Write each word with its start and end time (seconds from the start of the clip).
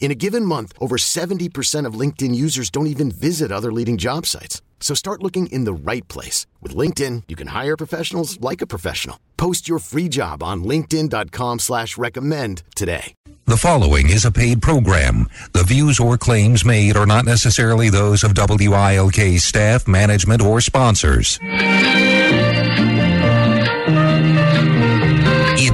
In 0.00 0.10
a 0.10 0.14
given 0.14 0.44
month, 0.44 0.72
over 0.80 0.96
70% 0.96 1.84
of 1.84 2.00
LinkedIn 2.00 2.34
users 2.34 2.70
don't 2.70 2.86
even 2.86 3.10
visit 3.10 3.52
other 3.52 3.70
leading 3.70 3.98
job 3.98 4.24
sites. 4.24 4.62
So 4.80 4.94
start 4.94 5.22
looking 5.22 5.48
in 5.48 5.64
the 5.64 5.72
right 5.74 6.06
place. 6.08 6.46
With 6.62 6.74
LinkedIn, 6.74 7.24
you 7.28 7.36
can 7.36 7.48
hire 7.48 7.76
professionals 7.76 8.40
like 8.40 8.62
a 8.62 8.66
professional. 8.66 9.18
Post 9.36 9.68
your 9.68 9.80
free 9.80 10.08
job 10.08 10.42
on 10.42 10.64
linkedin.com 10.64 11.58
slash 11.58 11.98
recommend 11.98 12.62
today. 12.74 13.14
The 13.46 13.56
following 13.56 14.10
is 14.10 14.24
a 14.24 14.30
paid 14.30 14.60
program. 14.60 15.26
The 15.52 15.64
views 15.64 15.98
or 15.98 16.18
claims 16.18 16.64
made 16.64 16.96
are 16.96 17.06
not 17.06 17.24
necessarily 17.24 17.88
those 17.88 18.22
of 18.22 18.34
WILK 18.34 19.38
staff, 19.40 19.88
management, 19.88 20.42
or 20.42 20.60
sponsors. 20.60 21.38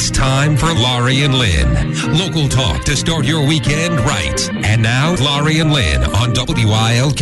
It's 0.06 0.10
time 0.10 0.54
for 0.54 0.70
Laurie 0.70 1.22
and 1.22 1.34
Lynn. 1.34 1.94
Local 2.18 2.46
talk 2.46 2.84
to 2.84 2.94
start 2.94 3.24
your 3.24 3.48
weekend 3.48 3.98
right. 4.00 4.50
And 4.52 4.82
now, 4.82 5.14
Laurie 5.14 5.60
and 5.60 5.72
Lynn 5.72 6.02
on 6.02 6.34
WILK. 6.36 7.20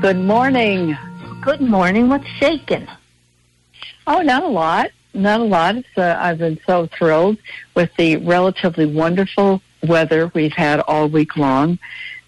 Good 0.00 0.18
morning. 0.18 0.96
Good 1.40 1.60
morning. 1.60 2.08
What's 2.08 2.28
shaking? 2.38 2.86
Oh, 4.06 4.22
not 4.22 4.44
a 4.44 4.46
lot. 4.46 4.92
Not 5.14 5.40
a 5.40 5.44
lot. 5.44 5.78
It's, 5.78 5.98
uh, 5.98 6.16
I've 6.16 6.38
been 6.38 6.60
so 6.64 6.86
thrilled 6.96 7.38
with 7.74 7.90
the 7.96 8.18
relatively 8.18 8.86
wonderful 8.86 9.62
weather 9.82 10.30
we've 10.32 10.52
had 10.52 10.78
all 10.78 11.08
week 11.08 11.36
long 11.36 11.80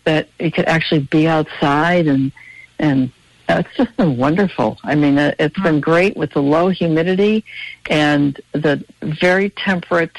that 0.02 0.28
it 0.40 0.54
could 0.54 0.66
actually 0.66 1.06
be 1.08 1.28
outside 1.28 2.08
and 2.08 2.32
and 2.80 3.12
it's 3.48 3.76
just 3.76 3.96
been 3.96 4.16
wonderful. 4.16 4.78
I 4.82 4.94
mean, 4.94 5.18
it's 5.18 5.58
been 5.60 5.80
great 5.80 6.16
with 6.16 6.32
the 6.32 6.42
low 6.42 6.68
humidity 6.68 7.44
and 7.88 8.40
the 8.52 8.84
very 9.02 9.50
temperate 9.50 10.16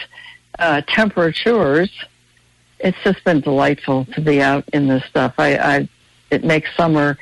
uh, 0.59 0.81
temperatures. 0.87 1.89
It's 2.79 2.97
just 3.03 3.23
been 3.23 3.41
delightful 3.41 4.05
to 4.13 4.21
be 4.21 4.41
out 4.41 4.63
in 4.73 4.87
this 4.87 5.03
stuff. 5.05 5.33
I, 5.37 5.57
I 5.57 5.89
it 6.29 6.43
makes 6.43 6.73
summer 6.75 7.17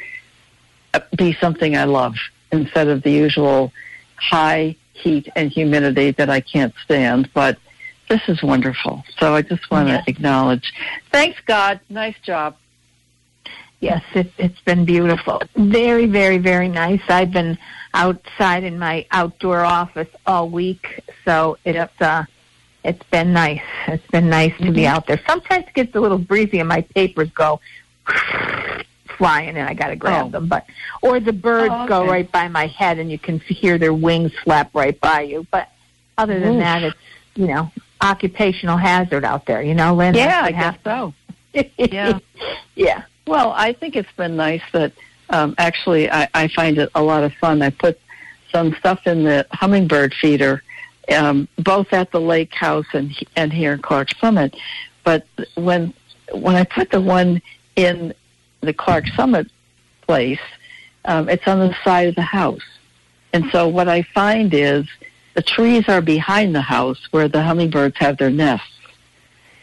be 1.18 1.34
something 1.34 1.76
I 1.76 1.86
love 1.86 2.16
instead 2.52 2.88
of 2.88 3.04
the 3.04 3.12
usual 3.12 3.72
high 4.16 4.76
heat 4.94 5.30
and 5.36 5.52
humidity 5.52 6.12
that 6.12 6.30
I 6.30 6.40
can't 6.40 6.74
stand. 6.84 7.30
But 7.34 7.58
this 8.10 8.22
is 8.28 8.42
wonderful. 8.44 9.04
So 9.20 9.34
I 9.34 9.42
just 9.42 9.70
want 9.72 9.88
Yeah. 9.90 10.02
to 10.02 10.10
acknowledge. 10.10 10.74
Thanks, 11.12 11.40
God. 11.46 11.80
Nice 11.90 12.16
job. 12.24 12.56
Yes, 13.82 14.04
it, 14.14 14.32
it's 14.38 14.60
been 14.62 14.86
beautiful. 14.86 15.42
Very, 15.56 16.06
very, 16.06 16.38
very 16.38 16.68
nice. 16.68 17.02
I've 17.08 17.32
been 17.32 17.58
outside 17.94 18.64
in 18.64 18.80
my 18.80 19.06
outdoor 19.12 19.60
office 19.62 20.08
all 20.26 20.50
week, 20.50 21.02
so 21.24 21.58
it's 21.66 22.02
uh, 22.02 22.24
it's 22.84 23.04
been 23.12 23.34
nice. 23.34 23.62
It's 23.88 24.06
been 24.08 24.30
nice 24.30 24.54
to 24.62 24.72
be 24.72 24.88
out 24.88 25.08
there. 25.08 25.22
Sometimes 25.28 25.66
it 25.68 25.74
gets 25.74 25.96
a 25.96 26.00
little 26.00 26.18
breezy, 26.18 26.60
and 26.60 26.70
my 26.70 26.82
papers 26.82 27.30
go 27.32 27.60
flying, 29.18 29.50
and 29.58 29.68
I 29.70 29.74
got 29.74 29.88
to 29.90 29.96
grab 29.96 30.28
Oh. 30.28 30.30
them. 30.30 30.48
But 30.48 30.66
or 31.02 31.20
the 31.20 31.34
birds 31.34 31.74
Oh, 31.76 31.88
go 31.88 32.06
right 32.08 32.30
by 32.32 32.48
my 32.48 32.68
head, 32.68 32.98
and 33.00 33.12
you 33.12 33.20
can 33.20 33.40
hear 33.40 33.78
their 33.78 33.94
wings 33.94 34.32
flap 34.44 34.72
right 34.74 35.00
by 35.00 35.22
you. 35.22 35.46
But 35.52 35.70
other 36.18 36.40
than 36.40 36.56
Oof. 36.56 36.60
that, 36.60 36.84
it's 36.84 36.98
you 37.36 37.48
know 37.48 37.72
occupational 38.02 38.78
hazard 38.78 39.24
out 39.26 39.46
there. 39.46 39.62
You 39.62 39.74
know, 39.76 39.94
Lynn. 39.96 40.16
Yeah, 40.16 40.42
I 40.44 40.52
guess 40.52 40.64
happens. 40.84 40.84
so. 40.84 41.14
Yeah. 41.78 42.20
yeah. 42.76 43.04
Well, 43.28 43.54
I 43.56 43.74
think 43.74 43.96
it's 43.96 44.12
been 44.18 44.36
nice 44.36 44.62
that 44.72 44.94
um, 45.30 45.56
actually 45.58 46.12
I, 46.12 46.30
I 46.34 46.48
find 46.50 46.78
it 46.78 46.90
a 46.94 47.02
lot 47.02 47.24
of 47.24 47.34
fun. 47.34 47.62
I 47.62 47.72
put 47.72 48.00
some 48.52 48.76
stuff 48.80 49.08
in 49.08 49.24
the 49.24 49.48
hummingbird 49.52 50.14
feeder, 50.14 50.64
um, 51.12 51.48
both 51.58 51.92
at 51.92 52.12
the 52.12 52.22
lake 52.22 52.54
house 52.54 52.86
and 52.94 53.12
and 53.36 53.52
here 53.52 53.74
in 53.74 53.82
Clarks 53.82 54.14
Summit. 54.20 54.56
But 55.04 55.26
when 55.56 55.94
when 56.32 56.56
I 56.56 56.64
put 56.64 56.92
the 56.92 57.02
one 57.02 57.42
in 57.76 58.14
the 58.62 58.74
Clarks 58.74 59.14
Summit 59.16 59.48
place, 60.02 60.40
um, 61.06 61.28
it's 61.28 61.48
on 61.48 61.60
the 61.60 61.76
side 61.84 62.10
of 62.10 62.16
the 62.16 62.22
house, 62.22 62.66
and 63.34 63.46
so 63.52 63.68
what 63.68 63.90
I 63.90 64.04
find 64.04 64.54
is 64.54 64.86
the 65.34 65.42
trees 65.42 65.90
are 65.90 66.02
behind 66.02 66.56
the 66.56 66.62
house 66.62 67.08
where 67.12 67.28
the 67.28 67.42
hummingbirds 67.42 67.98
have 67.98 68.18
their 68.18 68.30
nests, 68.30 68.80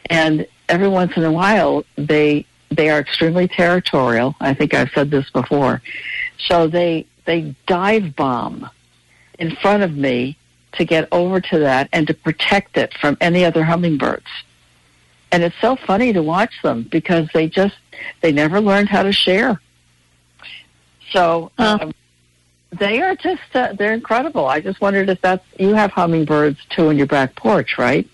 and 0.07 0.47
every 0.69 0.89
once 0.89 1.13
in 1.17 1.23
a 1.23 1.33
while 1.33 1.85
they 1.97 2.45
they 2.77 2.91
are 2.91 2.99
extremely 2.99 3.49
territorial. 3.49 4.35
I 4.41 4.55
think 4.55 4.75
I've 4.75 4.91
said 4.95 5.11
this 5.11 5.29
before. 5.31 5.83
So 6.39 6.67
they 6.67 7.07
they 7.25 7.55
dive 7.67 8.17
bomb 8.17 8.69
in 9.39 9.55
front 9.57 9.83
of 9.83 9.97
me 9.97 10.37
to 10.73 10.85
get 10.85 11.09
over 11.13 11.41
to 11.41 11.59
that 11.61 11.89
and 11.93 12.07
to 12.07 12.15
protect 12.15 12.77
it 12.77 12.95
from 13.01 13.17
any 13.21 13.45
other 13.45 13.63
hummingbirds. 13.65 14.27
And 15.31 15.43
it's 15.43 15.57
so 15.61 15.77
funny 15.77 16.13
to 16.13 16.23
watch 16.23 16.53
them 16.63 16.83
because 16.91 17.29
they 17.33 17.49
just 17.49 17.77
they 18.21 18.33
never 18.33 18.61
learned 18.61 18.89
how 18.89 19.03
to 19.03 19.13
share. 19.13 19.61
So 21.11 21.53
um, 21.59 21.93
they 22.71 23.01
are 23.01 23.15
just 23.15 23.43
uh, 23.55 23.75
they're 23.75 23.95
incredible. 23.95 24.47
I 24.47 24.61
just 24.61 24.81
wondered 24.81 25.09
if 25.09 25.21
that's 25.21 25.45
you 25.59 25.75
have 25.75 25.91
hummingbirds 25.91 26.59
too 26.71 26.91
in 26.91 26.99
your 26.99 27.07
back 27.07 27.35
porch, 27.37 27.79
right? 27.79 28.09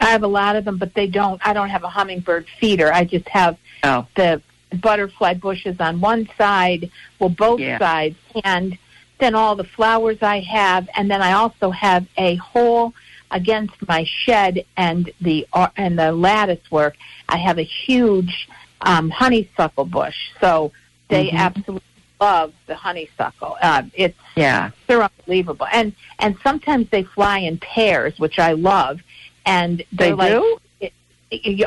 I 0.00 0.06
have 0.06 0.22
a 0.22 0.26
lot 0.28 0.56
of 0.56 0.64
them, 0.64 0.78
but 0.78 0.94
they 0.94 1.06
don't. 1.06 1.40
I 1.46 1.52
don't 1.52 1.68
have 1.68 1.84
a 1.84 1.88
hummingbird 1.88 2.46
feeder. 2.58 2.92
I 2.92 3.04
just 3.04 3.28
have 3.28 3.56
Oh, 3.82 4.06
the 4.14 4.42
butterfly 4.80 5.34
bushes 5.34 5.76
on 5.80 6.00
one 6.00 6.28
side, 6.38 6.90
well, 7.18 7.28
both 7.30 7.60
Yeah. 7.60 7.78
sides, 7.78 8.16
and 8.44 8.78
then 9.18 9.34
all 9.34 9.56
the 9.56 9.64
flowers 9.64 10.18
I 10.22 10.40
have, 10.40 10.88
and 10.96 11.10
then 11.10 11.20
I 11.22 11.32
also 11.32 11.70
have 11.70 12.06
a 12.16 12.36
hole 12.36 12.94
against 13.30 13.74
my 13.88 14.04
shed 14.04 14.64
and 14.76 15.10
the 15.20 15.46
and 15.76 15.98
the 15.98 16.12
lattice 16.12 16.70
work. 16.70 16.96
I 17.28 17.36
have 17.36 17.58
a 17.58 17.62
huge 17.62 18.48
um, 18.82 19.10
honeysuckle 19.10 19.84
bush, 19.84 20.16
so 20.40 20.72
they 21.08 21.28
Mhm. 21.28 21.36
absolutely 21.38 21.82
love 22.20 22.52
the 22.66 22.74
honeysuckle. 22.74 23.56
Uh, 23.62 23.82
it's 23.94 24.18
yeah. 24.36 24.70
they're 24.86 25.02
unbelievable, 25.02 25.66
and 25.72 25.92
and 26.18 26.36
sometimes 26.42 26.88
they 26.90 27.02
fly 27.02 27.38
in 27.38 27.58
pairs, 27.58 28.18
which 28.18 28.38
I 28.38 28.52
love. 28.52 29.00
And 29.46 29.78
They 29.92 30.12
they're 30.12 30.16
like, 30.16 30.32
do? 30.32 30.58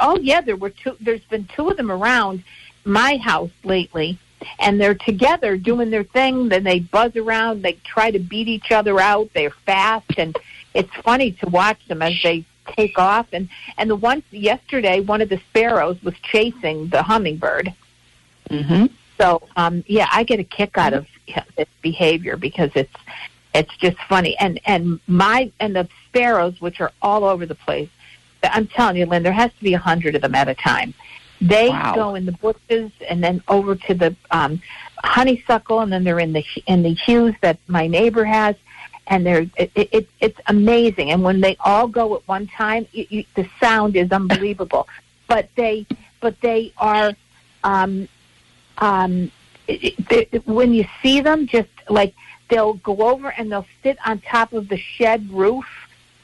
Oh 0.02 0.18
yeah, 0.18 0.42
there 0.42 0.56
were 0.56 0.70
two. 0.70 0.96
There's 1.00 1.24
been 1.30 1.48
two 1.56 1.70
of 1.70 1.78
them 1.78 1.92
around 1.92 2.44
my 2.86 3.18
house 3.18 3.52
lately, 3.64 4.20
and 4.60 4.80
they're 4.80 4.96
together 4.96 5.58
doing 5.58 5.90
their 5.90 6.04
thing. 6.04 6.50
Then 6.50 6.64
they 6.64 6.80
buzz 6.80 7.16
around. 7.16 7.62
They 7.62 7.74
try 7.86 8.12
to 8.12 8.20
beat 8.20 8.48
each 8.48 8.72
other 8.72 9.00
out. 9.00 9.30
They're 9.34 9.54
fast, 9.66 10.18
and 10.18 10.36
it's 10.74 10.94
funny 11.04 11.32
to 11.32 11.48
watch 11.50 11.80
them 11.88 12.02
as 12.02 12.14
they 12.22 12.46
take 12.76 12.98
off. 13.00 13.28
And 13.32 13.48
and 13.78 13.90
the 13.90 13.96
one 13.96 14.24
yesterday, 14.32 15.00
one 15.00 15.22
of 15.22 15.30
the 15.30 15.40
sparrows 15.50 16.02
was 16.04 16.16
chasing 16.24 16.90
the 16.90 17.04
hummingbird. 17.04 17.74
Mhm. 18.50 18.90
So 19.18 19.44
um, 19.56 19.84
yeah, 19.88 20.08
I 20.12 20.24
get 20.24 20.40
a 20.40 20.44
kick 20.44 20.78
out 20.78 20.94
of 20.94 21.06
this 21.56 21.68
behavior 21.82 22.36
because 22.36 22.72
it's 22.76 22.94
it's 23.54 23.76
just 23.78 23.98
funny. 24.10 24.38
And 24.40 24.60
and 24.66 25.00
my 25.08 25.52
and 25.60 25.76
the 25.76 25.88
sparrows, 26.08 26.60
which 26.62 26.82
are 26.82 26.92
all 27.02 27.24
over 27.24 27.46
the 27.46 27.56
place. 27.56 27.90
I'm 28.44 28.68
telling 28.68 28.98
you, 28.98 29.06
Lynn, 29.06 29.24
there 29.24 29.32
has 29.32 29.52
to 29.54 29.64
be 29.64 29.74
a 29.74 29.80
hundred 29.80 30.16
of 30.16 30.22
them 30.22 30.36
at 30.36 30.50
a 30.50 30.56
time. 30.56 30.94
They 31.40 31.70
Wow. 31.70 31.94
go 31.96 32.16
in 32.16 32.26
the 32.26 32.34
bushes 32.34 32.92
and 33.10 33.24
then 33.24 33.42
over 33.48 33.76
to 33.76 33.94
the 33.94 34.16
um, 34.32 34.62
honeysuckle, 35.04 35.80
and 35.82 35.92
then 35.92 36.04
they're 36.04 36.20
in 36.20 36.34
the 36.34 36.46
in 36.68 36.84
the 36.84 36.98
yews 37.08 37.36
that 37.42 37.58
my 37.68 37.88
neighbor 37.88 38.26
has, 38.26 38.56
and 39.08 39.26
they're 39.26 39.46
it, 39.58 39.72
it, 39.76 40.10
it's 40.20 40.40
amazing. 40.48 41.12
And 41.12 41.24
when 41.24 41.42
they 41.42 41.56
all 41.64 41.88
go 41.88 42.16
at 42.16 42.28
one 42.28 42.48
time, 42.48 42.88
you, 42.92 43.06
you, 43.10 43.26
the 43.36 43.48
sound 43.60 43.96
is 43.96 44.12
unbelievable. 44.12 44.88
But 45.28 45.50
they 45.56 45.86
but 46.22 46.40
they 46.42 46.74
are 46.78 47.14
um, 47.64 48.08
um, 48.78 49.32
it, 49.68 49.96
it, 50.34 50.48
when 50.48 50.74
you 50.74 50.86
see 51.02 51.22
them, 51.22 51.48
just 51.48 51.70
like 51.90 52.14
they'll 52.54 52.76
go 52.76 52.98
over 53.10 53.30
and 53.30 53.52
they'll 53.52 53.66
sit 53.82 53.98
on 54.06 54.20
top 54.20 54.54
of 54.54 54.70
the 54.70 54.78
shed 54.78 55.30
roof 55.32 55.66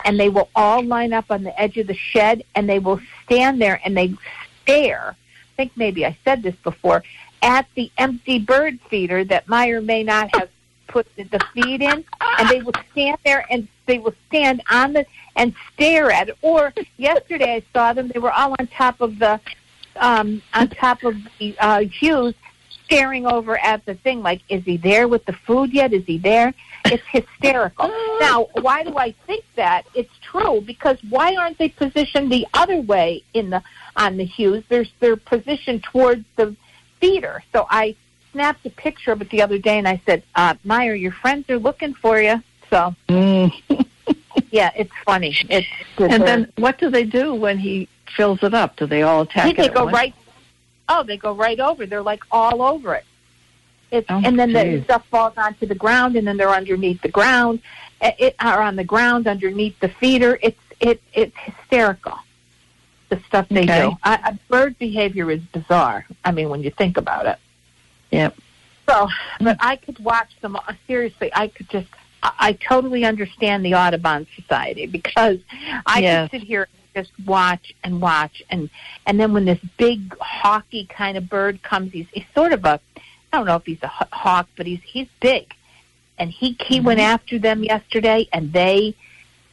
and 0.05 0.19
they 0.19 0.29
will 0.29 0.49
all 0.55 0.83
line 0.83 1.11
up 1.11 1.25
on 1.29 1.43
the 1.43 1.59
edge 1.59 1.77
of 1.77 1.87
the 1.87 1.95
shed 1.95 2.43
and 2.55 2.69
they 2.69 2.79
will 2.79 2.99
stand 3.25 3.59
there 3.59 3.81
and 3.83 3.97
they 3.97 4.13
stare. 4.61 5.15
I 5.15 5.55
think 5.57 5.71
maybe 5.75 6.05
I 6.05 6.17
said 6.23 6.43
this 6.43 6.55
before 6.63 7.03
at 7.41 7.65
the 7.75 7.91
empty 7.97 8.39
bird 8.39 8.79
feeder 8.89 9.23
that 9.25 9.47
Meyer 9.47 9.81
may 9.81 10.03
not 10.03 10.35
have 10.35 10.49
put 10.87 11.07
the, 11.15 11.23
the 11.23 11.39
feed 11.53 11.81
in, 11.81 12.03
and 12.21 12.49
they 12.49 12.61
will 12.61 12.73
stand 12.91 13.17
there 13.23 13.45
and 13.49 13.67
they 13.85 13.99
will 13.99 14.13
stand 14.27 14.61
on 14.69 14.93
the 14.93 15.05
and 15.35 15.53
stare 15.73 16.11
at 16.11 16.29
it. 16.29 16.37
Or 16.41 16.73
yesterday 16.97 17.55
I 17.55 17.63
saw 17.73 17.93
them; 17.93 18.09
they 18.13 18.19
were 18.19 18.31
all 18.31 18.55
on 18.59 18.67
top 18.67 18.99
of 19.01 19.19
the 19.19 19.39
um, 19.97 20.41
on 20.53 20.69
top 20.69 21.03
of 21.03 21.15
the 21.39 21.57
uh, 21.59 21.83
yews, 21.99 22.33
staring 22.89 23.27
over 23.27 23.57
at 23.59 23.85
the 23.85 23.93
thing 23.93 24.21
like, 24.23 24.41
is 24.49 24.63
he 24.63 24.77
there 24.77 25.07
with 25.07 25.23
the 25.25 25.33
food 25.33 25.71
yet? 25.71 25.93
Is 25.93 26.03
he 26.05 26.17
there? 26.17 26.53
It's 26.85 27.03
hysterical. 27.11 27.87
now, 28.19 28.47
why 28.61 28.83
do 28.83 28.97
I 28.97 29.13
think 29.27 29.43
that? 29.55 29.85
It's 29.93 30.09
true 30.23 30.61
because 30.61 30.97
why 31.09 31.35
aren't 31.35 31.57
they 31.59 31.69
positioned 31.69 32.31
the 32.31 32.47
other 32.53 32.81
way 32.81 33.23
in 33.33 33.49
the 33.51 33.61
on 33.95 34.17
the 34.17 34.29
yews? 34.37 34.63
They're 34.69 34.85
they're 34.99 35.15
positioned 35.17 35.83
towards 35.83 36.25
the 36.35 36.55
feeder. 36.99 37.43
So 37.53 37.67
I 37.69 37.95
snapped 38.31 38.65
a 38.65 38.69
picture 38.71 39.11
of 39.11 39.21
it 39.21 39.29
the 39.29 39.41
other 39.41 39.57
day 39.59 39.77
and 39.77 39.87
I 39.87 40.01
said, 40.05 40.23
uh, 40.35 40.55
Meyer, 40.63 40.93
your 40.95 41.11
friends 41.11 41.49
are 41.49 41.57
looking 41.59 41.93
for 41.93 42.19
you. 42.19 42.41
So 42.69 42.95
Mm. 43.07 43.51
yeah, 44.51 44.71
it's 44.75 44.91
funny. 45.05 45.35
It's 45.49 45.67
And 45.99 46.23
then 46.23 46.51
what 46.57 46.77
do 46.79 46.89
they 46.89 47.03
do 47.03 47.33
when 47.35 47.57
he 47.59 47.87
fills 48.15 48.41
it 48.43 48.53
up? 48.53 48.75
Do 48.77 48.85
they 48.87 49.03
all 49.03 49.21
attack 49.21 49.55
they 49.57 49.63
it? 49.65 49.69
at 49.69 49.73
go 49.75 49.85
right. 49.89 50.13
Oh, 50.89 51.03
they 51.03 51.17
go 51.17 51.33
right 51.33 51.59
over. 51.59 51.85
They're 51.85 52.01
like 52.01 52.23
all 52.31 52.61
over 52.61 52.95
it. 52.95 53.05
It's 53.91 54.07
Oh, 54.09 54.21
and 54.23 54.37
then 54.37 54.53
the 54.53 54.83
stuff 54.83 55.05
falls 55.07 55.33
onto 55.37 55.65
the 55.65 55.75
ground, 55.75 56.15
and 56.15 56.27
then 56.27 56.37
they're 56.37 56.49
underneath 56.49 57.01
the 57.01 57.09
ground, 57.09 57.59
it 58.01 58.35
are 58.39 58.61
on 58.61 58.75
the 58.75 58.83
ground 58.83 59.27
underneath 59.27 59.79
the 59.79 59.89
feeder. 59.89 60.37
It's 60.41 60.59
it 60.79 61.01
it's 61.13 61.35
hysterical. 61.37 62.17
The 63.09 63.19
stuff 63.27 63.47
they 63.49 63.63
Okay. 63.63 63.81
do. 63.89 63.97
I, 64.03 64.19
I, 64.23 64.39
bird 64.49 64.77
behavior 64.77 65.31
is 65.31 65.41
bizarre. 65.51 66.05
I 66.23 66.31
mean, 66.31 66.49
when 66.49 66.61
you 66.61 66.69
think 66.69 66.97
about 66.97 67.25
it. 67.25 67.37
Yep. 68.11 68.35
So, 68.87 69.07
but 69.41 69.57
I 69.59 69.75
could 69.77 69.99
watch 69.99 70.29
them. 70.41 70.57
Seriously, 70.87 71.31
I 71.33 71.47
could 71.47 71.69
just. 71.69 71.87
I, 72.21 72.31
I 72.39 72.53
totally 72.53 73.05
understand 73.05 73.65
the 73.65 73.73
Audubon 73.75 74.27
Society 74.35 74.85
because 74.85 75.39
I 75.85 75.99
Yes. 76.01 76.29
could 76.29 76.39
sit 76.41 76.47
here 76.47 76.67
and 76.71 76.78
just 77.01 77.11
watch 77.25 77.73
and 77.83 78.01
watch. 78.01 78.43
And 78.49 78.69
and 79.05 79.19
then 79.19 79.33
when 79.33 79.45
this 79.45 79.59
big 79.77 80.15
hawky 80.19 80.85
kind 80.85 81.17
of 81.17 81.29
bird 81.29 81.61
comes, 81.63 81.91
he's 81.91 82.07
he's 82.11 82.25
sort 82.35 82.53
of 82.53 82.65
a. 82.65 82.79
I 83.31 83.37
don't 83.37 83.45
know 83.45 83.57
if 83.57 83.65
he's 83.65 83.83
a 83.83 83.87
hawk, 83.87 84.47
but 84.57 84.65
he's 84.65 84.81
he's 84.83 85.07
big, 85.21 85.53
and 86.17 86.29
he 86.29 86.57
he 86.59 86.77
mm-hmm. 86.77 86.85
went 86.85 86.99
after 86.99 87.37
them 87.37 87.63
yesterday, 87.63 88.27
and 88.33 88.51
they 88.53 88.95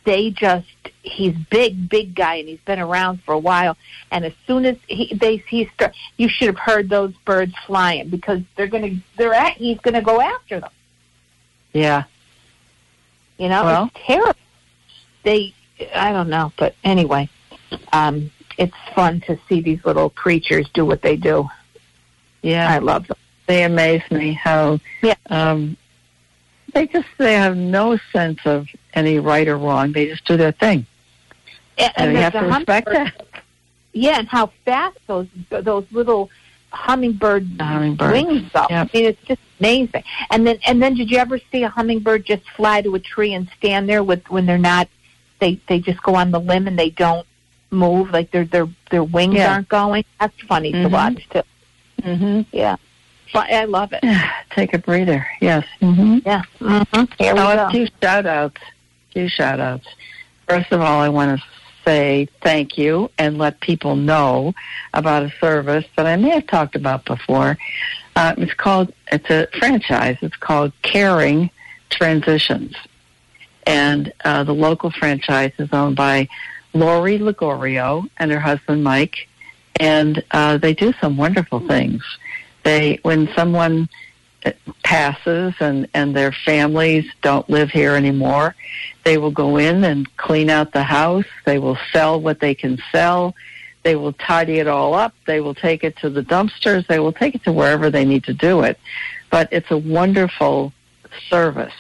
they 0.07 0.31
just 0.31 0.67
he's 1.03 1.35
big 1.51 1.89
big 1.89 2.15
guy 2.15 2.37
and 2.37 2.49
he's 2.49 2.61
been 2.61 2.79
around 2.79 3.21
for 3.25 3.35
a 3.35 3.39
while. 3.39 3.77
And 4.11 4.25
as 4.25 4.33
soon 4.47 4.65
as 4.65 4.77
he 4.87 5.13
they 5.15 5.39
he 5.49 5.69
start 5.75 5.95
you 6.17 6.29
should 6.29 6.47
have 6.47 6.59
heard 6.59 6.89
those 6.89 7.13
birds 7.27 7.53
flying 7.67 8.09
because 8.09 8.41
they're 8.57 8.69
going 8.69 8.83
to 8.83 9.03
they're 9.19 9.35
at 9.35 9.55
he's 9.55 9.79
going 9.81 9.95
to 9.95 10.01
go 10.01 10.21
after 10.21 10.61
them. 10.61 10.71
Yeah. 11.73 12.05
you 13.37 13.49
know 13.49 13.65
Well- 13.65 13.91
it's 13.95 14.07
terrible. 14.07 14.41
They 15.25 15.53
i 15.95 16.11
don't 16.11 16.31
know 16.31 16.53
but 16.57 16.75
anyway 16.85 17.29
um 17.93 18.31
it's 18.59 18.75
fun 18.95 19.21
to 19.23 19.39
see 19.49 19.61
these 19.61 19.85
little 19.85 20.11
creatures 20.11 20.69
do 20.75 20.85
what 20.85 21.03
they 21.03 21.17
do 21.17 21.49
Yeah. 22.43 22.71
i 22.73 22.79
love 22.79 23.07
them 23.07 23.17
they 23.47 23.63
amaze 23.65 24.03
me 24.11 24.33
how 24.33 24.81
Yeah. 25.03 25.15
um 25.31 25.77
they 26.75 26.87
just 26.87 27.07
they 27.19 27.35
have 27.35 27.57
no 27.57 27.97
sense 28.13 28.41
of 28.45 28.67
any 28.93 29.19
right 29.19 29.47
or 29.49 29.57
wrong. 29.57 29.93
They 29.93 30.07
just 30.07 30.27
do 30.27 30.37
their 30.37 30.53
thing. 30.53 30.85
and, 31.79 31.93
And, 31.97 32.09
we 32.11 32.17
the- 32.17 32.23
have 32.23 32.33
to 32.35 32.41
respect 32.41 32.89
that. 32.91 33.15
yeah 33.93 34.19
and 34.19 34.29
how 34.29 34.51
fast 34.65 34.99
those 35.07 35.27
those 35.49 35.87
little 35.91 36.29
hummingbird 36.71 37.49
hummingbird. 37.61 38.13
wings 38.13 38.51
up. 38.55 38.71
Yep. 38.71 38.91
I 38.93 38.97
mean, 38.99 39.07
it's 39.07 39.23
just 39.27 39.41
amazing. 39.61 40.03
And 40.31 40.47
then, 40.47 40.59
and 40.67 40.83
then, 40.83 40.95
did 40.95 41.11
you 41.11 41.17
ever 41.19 41.39
see 41.51 41.63
a 41.63 41.69
hummingbird 41.71 42.27
just 42.27 42.43
fly 42.57 42.83
to 42.83 42.95
a 42.95 43.01
tree 43.01 43.33
and 43.33 43.49
stand 43.57 43.89
there 43.89 44.03
with 44.05 44.29
when 44.29 44.45
they're 44.45 44.59
not? 44.59 44.89
They 45.39 45.61
they 45.69 45.79
just 45.81 46.03
go 46.03 46.15
on 46.15 46.31
the 46.31 46.41
limb 46.41 46.67
and 46.67 46.79
they 46.79 46.91
don't 46.91 47.27
move, 47.71 48.11
like 48.13 48.31
their 48.31 48.45
their 48.45 48.69
their 48.91 49.05
wings 49.05 49.35
Yeah. 49.35 49.53
aren't 49.55 49.69
going. 49.69 50.05
That's 50.21 50.39
funny 50.43 50.73
to 50.73 50.79
Mhm. 50.79 50.91
watch 50.91 51.29
too. 51.31 51.43
Mm-hmm. 52.03 52.43
Yeah, 52.53 52.77
but 53.33 53.51
I 53.53 53.65
love 53.65 53.93
it. 53.93 54.03
Take 54.51 54.75
a 54.75 54.79
breather. 54.79 55.27
Yes. 55.41 55.65
Mm-hmm. 55.83 56.19
Yeah. 56.25 56.43
Mm-hmm. 56.61 57.05
Here 57.19 57.35
we 57.35 57.41
Oh, 57.41 57.69
few 57.71 57.89
shout 58.03 58.27
outs. 58.27 58.61
few 59.13 59.29
shout 59.29 59.61
outs. 59.61 59.87
First 60.49 60.71
of 60.73 60.81
all, 60.81 61.01
I 61.01 61.09
want 61.09 61.39
to 61.41 61.45
say 61.85 62.29
thank 62.43 62.77
you 62.79 63.11
and 63.19 63.39
let 63.39 63.61
people 63.61 63.97
know 63.97 64.55
about 64.95 65.23
a 65.25 65.33
service 65.41 65.85
that 65.97 66.07
I 66.07 66.17
may 66.17 66.31
have 66.31 66.47
talked 66.47 66.77
about 66.77 67.05
before. 67.05 67.57
Uh, 68.17 68.35
it's 68.39 68.55
called, 68.55 68.93
it's 69.13 69.29
a 69.31 69.47
franchise. 69.59 70.17
It's 70.23 70.37
called 70.37 70.73
Caring 70.83 71.51
Transitions. 71.91 72.75
And 73.67 74.13
uh, 74.25 74.45
the 74.45 74.53
local 74.55 74.91
franchise 74.91 75.53
is 75.59 75.69
owned 75.73 75.97
by 75.97 76.29
Lori 76.79 77.19
Ligorio 77.19 78.09
and 78.19 78.31
her 78.31 78.41
husband 78.41 78.85
Mike. 78.85 79.29
And 79.79 80.23
uh, 80.31 80.57
they 80.59 80.75
do 80.75 80.93
some 81.01 81.17
wonderful 81.17 81.61
things. 81.67 82.03
They, 82.65 82.99
when 83.03 83.29
someone 83.35 83.89
uh, 84.45 84.53
passes 84.83 85.55
and, 85.61 85.89
and 85.93 86.17
their 86.17 86.33
families 86.33 87.05
don't 87.23 87.49
live 87.51 87.71
here 87.71 87.95
anymore, 87.95 88.55
they 89.05 89.19
will 89.19 89.31
go 89.31 89.59
in 89.59 89.85
and 89.85 90.17
clean 90.17 90.49
out 90.51 90.73
the 90.73 90.83
house. 90.83 91.27
They 91.45 91.59
will 91.59 91.79
sell 91.93 92.21
what 92.21 92.41
they 92.41 92.55
can 92.55 92.79
sell. 92.91 93.35
They 93.83 93.97
will 93.97 94.15
tidy 94.15 94.59
it 94.59 94.67
all 94.67 94.95
up. 94.95 95.15
They 95.27 95.41
will 95.41 95.55
take 95.55 95.85
it 95.85 95.97
to 95.99 96.11
the 96.11 96.23
dumpsters. 96.23 96.87
They 96.87 96.99
will 96.99 97.13
take 97.13 97.35
it 97.35 97.45
to 97.45 97.53
wherever 97.53 97.91
they 97.91 98.05
need 98.05 98.25
to 98.25 98.35
do 98.35 98.63
it. 98.63 98.81
But 99.31 99.49
it's 99.53 99.71
a 99.71 99.79
wonderful 99.79 100.73
service. 101.29 101.75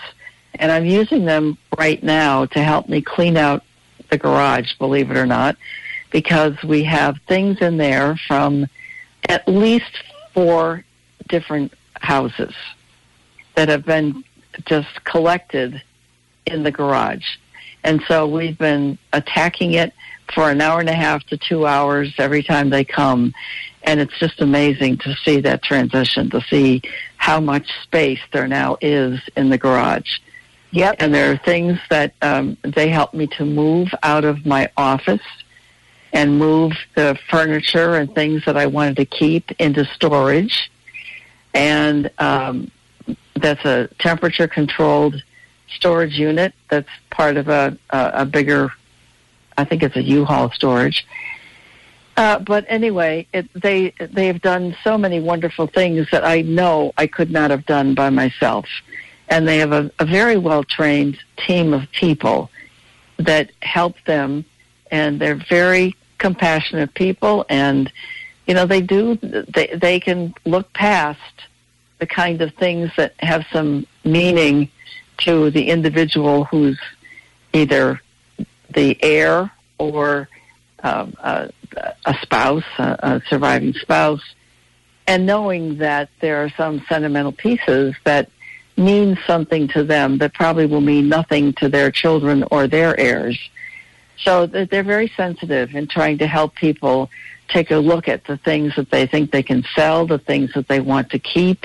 And 0.55 0.71
I'm 0.71 0.85
using 0.85 1.25
them 1.25 1.59
right 1.77 2.03
now 2.03 2.47
to 2.47 2.63
help 2.63 2.89
me 2.89 3.03
clean 3.03 3.37
out 3.37 3.65
the 4.11 4.19
garage, 4.19 4.75
believe 4.79 5.11
it 5.11 5.17
or 5.17 5.26
not, 5.26 5.56
because 6.11 6.55
we 6.62 6.85
have 6.85 7.19
things 7.29 7.58
in 7.61 7.76
there 7.76 8.19
from 8.26 8.67
at 9.29 9.47
least 9.49 10.03
four 10.32 10.85
different 11.29 11.73
houses 11.94 12.55
that 13.55 13.69
have 13.69 13.85
been 13.85 14.25
just 14.67 15.05
collected 15.05 15.82
in 16.47 16.62
the 16.62 16.70
garage. 16.70 17.25
And 17.85 18.03
so 18.08 18.26
we've 18.26 18.58
been 18.58 18.99
attacking 19.12 19.75
it 19.75 19.92
for 20.35 20.50
an 20.50 20.61
hour 20.61 20.81
and 20.81 20.88
a 20.88 20.95
half 20.95 21.25
to 21.26 21.37
two 21.37 21.66
hours 21.66 22.12
every 22.19 22.42
time 22.42 22.71
they 22.71 22.85
come. 22.85 23.33
And 23.85 24.00
it's 24.00 24.19
just 24.19 24.40
amazing 24.40 24.99
to 24.99 25.14
see 25.25 25.40
that 25.42 25.62
transition, 25.62 26.31
to 26.31 26.40
see 26.50 26.83
how 27.16 27.40
much 27.40 27.71
space 27.85 28.19
there 28.33 28.49
now 28.49 28.76
is 28.81 29.21
in 29.37 29.49
the 29.49 29.59
garage. 29.59 30.19
Yep. 30.73 30.96
And 30.99 31.14
there 31.14 31.32
are 31.32 31.37
things 31.38 31.78
that 31.90 32.14
um, 32.23 32.56
they 32.62 32.88
help 32.88 33.14
me 33.14 33.26
to 33.38 33.44
move 33.44 33.88
out 34.02 34.25
of 34.25 34.44
my 34.44 34.70
office 34.76 35.23
and 36.12 36.38
move 36.38 36.73
the 36.94 37.18
furniture 37.30 37.96
and 37.96 38.14
things 38.14 38.44
that 38.44 38.56
I 38.56 38.66
wanted 38.66 38.96
to 38.96 39.04
keep 39.04 39.50
into 39.58 39.85
storage. 39.85 40.70
And 41.54 42.11
um, 42.18 42.70
that's 43.35 43.64
a 43.64 43.88
temperature 43.99 44.49
controlled 44.49 45.23
storage 45.75 46.18
unit 46.18 46.54
that's 46.68 46.88
part 47.11 47.37
of 47.37 47.49
a, 47.49 47.76
a, 47.90 48.11
a 48.14 48.26
bigger, 48.26 48.73
I 49.56 49.64
think 49.64 49.82
it's 49.82 49.96
a 49.96 50.02
U-Haul 50.02 50.50
storage. 50.52 51.06
Uh, 52.16 52.38
but 52.38 52.64
anyway, 52.68 53.26
it, 53.35 53.46
they 53.54 53.92
they 53.99 54.26
have 54.26 54.40
done 54.40 54.75
so 54.82 54.96
many 54.96 55.20
wonderful 55.20 55.66
things 55.66 56.06
that 56.12 56.25
I 56.25 56.40
know 56.40 56.92
I 56.96 57.06
could 57.06 57.30
not 57.30 57.50
have 57.50 57.66
done 57.66 57.94
by 57.94 58.08
myself, 58.08 58.64
and 59.28 59.47
they 59.47 59.59
have 59.59 59.73
a, 59.73 59.90
a 59.99 60.04
very 60.04 60.37
well 60.37 60.64
trained 60.64 61.18
team 61.47 61.73
of 61.73 61.90
people 61.92 62.50
that 63.18 63.50
help 63.62 63.97
them, 64.04 64.45
and 64.90 65.21
they're 65.21 65.42
very 65.49 65.97
compassionate 66.18 66.95
people, 66.95 67.45
and 67.49 67.92
you 68.47 68.54
know 68.54 68.66
they 68.66 68.80
do 68.80 69.16
they 69.16 69.76
they 69.80 70.00
can 70.00 70.35
look 70.45 70.73
past 70.73 71.21
the 71.99 72.06
kind 72.06 72.42
of 72.42 72.52
things 72.54 72.90
that 72.97 73.14
have 73.18 73.45
some 73.52 73.87
meaning 74.04 74.71
to 75.18 75.50
the 75.50 75.68
individual 75.68 76.45
who's 76.45 76.78
either 77.52 78.00
the 78.75 79.02
heir 79.02 79.50
or 79.78 80.28
um, 80.83 81.14
a, 81.21 81.50
a 82.04 82.14
spouse, 82.21 82.64
a, 82.78 82.99
a 83.02 83.23
surviving 83.28 83.73
spouse, 83.73 84.23
and 85.06 85.25
knowing 85.25 85.78
that 85.78 86.11
there 86.21 86.45
are 86.45 86.50
some 86.50 86.85
sentimental 86.88 87.33
pieces 87.33 87.95
that 88.04 88.28
mean 88.76 89.18
something 89.26 89.68
to 89.68 89.83
them 89.83 90.18
that 90.18 90.35
probably 90.35 90.66
will 90.66 90.80
mean 90.80 91.09
nothing 91.09 91.52
to 91.54 91.68
their 91.68 91.90
children 91.90 92.45
or 92.50 92.66
their 92.66 92.99
heirs. 92.99 93.38
So 94.18 94.47
they're 94.47 94.83
very 94.83 95.12
sensitive 95.16 95.75
in 95.75 95.88
trying 95.88 96.18
to 96.18 96.26
help 96.26 96.54
people 96.54 97.11
take 97.49 97.71
a 97.71 97.76
look 97.76 98.09
at 98.09 98.25
the 98.25 98.37
things 98.38 98.75
that 98.76 98.90
they 98.90 99.06
think 99.06 99.30
they 99.30 99.42
can 99.42 99.64
sell, 99.75 100.06
the 100.06 100.18
things 100.18 100.52
that 100.54 100.68
they 100.68 100.80
want 100.80 101.11
to 101.11 101.18
keep, 101.18 101.64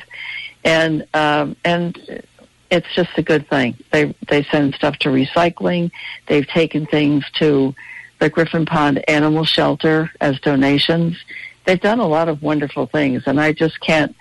and 0.63 1.07
um, 1.13 1.55
and 1.63 2.23
it's 2.69 2.87
just 2.95 3.09
a 3.17 3.21
good 3.21 3.49
thing. 3.49 3.77
They 3.91 4.15
they 4.29 4.43
send 4.43 4.75
stuff 4.75 4.97
to 4.99 5.09
recycling. 5.09 5.91
They've 6.27 6.47
taken 6.47 6.85
things 6.85 7.25
to 7.39 7.73
the 8.19 8.29
Griffin 8.29 8.65
Pond 8.65 9.03
Animal 9.09 9.45
Shelter 9.45 10.11
as 10.21 10.39
donations. 10.39 11.17
They've 11.65 11.81
done 11.81 11.99
a 11.99 12.07
lot 12.07 12.29
of 12.29 12.41
wonderful 12.41 12.85
things, 12.85 13.23
and 13.25 13.39
I 13.39 13.53
just 13.53 13.79
can't 13.81 14.15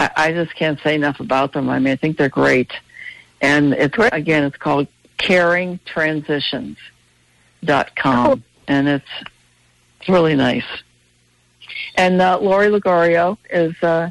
I, 0.00 0.10
I 0.16 0.32
just 0.32 0.54
can't 0.54 0.80
say 0.80 0.94
enough 0.94 1.20
about 1.20 1.52
them. 1.52 1.68
I 1.68 1.78
mean, 1.78 1.92
I 1.92 1.96
think 1.96 2.16
they're 2.16 2.30
great, 2.30 2.72
and 3.42 3.74
it's 3.74 3.94
again, 3.98 4.44
it's 4.44 4.56
called 4.56 4.88
CaringTransitions.com, 5.18 6.78
oh. 8.30 8.40
and 8.66 8.88
it's 8.88 9.04
it's 9.98 10.08
really 10.08 10.34
nice. 10.34 10.64
And 11.96 12.22
uh, 12.22 12.38
Lori 12.40 12.68
Ligorio 12.68 13.36
is 13.50 13.74
uh, 13.82 14.10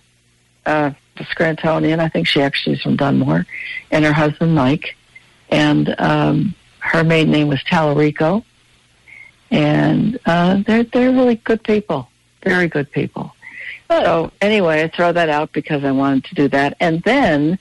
uh, 0.67 0.91
a 1.17 1.23
Scrantonian. 1.23 1.97
I 1.97 2.07
think 2.07 2.27
she 2.27 2.39
actually 2.43 2.75
is 2.75 2.83
from 2.83 2.95
Dunmore, 2.95 3.47
and 3.89 4.05
her 4.05 4.13
husband 4.13 4.53
Mike, 4.53 4.95
and 5.49 5.95
um, 5.99 6.53
her 6.79 7.03
maiden 7.03 7.31
name 7.31 7.47
was 7.47 7.63
Talarico, 7.63 8.43
and 9.49 10.19
uh, 10.27 10.61
they're 10.67 10.83
they're 10.83 11.09
really 11.11 11.37
good 11.37 11.63
people, 11.63 12.11
very 12.43 12.67
good 12.67 12.91
people. 12.91 13.33
So 13.89 14.31
anyway, 14.39 14.83
I 14.83 14.87
throw 14.87 15.11
that 15.11 15.29
out 15.29 15.51
because 15.51 15.83
I 15.83 15.91
wanted 15.91 16.25
to 16.25 16.35
do 16.35 16.47
that, 16.49 16.77
and 16.79 17.01
then 17.01 17.57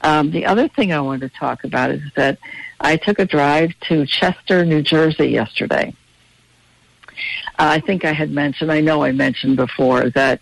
um, 0.00 0.30
the 0.30 0.46
other 0.46 0.68
thing 0.68 0.92
I 0.92 1.00
wanted 1.00 1.32
to 1.32 1.38
talk 1.38 1.64
about 1.64 1.90
is 1.90 2.02
that 2.14 2.38
I 2.80 2.96
took 2.96 3.18
a 3.18 3.24
drive 3.24 3.72
to 3.88 4.06
Chester, 4.06 4.64
New 4.64 4.82
Jersey 4.82 5.28
yesterday. 5.28 5.94
Uh, 7.58 7.76
I 7.76 7.80
think 7.80 8.04
I 8.04 8.12
had 8.12 8.30
mentioned, 8.30 8.70
I 8.70 8.80
know 8.80 9.02
I 9.02 9.12
mentioned 9.12 9.56
before 9.56 10.10
that 10.10 10.40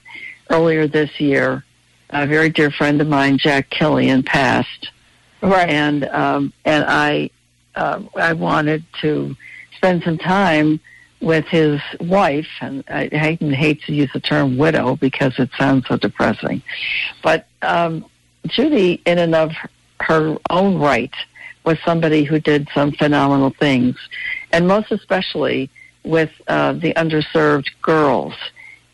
earlier 0.51 0.87
this 0.87 1.21
year, 1.21 1.65
a 2.11 2.27
very 2.27 2.49
dear 2.49 2.71
friend 2.71 3.01
of 3.01 3.09
mine, 3.09 3.39
Jack 3.39 3.71
Killian, 3.71 4.23
passed. 4.23 4.91
Right. 5.41 5.69
And 5.69 6.05
um, 6.05 6.53
and 6.65 6.85
I 6.87 7.31
uh, 7.75 8.03
I 8.17 8.33
wanted 8.33 8.85
to 9.03 9.37
spend 9.77 10.03
some 10.03 10.19
time 10.19 10.81
with 11.25 11.47
his 11.47 11.81
wife, 12.01 12.47
and 12.61 12.85
I 12.89 13.09
hate, 13.09 13.41
hate 13.41 13.83
to 13.85 13.95
use 13.95 14.11
the 14.13 14.21
term 14.21 14.59
widow 14.59 14.97
because 14.97 15.33
it 15.39 15.51
sounds 15.59 15.87
so 15.89 15.97
depressing, 15.97 16.63
but 17.23 17.47
um, 17.63 18.05
Judy, 18.47 19.01
in 19.07 19.19
and 19.19 19.35
of 19.35 19.53
her 20.01 20.37
own 20.51 20.79
right, 20.79 21.15
was 21.65 21.79
somebody 21.85 22.25
who 22.25 22.39
did 22.39 22.69
some 22.75 22.93
phenomenal 22.93 23.51
things, 23.59 23.97
and 24.53 24.69
most 24.69 24.93
especially 24.93 25.71
with 26.05 26.31
uh, 26.47 26.75
the 26.75 26.93
underserved 26.95 27.71
girls 27.81 28.35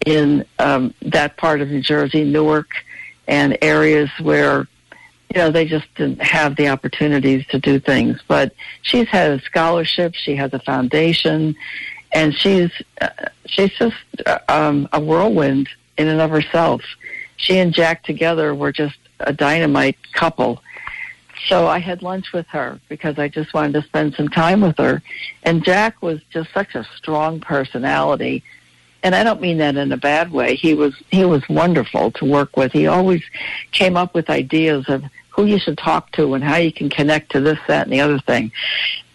in 0.07 0.45
um, 0.61 0.95
that 1.03 1.37
part 1.37 1.61
of 1.61 1.69
New 1.69 1.83
Jersey, 1.83 2.25
Newark, 2.25 2.69
and 3.27 3.59
areas 3.61 4.09
where 4.21 4.69
you 5.35 5.41
know 5.41 5.51
they 5.51 5.67
just 5.67 5.87
didn't 5.97 6.23
have 6.23 6.57
the 6.57 6.69
opportunities 6.69 7.45
to 7.49 7.59
do 7.59 7.81
things. 7.81 8.21
But 8.29 8.55
she's 8.83 9.09
had 9.09 9.33
a 9.33 9.41
scholarship, 9.43 10.15
she 10.15 10.37
has 10.37 10.53
a 10.55 10.61
foundation, 10.61 11.57
and 12.13 12.35
she's 12.35 12.71
uh, 13.01 13.09
she's 13.47 13.73
just 13.73 13.97
uh, 14.27 14.39
um, 14.49 14.89
a 14.93 15.01
whirlwind 15.01 15.69
in 15.99 16.09
and 16.09 16.21
of 16.21 16.31
herself. 16.31 16.83
She 17.37 17.59
and 17.59 17.73
Jack 17.73 18.03
together 18.05 18.55
were 18.55 18.73
just 18.73 18.97
a 19.21 19.33
dynamite 19.33 19.97
couple. 20.13 20.63
So 21.49 21.67
I 21.67 21.79
had 21.79 22.03
lunch 22.03 22.33
with 22.33 22.47
her 22.49 22.81
because 22.89 23.19
I 23.19 23.29
just 23.29 23.55
wanted 23.55 23.73
to 23.75 23.83
spend 23.83 24.15
some 24.15 24.29
time 24.29 24.61
with 24.61 24.77
her. 24.77 25.03
And 25.43 25.65
Jack 25.65 26.03
was 26.03 26.21
just 26.31 26.53
such 26.53 26.75
a 26.75 26.87
strong 26.97 27.41
personality. 27.41 28.43
And 29.03 29.15
I 29.15 29.25
don't 29.25 29.41
mean 29.41 29.59
that 29.59 29.77
in 29.77 29.91
a 29.93 29.97
bad 29.97 30.31
way. 30.31 30.55
He 30.57 30.75
was 30.75 30.95
he 31.11 31.25
was 31.25 31.49
wonderful 31.49 32.11
to 32.13 32.25
work 32.27 32.57
with. 32.57 32.73
He 32.73 32.87
always 32.87 33.23
came 33.73 33.97
up 33.97 34.15
with 34.15 34.29
ideas 34.29 34.85
of 34.89 35.03
who 35.31 35.47
you 35.47 35.59
should 35.59 35.79
talk 35.79 36.13
to 36.13 36.35
and 36.35 36.45
how 36.45 36.57
you 36.57 36.73
can 36.73 36.91
connect 36.91 37.33
to 37.33 37.41
this, 37.41 37.59
that, 37.69 37.87
and 37.87 37.93
the 37.93 38.01
other 38.01 38.19
thing. 38.19 38.53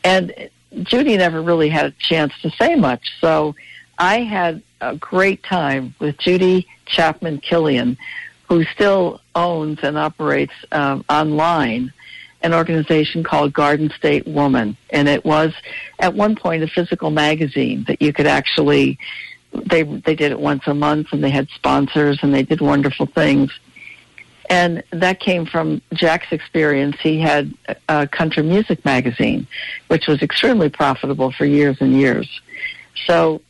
And 0.03 0.49
Judy 0.83 1.17
never 1.17 1.41
really 1.41 1.69
had 1.69 1.85
a 1.85 1.91
chance 1.91 2.33
to 2.41 2.49
say 2.51 2.75
much. 2.75 3.11
So 3.21 3.55
I 3.97 4.21
had 4.21 4.61
a 4.81 4.95
great 4.95 5.43
time 5.43 5.95
with 5.99 6.17
Judy 6.17 6.67
Chapman 6.85 7.39
Killian, 7.39 7.97
who 8.47 8.63
still 8.65 9.21
owns 9.33 9.79
and 9.81 9.97
operates 9.97 10.53
um, 10.71 11.03
online 11.09 11.91
an 12.41 12.53
organization 12.53 13.23
called 13.23 13.53
Garden 13.53 13.89
State 13.97 14.27
Woman, 14.27 14.77
and 14.91 15.09
it 15.09 15.25
was 15.25 15.51
at 15.97 16.13
one 16.13 16.35
point 16.35 16.61
a 16.61 16.67
physical 16.67 17.09
magazine 17.09 17.83
that 17.87 18.01
you 18.01 18.13
could 18.13 18.27
actually. 18.27 18.99
They 19.51 19.83
they 19.83 20.15
did 20.15 20.31
it 20.31 20.39
once 20.39 20.63
a 20.67 20.73
month, 20.73 21.07
and 21.11 21.23
they 21.23 21.31
had 21.31 21.47
sponsors, 21.55 22.19
and 22.21 22.33
they 22.33 22.43
did 22.43 22.61
wonderful 22.61 23.07
things. 23.07 23.51
And 24.49 24.83
that 24.91 25.19
came 25.19 25.45
from 25.45 25.81
Jack's 25.93 26.31
experience. 26.31 26.97
He 27.01 27.19
had 27.19 27.53
a 27.89 28.07
country 28.07 28.43
music 28.43 28.83
magazine, 28.85 29.47
which 29.87 30.07
was 30.07 30.21
extremely 30.21 30.69
profitable 30.69 31.31
for 31.31 31.45
years 31.45 31.77
and 31.79 31.93
years. 31.93 32.29
So 33.05 33.41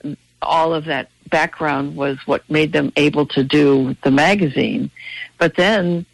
all 0.41 0.73
of 0.73 0.85
that 0.85 1.09
background 1.29 1.95
was 1.95 2.17
what 2.25 2.49
made 2.49 2.71
them 2.71 2.91
able 2.95 3.25
to 3.27 3.43
do 3.43 3.95
the 4.03 4.11
magazine. 4.11 4.89
But 5.37 5.55
then 5.55 6.05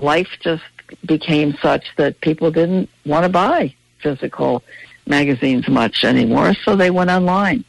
life 0.00 0.28
just 0.40 0.62
became 1.04 1.56
such 1.60 1.86
that 1.96 2.20
people 2.20 2.50
didn't 2.50 2.88
want 3.04 3.24
to 3.24 3.28
buy 3.28 3.74
physical 4.02 4.62
magazines 5.06 5.66
much 5.68 6.04
anymore, 6.04 6.54
so 6.64 6.76
they 6.76 6.90
went 6.90 7.10
online. 7.10 7.64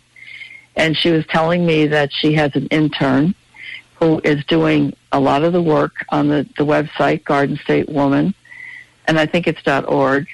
And 0.75 0.95
she 0.95 1.09
was 1.09 1.25
telling 1.27 1.65
me 1.65 1.87
that 1.87 2.11
she 2.13 2.33
has 2.33 2.55
an 2.55 2.67
intern 2.67 3.33
who 3.99 4.21
is 4.23 4.43
doing 4.45 4.95
a 5.11 5.19
lot 5.19 5.43
of 5.43 5.53
the 5.53 5.61
work 5.61 5.93
on 6.09 6.27
the, 6.29 6.47
the 6.57 6.65
website, 6.65 7.23
Garden 7.25 7.57
State 7.63 7.89
Woman, 7.89 8.33
and 9.07 9.19
I 9.19 9.25
think 9.25 9.47
it's 9.47 9.61
.org. 9.87 10.27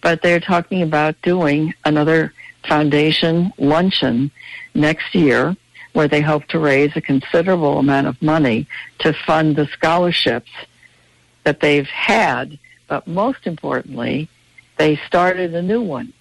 But 0.00 0.22
they're 0.22 0.40
talking 0.40 0.82
about 0.82 1.20
doing 1.22 1.74
another 1.84 2.32
foundation 2.68 3.52
luncheon 3.58 4.30
next 4.74 5.14
year 5.14 5.56
where 5.94 6.08
they 6.08 6.20
hope 6.20 6.44
to 6.48 6.58
raise 6.58 6.92
a 6.96 7.00
considerable 7.00 7.78
amount 7.78 8.06
of 8.06 8.20
money 8.20 8.68
to 9.00 9.12
fund 9.26 9.56
the 9.56 9.66
scholarships 9.66 10.50
that 11.44 11.60
they've 11.60 11.88
had. 11.88 12.58
But 12.88 13.06
most 13.06 13.46
importantly, 13.46 14.28
they 14.76 14.96
started 15.06 15.54
a 15.54 15.62
new 15.62 15.82
one 15.82 16.12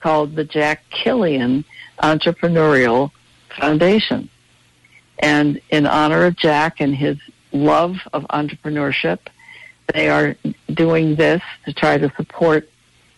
called 0.00 0.36
the 0.36 0.44
Jack 0.44 0.84
Killian 0.90 1.64
Entrepreneurial 2.02 3.10
Foundation. 3.58 4.28
And 5.18 5.60
in 5.70 5.86
honor 5.86 6.24
of 6.26 6.36
Jack 6.36 6.80
and 6.80 6.94
his 6.94 7.16
love 7.52 7.96
of 8.12 8.24
entrepreneurship, 8.24 9.18
they 9.92 10.08
are 10.08 10.34
doing 10.72 11.14
this 11.14 11.42
to 11.66 11.72
try 11.72 11.98
to 11.98 12.12
support 12.16 12.68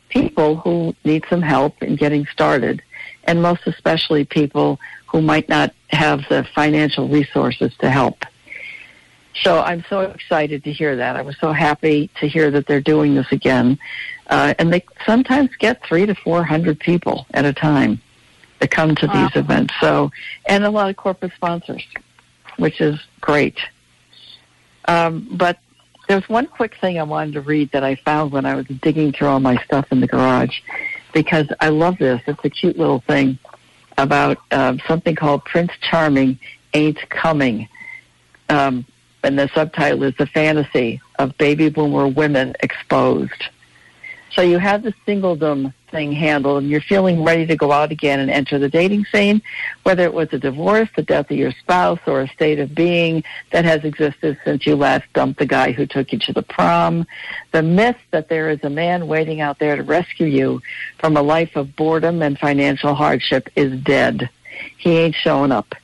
people 0.08 0.56
who 0.56 0.94
need 1.04 1.24
some 1.28 1.42
help 1.42 1.82
in 1.82 1.96
getting 1.96 2.26
started, 2.26 2.82
and 3.24 3.42
most 3.42 3.66
especially 3.66 4.24
people 4.24 4.78
who 5.06 5.20
might 5.20 5.48
not 5.48 5.74
have 5.88 6.22
the 6.28 6.46
financial 6.54 7.08
resources 7.08 7.72
to 7.78 7.90
help. 7.90 8.24
So 9.42 9.60
I'm 9.60 9.84
so 9.88 10.00
excited 10.00 10.64
to 10.64 10.72
hear 10.72 10.96
that. 10.96 11.16
I 11.16 11.22
was 11.22 11.36
so 11.40 11.52
happy 11.52 12.10
to 12.20 12.28
hear 12.28 12.50
that 12.50 12.66
they're 12.66 12.80
doing 12.80 13.14
this 13.14 13.30
again. 13.32 13.78
Uh, 14.28 14.54
and 14.58 14.72
they 14.72 14.84
sometimes 15.04 15.50
get 15.58 15.84
three 15.84 16.06
to 16.06 16.14
four 16.14 16.42
hundred 16.42 16.80
people 16.80 17.26
at 17.34 17.44
a 17.44 17.52
time 17.52 18.00
that 18.58 18.70
come 18.70 18.94
to 18.96 19.06
wow. 19.06 19.14
these 19.14 19.36
events. 19.36 19.74
So, 19.80 20.10
and 20.46 20.64
a 20.64 20.70
lot 20.70 20.88
of 20.88 20.96
corporate 20.96 21.32
sponsors, 21.34 21.84
which 22.56 22.80
is 22.80 22.98
great. 23.20 23.58
Um, 24.86 25.28
but 25.32 25.58
there's 26.08 26.28
one 26.28 26.46
quick 26.46 26.76
thing 26.80 26.98
I 26.98 27.02
wanted 27.02 27.34
to 27.34 27.40
read 27.40 27.72
that 27.72 27.82
I 27.82 27.96
found 27.96 28.32
when 28.32 28.46
I 28.46 28.54
was 28.54 28.66
digging 28.66 29.12
through 29.12 29.28
all 29.28 29.40
my 29.40 29.62
stuff 29.64 29.86
in 29.90 30.00
the 30.00 30.06
garage, 30.06 30.60
because 31.12 31.46
I 31.60 31.70
love 31.70 31.98
this. 31.98 32.20
It's 32.26 32.44
a 32.44 32.50
cute 32.50 32.78
little 32.78 33.00
thing 33.00 33.38
about 33.98 34.38
uh, 34.50 34.76
something 34.86 35.16
called 35.16 35.44
Prince 35.44 35.72
Charming 35.80 36.38
Ain't 36.74 36.98
Coming. 37.10 37.68
Um, 38.48 38.86
and 39.24 39.38
the 39.38 39.50
subtitle 39.54 40.04
is 40.04 40.14
The 40.16 40.26
Fantasy 40.26 41.00
of 41.18 41.36
Baby 41.38 41.68
Boomer 41.68 42.06
Women 42.06 42.54
Exposed. 42.60 43.46
So 44.32 44.42
you 44.42 44.58
have 44.58 44.82
the 44.82 44.94
singledom 45.06 45.72
thing 45.96 46.12
handled 46.12 46.62
and 46.62 46.70
you're 46.70 46.82
feeling 46.82 47.24
ready 47.24 47.46
to 47.46 47.56
go 47.56 47.72
out 47.72 47.90
again 47.90 48.20
and 48.20 48.30
enter 48.30 48.58
the 48.58 48.68
dating 48.68 49.06
scene, 49.06 49.40
whether 49.84 50.04
it 50.04 50.12
was 50.12 50.30
a 50.32 50.38
divorce, 50.38 50.90
the 50.94 51.02
death 51.02 51.30
of 51.30 51.38
your 51.38 51.52
spouse, 51.52 51.98
or 52.06 52.20
a 52.20 52.28
state 52.28 52.58
of 52.58 52.74
being 52.74 53.24
that 53.50 53.64
has 53.64 53.82
existed 53.82 54.38
since 54.44 54.66
you 54.66 54.76
last 54.76 55.04
dumped 55.14 55.38
the 55.38 55.46
guy 55.46 55.72
who 55.72 55.86
took 55.86 56.12
you 56.12 56.18
to 56.18 56.34
the 56.34 56.42
prom. 56.42 57.06
The 57.52 57.62
myth 57.62 57.96
that 58.10 58.28
there 58.28 58.50
is 58.50 58.62
a 58.62 58.68
man 58.68 59.08
waiting 59.08 59.40
out 59.40 59.58
there 59.58 59.74
to 59.74 59.82
rescue 59.82 60.26
you 60.26 60.60
from 60.98 61.16
a 61.16 61.22
life 61.22 61.56
of 61.56 61.74
boredom 61.76 62.20
and 62.20 62.38
financial 62.38 62.94
hardship 62.94 63.48
is 63.56 63.80
dead. 63.80 64.28
He 64.76 64.98
ain't 64.98 65.14
showing 65.14 65.50
up. 65.50 65.74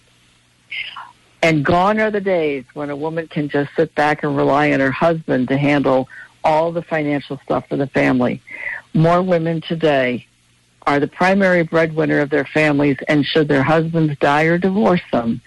And 1.42 1.64
gone 1.64 1.98
are 1.98 2.10
the 2.10 2.20
days 2.20 2.64
when 2.74 2.90
a 2.90 2.96
woman 2.96 3.28
can 3.28 3.48
just 3.48 3.74
sit 3.74 3.94
back 3.94 4.22
and 4.22 4.36
rely 4.36 4.72
on 4.72 4.80
her 4.80 4.92
husband 4.92 5.48
to 5.48 5.56
handle 5.56 6.08
all 6.44 6.70
the 6.70 6.82
financial 6.82 7.38
stuff 7.44 7.68
for 7.68 7.76
the 7.76 7.86
family. 7.86 8.42
More 8.94 9.22
women 9.22 9.62
today 9.62 10.26
are 10.86 11.00
the 11.00 11.08
primary 11.08 11.62
breadwinner 11.62 12.20
of 12.20 12.30
their 12.30 12.44
families, 12.44 12.96
and 13.08 13.24
should 13.24 13.48
their 13.48 13.62
husbands 13.62 14.18
die 14.18 14.44
or 14.44 14.58
divorce 14.58 15.00
them, 15.12 15.40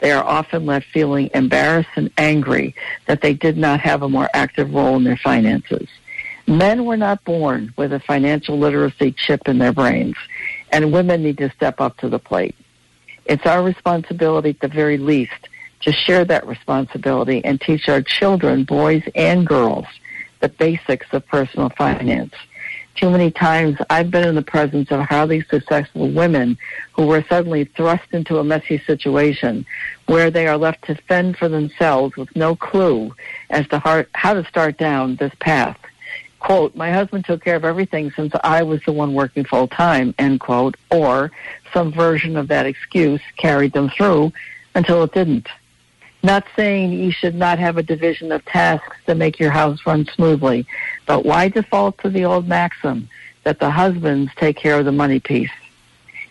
they 0.00 0.12
are 0.12 0.22
often 0.22 0.66
left 0.66 0.86
feeling 0.92 1.30
embarrassed 1.34 1.88
and 1.96 2.10
angry 2.18 2.74
that 3.06 3.20
they 3.20 3.32
did 3.34 3.56
not 3.56 3.80
have 3.80 4.02
a 4.02 4.08
more 4.08 4.28
active 4.34 4.72
role 4.72 4.96
in 4.96 5.04
their 5.04 5.16
finances. 5.16 5.88
Men 6.46 6.84
were 6.84 6.96
not 6.96 7.24
born 7.24 7.72
with 7.76 7.92
a 7.92 8.00
financial 8.00 8.58
literacy 8.58 9.12
chip 9.12 9.48
in 9.48 9.58
their 9.58 9.72
brains, 9.72 10.16
and 10.70 10.92
women 10.92 11.22
need 11.22 11.38
to 11.38 11.50
step 11.50 11.80
up 11.80 11.96
to 11.98 12.08
the 12.08 12.18
plate. 12.18 12.54
It's 13.24 13.46
our 13.46 13.62
responsibility 13.62 14.50
at 14.50 14.60
the 14.60 14.68
very 14.68 14.98
least 14.98 15.48
to 15.82 15.92
share 15.92 16.24
that 16.26 16.46
responsibility 16.46 17.44
and 17.44 17.60
teach 17.60 17.88
our 17.88 18.02
children, 18.02 18.64
boys 18.64 19.02
and 19.14 19.46
girls, 19.46 19.86
the 20.40 20.48
basics 20.48 21.06
of 21.12 21.26
personal 21.26 21.70
finance. 21.70 22.34
Too 22.94 23.10
many 23.10 23.30
times 23.30 23.78
I've 23.88 24.10
been 24.10 24.28
in 24.28 24.34
the 24.34 24.42
presence 24.42 24.90
of 24.90 25.00
highly 25.00 25.42
successful 25.48 26.10
women 26.10 26.58
who 26.92 27.06
were 27.06 27.24
suddenly 27.28 27.64
thrust 27.64 28.04
into 28.12 28.38
a 28.38 28.44
messy 28.44 28.78
situation 28.86 29.64
where 30.06 30.30
they 30.30 30.46
are 30.46 30.58
left 30.58 30.84
to 30.84 30.94
fend 31.08 31.38
for 31.38 31.48
themselves 31.48 32.16
with 32.16 32.34
no 32.36 32.54
clue 32.54 33.14
as 33.50 33.66
to 33.68 34.06
how 34.14 34.34
to 34.34 34.44
start 34.44 34.76
down 34.76 35.16
this 35.16 35.32
path. 35.40 35.78
Quote, 36.38 36.74
my 36.76 36.90
husband 36.90 37.24
took 37.24 37.42
care 37.42 37.56
of 37.56 37.64
everything 37.64 38.10
since 38.10 38.32
I 38.44 38.62
was 38.62 38.82
the 38.84 38.92
one 38.92 39.14
working 39.14 39.44
full 39.44 39.68
time, 39.68 40.14
end 40.18 40.40
quote, 40.40 40.76
or 40.90 41.30
some 41.72 41.92
version 41.92 42.36
of 42.36 42.48
that 42.48 42.66
excuse 42.66 43.20
carried 43.36 43.72
them 43.72 43.88
through 43.88 44.32
until 44.74 45.02
it 45.02 45.14
didn't. 45.14 45.48
Not 46.22 46.44
saying 46.54 46.92
you 46.92 47.10
should 47.10 47.34
not 47.34 47.58
have 47.58 47.78
a 47.78 47.82
division 47.82 48.30
of 48.30 48.44
tasks 48.44 48.96
to 49.06 49.14
make 49.14 49.40
your 49.40 49.50
house 49.50 49.80
run 49.84 50.06
smoothly, 50.14 50.66
but 51.06 51.24
why 51.24 51.48
default 51.48 51.98
to 51.98 52.10
the 52.10 52.24
old 52.24 52.46
maxim 52.46 53.08
that 53.42 53.58
the 53.58 53.70
husbands 53.70 54.30
take 54.36 54.56
care 54.56 54.78
of 54.78 54.84
the 54.84 54.92
money 54.92 55.18
piece? 55.18 55.50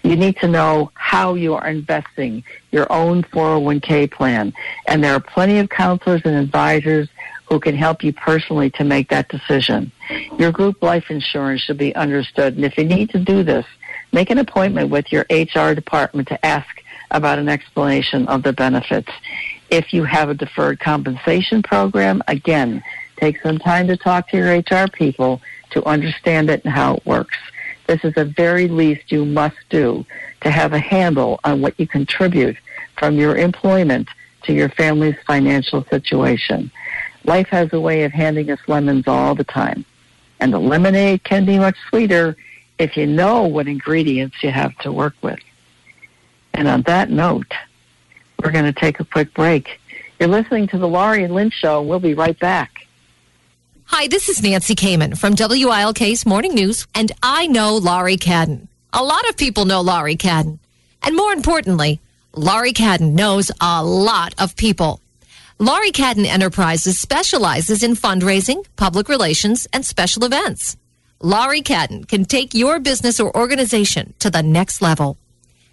You 0.04 0.16
need 0.16 0.38
to 0.38 0.48
know 0.48 0.92
how 0.96 1.36
you 1.36 1.54
are 1.54 1.68
investing 1.68 2.44
your 2.72 2.92
own 2.92 3.24
401k 3.24 4.12
plan. 4.12 4.54
And 4.88 5.04
there 5.04 5.14
are 5.14 5.20
plenty 5.20 5.60
of 5.60 5.70
counselors 5.70 6.22
and 6.26 6.36
advisors 6.36 7.08
who 7.46 7.60
can 7.60 7.76
help 7.76 8.04
you 8.04 8.14
personally 8.14 8.70
to 8.72 8.84
make 8.84 9.10
that 9.10 9.28
decision. 9.28 9.92
Your 10.40 10.52
group 10.52 10.82
life 10.82 11.12
insurance 11.12 11.62
should 11.62 11.78
be 11.78 11.94
understood. 11.96 12.56
And 12.56 12.64
if 12.64 12.78
you 12.78 12.86
need 12.86 13.10
to 13.12 13.20
do 13.20 13.44
this, 13.44 13.66
make 14.12 14.30
an 14.30 14.38
appointment 14.38 14.90
with 14.90 15.12
your 15.12 15.26
HR 15.30 15.76
department 15.76 16.30
to 16.30 16.46
ask 16.46 16.82
about 17.12 17.40
an 17.40 17.50
explanation 17.50 18.28
of 18.28 18.42
the 18.42 18.54
benefits. 18.54 19.12
If 19.72 19.94
you 19.94 20.04
have 20.04 20.30
a 20.30 20.34
deferred 20.34 20.82
compensation 20.82 21.64
program, 21.64 22.22
again, 22.28 22.84
take 23.16 23.42
some 23.42 23.58
time 23.58 23.88
to 23.88 23.96
talk 23.96 24.28
to 24.30 24.38
your 24.38 24.58
HR 24.58 24.90
people 24.90 25.42
to 25.72 25.84
understand 25.86 26.50
it 26.50 26.66
and 26.66 26.74
how 26.74 26.96
it 26.96 27.06
works. 27.06 27.38
This 27.88 28.04
is 28.04 28.14
the 28.14 28.26
very 28.26 28.68
least 28.68 29.14
you 29.14 29.24
must 29.24 29.56
do 29.70 30.06
to 30.42 30.52
have 30.52 30.74
a 30.74 30.80
handle 30.80 31.40
on 31.46 31.62
what 31.62 31.80
you 31.80 31.88
contribute 31.88 32.58
from 32.98 33.16
your 33.16 33.38
employment 33.38 34.10
to 34.44 34.54
your 34.54 34.68
family's 34.70 35.16
financial 35.26 35.86
situation. 35.86 36.70
Life 37.24 37.48
has 37.48 37.72
a 37.72 37.80
way 37.80 38.04
of 38.04 38.12
handing 38.12 38.52
us 38.52 38.60
lemons 38.68 39.08
all 39.08 39.36
the 39.36 39.46
time. 39.46 39.86
And 40.42 40.52
the 40.52 40.60
lemonade 40.60 41.24
can 41.24 41.46
be 41.46 41.58
much 41.58 41.78
sweeter 41.88 42.36
if 42.78 42.98
you 42.98 43.08
know 43.08 43.44
what 43.44 43.68
ingredients 43.68 44.44
you 44.44 44.52
have 44.52 44.78
to 44.80 44.92
work 44.92 45.14
with. 45.22 45.40
And 46.54 46.68
on 46.68 46.82
that 46.84 47.10
note, 47.10 47.54
we're 48.44 48.52
going 48.52 48.66
to 48.66 48.74
take 48.74 49.00
a 49.00 49.06
quick 49.06 49.34
break. 49.34 49.80
You're 50.20 50.30
listening 50.30 50.68
to 50.68 50.78
the 50.78 50.88
Laurie 50.88 51.24
and 51.24 51.34
Lynn 51.34 51.50
Show. 51.50 51.82
We'll 51.82 52.00
be 52.00 52.14
right 52.14 52.38
back. 52.40 52.88
Hi, 53.86 54.08
this 54.08 54.30
is 54.30 54.42
Nancy 54.42 54.76
Kamen 54.76 55.18
from 55.18 55.36
WILK's 55.36 56.26
Morning 56.26 56.54
News, 56.54 56.88
and 56.96 57.12
I 57.22 57.48
know 57.48 57.76
Laurie 57.76 58.18
Cadden. 58.18 58.68
A 58.94 59.04
lot 59.04 59.28
of 59.30 59.38
people 59.38 59.66
know 59.66 59.82
Laurie 59.82 60.16
Cadden. 60.16 60.60
And 61.04 61.16
more 61.16 61.34
importantly, 61.34 62.00
Laurie 62.36 62.74
Cadden 62.74 63.14
knows 63.14 63.52
a 63.60 63.84
lot 63.84 64.34
of 64.38 64.56
people. 64.56 65.02
Laurie 65.60 65.92
Cadden 65.92 66.26
Enterprises 66.26 67.00
specializes 67.00 67.84
in 67.84 67.96
fundraising, 67.96 68.66
public 68.78 69.10
relations, 69.10 69.68
and 69.74 69.86
special 69.86 70.24
events. 70.24 70.78
Laurie 71.22 71.62
Cadden 71.62 72.08
can 72.08 72.26
take 72.26 72.54
your 72.54 72.80
business 72.80 73.20
or 73.20 73.36
organization 73.36 74.14
to 74.20 74.30
the 74.30 74.42
next 74.42 74.82
level. 74.82 75.18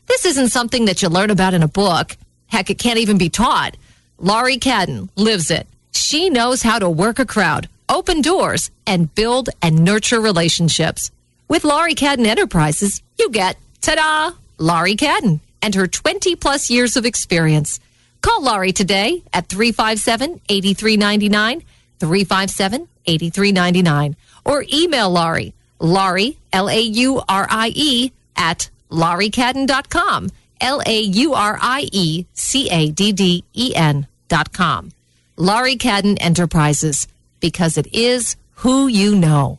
This 0.06 0.24
isn't 0.24 0.48
something 0.48 0.86
that 0.86 1.02
you 1.02 1.08
learn 1.08 1.30
about 1.30 1.54
in 1.54 1.62
a 1.62 1.68
book. 1.68 2.16
Heck, 2.48 2.70
it 2.70 2.78
can't 2.78 2.98
even 2.98 3.18
be 3.18 3.30
taught. 3.30 3.76
Laurie 4.18 4.58
Cadden 4.58 5.08
lives 5.16 5.50
it. 5.50 5.66
She 5.92 6.28
knows 6.28 6.62
how 6.62 6.78
to 6.78 6.90
work 6.90 7.18
a 7.18 7.26
crowd, 7.26 7.68
open 7.88 8.20
doors, 8.20 8.70
and 8.86 9.14
build 9.14 9.48
and 9.62 9.84
nurture 9.84 10.20
relationships. 10.20 11.10
With 11.48 11.64
Laurie 11.64 11.94
Cadden 11.94 12.26
Enterprises, 12.26 13.02
you 13.18 13.30
get, 13.30 13.56
ta-da, 13.80 14.36
Laurie 14.58 14.96
Cadden 14.96 15.40
and 15.62 15.74
her 15.74 15.86
20 15.86 16.36
plus 16.36 16.68
years 16.70 16.96
of 16.96 17.06
experience. 17.06 17.80
Call 18.20 18.42
Laurie 18.42 18.72
today 18.72 19.22
at 19.32 19.48
357-8399, 19.48 21.62
357-8399, 22.00 24.16
or 24.44 24.64
email 24.72 25.10
Laurie, 25.10 25.54
Laurie, 25.78 26.36
L-A-U-R-I-E, 26.52 28.12
at 28.36 28.68
lauriecadden.com. 28.90 30.30
L 30.60 30.80
A 30.86 31.00
U 31.00 31.34
R 31.34 31.58
I 31.60 31.88
E 31.92 32.26
C 32.34 32.68
A 32.70 32.90
D 32.90 33.12
D 33.12 33.44
E 33.54 33.74
N 33.74 34.06
dot 34.28 34.52
com. 34.52 34.90
Laurie 35.36 35.76
Cadden 35.76 36.16
Enterprises, 36.20 37.06
because 37.40 37.78
it 37.78 37.86
is 37.94 38.36
who 38.56 38.88
you 38.88 39.14
know. 39.14 39.58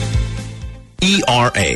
ERA, 1.03 1.75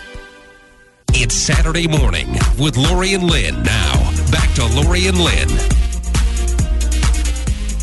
It's 1.23 1.35
Saturday 1.35 1.87
morning 1.87 2.31
with 2.57 2.75
Laurie 2.75 3.13
and 3.13 3.25
Lynn. 3.25 3.61
Now, 3.61 3.93
back 4.31 4.51
to 4.55 4.65
Laurie 4.65 5.05
and 5.05 5.19
Lynn. 5.19 5.49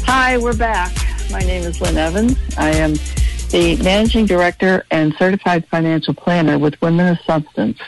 Hi, 0.07 0.37
we're 0.39 0.57
back. 0.57 0.93
My 1.31 1.39
name 1.39 1.63
is 1.63 1.81
Lynn 1.81 1.97
Evans. 1.99 2.37
I 2.59 2.71
am 2.71 2.95
the 3.51 3.81
Managing 3.81 4.27
Director 4.27 4.85
and 4.91 5.15
Certified 5.15 5.69
Financial 5.69 6.15
Planner 6.15 6.59
with 6.59 6.83
Women 6.83 7.07
of 7.07 7.21
Substance. 7.21 7.79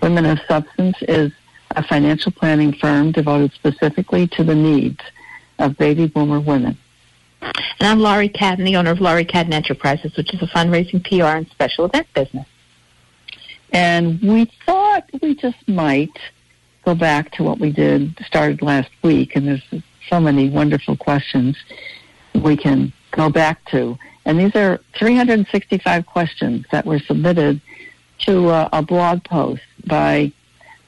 Women 0.00 0.24
of 0.24 0.38
Substance 0.48 0.96
is 1.02 1.30
a 1.72 1.86
financial 1.86 2.32
planning 2.32 2.72
firm 2.72 3.12
devoted 3.12 3.52
specifically 3.52 4.26
to 4.28 4.44
the 4.44 4.54
needs 4.54 5.00
of 5.58 5.76
baby 5.76 6.06
boomer 6.06 6.40
women. 6.40 6.78
And 7.42 7.54
I'm 7.82 8.00
Laurie 8.00 8.30
Cadden, 8.30 8.64
the 8.64 8.76
owner 8.76 8.92
of 8.92 9.02
Laurie 9.02 9.26
Cadden 9.26 9.52
Enterprises, 9.52 10.16
which 10.16 10.32
is 10.32 10.40
a 10.40 10.46
fundraising 10.46 11.04
PR 11.04 11.36
and 11.36 11.46
special 11.48 11.84
event 11.84 12.06
business. 12.14 12.46
And 13.72 14.20
we 14.22 14.50
thought 14.64 15.08
we 15.20 15.34
just 15.34 15.68
might 15.68 16.16
go 16.84 16.94
back 16.94 17.32
to 17.32 17.42
what 17.42 17.58
we 17.58 17.72
did, 17.72 18.16
started 18.24 18.62
last 18.62 18.90
week, 19.02 19.34
and 19.34 19.48
there's 19.48 19.82
so 20.08 20.20
many 20.20 20.48
wonderful 20.48 20.96
questions 20.96 21.56
we 22.34 22.56
can 22.56 22.92
go 23.10 23.28
back 23.28 23.64
to. 23.70 23.98
And 24.24 24.38
these 24.38 24.54
are 24.54 24.80
365 24.98 26.06
questions 26.06 26.64
that 26.70 26.86
were 26.86 26.98
submitted 27.00 27.60
to 28.20 28.48
uh, 28.48 28.68
a 28.72 28.82
blog 28.82 29.24
post 29.24 29.62
by, 29.86 30.32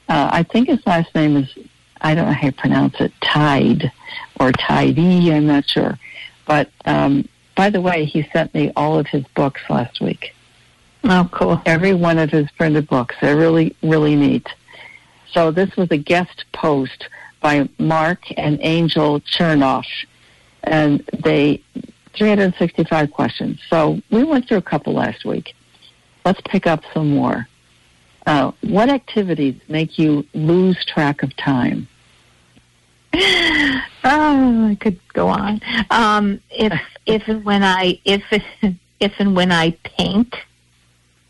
uh, 0.07 0.29
I 0.31 0.43
think 0.43 0.69
his 0.69 0.85
last 0.85 1.13
name 1.13 1.37
is, 1.37 1.49
I 2.01 2.15
don't 2.15 2.27
know 2.27 2.33
how 2.33 2.47
you 2.47 2.51
pronounce 2.53 2.99
it, 2.99 3.11
Tide 3.21 3.91
or 4.39 4.51
Tidy, 4.51 5.33
I'm 5.33 5.47
not 5.47 5.69
sure. 5.69 5.97
But 6.45 6.69
um, 6.85 7.27
by 7.55 7.69
the 7.69 7.81
way, 7.81 8.05
he 8.05 8.27
sent 8.33 8.53
me 8.53 8.71
all 8.75 8.97
of 8.97 9.07
his 9.07 9.23
books 9.35 9.61
last 9.69 10.01
week. 10.01 10.33
Oh, 11.03 11.29
cool. 11.31 11.61
Every 11.65 11.93
one 11.93 12.17
of 12.17 12.29
his 12.29 12.49
printed 12.51 12.87
books. 12.87 13.15
They're 13.21 13.37
really, 13.37 13.75
really 13.81 14.15
neat. 14.15 14.47
So 15.31 15.51
this 15.51 15.75
was 15.75 15.89
a 15.91 15.97
guest 15.97 16.45
post 16.53 17.07
by 17.41 17.69
Mark 17.77 18.19
and 18.37 18.59
Angel 18.61 19.21
Chernoff. 19.21 19.85
And 20.63 21.03
they, 21.23 21.63
365 22.15 23.11
questions. 23.11 23.59
So 23.69 24.01
we 24.11 24.23
went 24.23 24.47
through 24.47 24.57
a 24.57 24.61
couple 24.61 24.93
last 24.93 25.23
week. 25.25 25.55
Let's 26.25 26.41
pick 26.49 26.67
up 26.67 26.83
some 26.93 27.11
more. 27.11 27.47
Uh, 28.25 28.51
what 28.61 28.89
activities 28.89 29.55
make 29.67 29.97
you 29.97 30.25
lose 30.33 30.77
track 30.85 31.23
of 31.23 31.35
time? 31.37 31.87
oh, 33.13 33.87
I 34.03 34.77
could 34.79 34.99
go 35.13 35.29
on. 35.29 35.61
Um, 35.89 36.39
if 36.51 36.79
if 37.07 37.27
and 37.27 37.43
when 37.43 37.63
I 37.63 37.99
if 38.05 38.21
if 38.99 39.13
and 39.17 39.35
when 39.35 39.51
I 39.51 39.71
paint, 39.83 40.35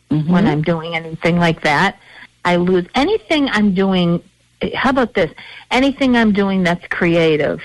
Mm-hmm. 0.10 0.32
when 0.32 0.48
I'm 0.48 0.62
doing 0.63 0.95
anything 0.95 1.38
like 1.38 1.62
that, 1.62 2.00
I 2.43 2.56
lose 2.56 2.86
anything 2.95 3.48
I'm 3.50 3.76
doing. 3.76 4.24
How 4.74 4.89
about 4.89 5.13
this? 5.13 5.32
Anything 5.69 6.15
I'm 6.17 6.34
doing 6.34 6.63
that's 6.63 6.86
creative. 6.88 7.62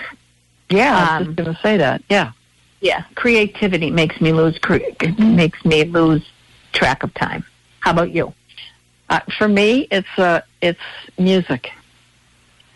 Yeah, 0.69 0.95
I 0.97 1.01
was 1.01 1.09
Um, 1.09 1.25
just 1.25 1.37
going 1.37 1.55
to 1.57 1.63
say 1.63 1.77
that. 1.79 2.03
Yeah. 2.11 2.33
Yeah, 2.81 3.05
creativity 3.15 3.91
makes 3.91 4.21
me 4.21 4.33
lose 4.33 4.59
cre- 4.59 4.81
makes 5.19 5.65
me 5.65 5.85
lose 5.85 6.23
track 6.73 7.03
of 7.03 7.15
time. 7.15 7.43
How 7.81 7.93
about 7.93 8.11
you? 8.11 8.35
Uh, 9.09 9.21
for 9.39 9.49
me, 9.49 9.89
it's 9.91 10.19
uh, 10.19 10.43
it's 10.61 10.81
music. 11.19 11.71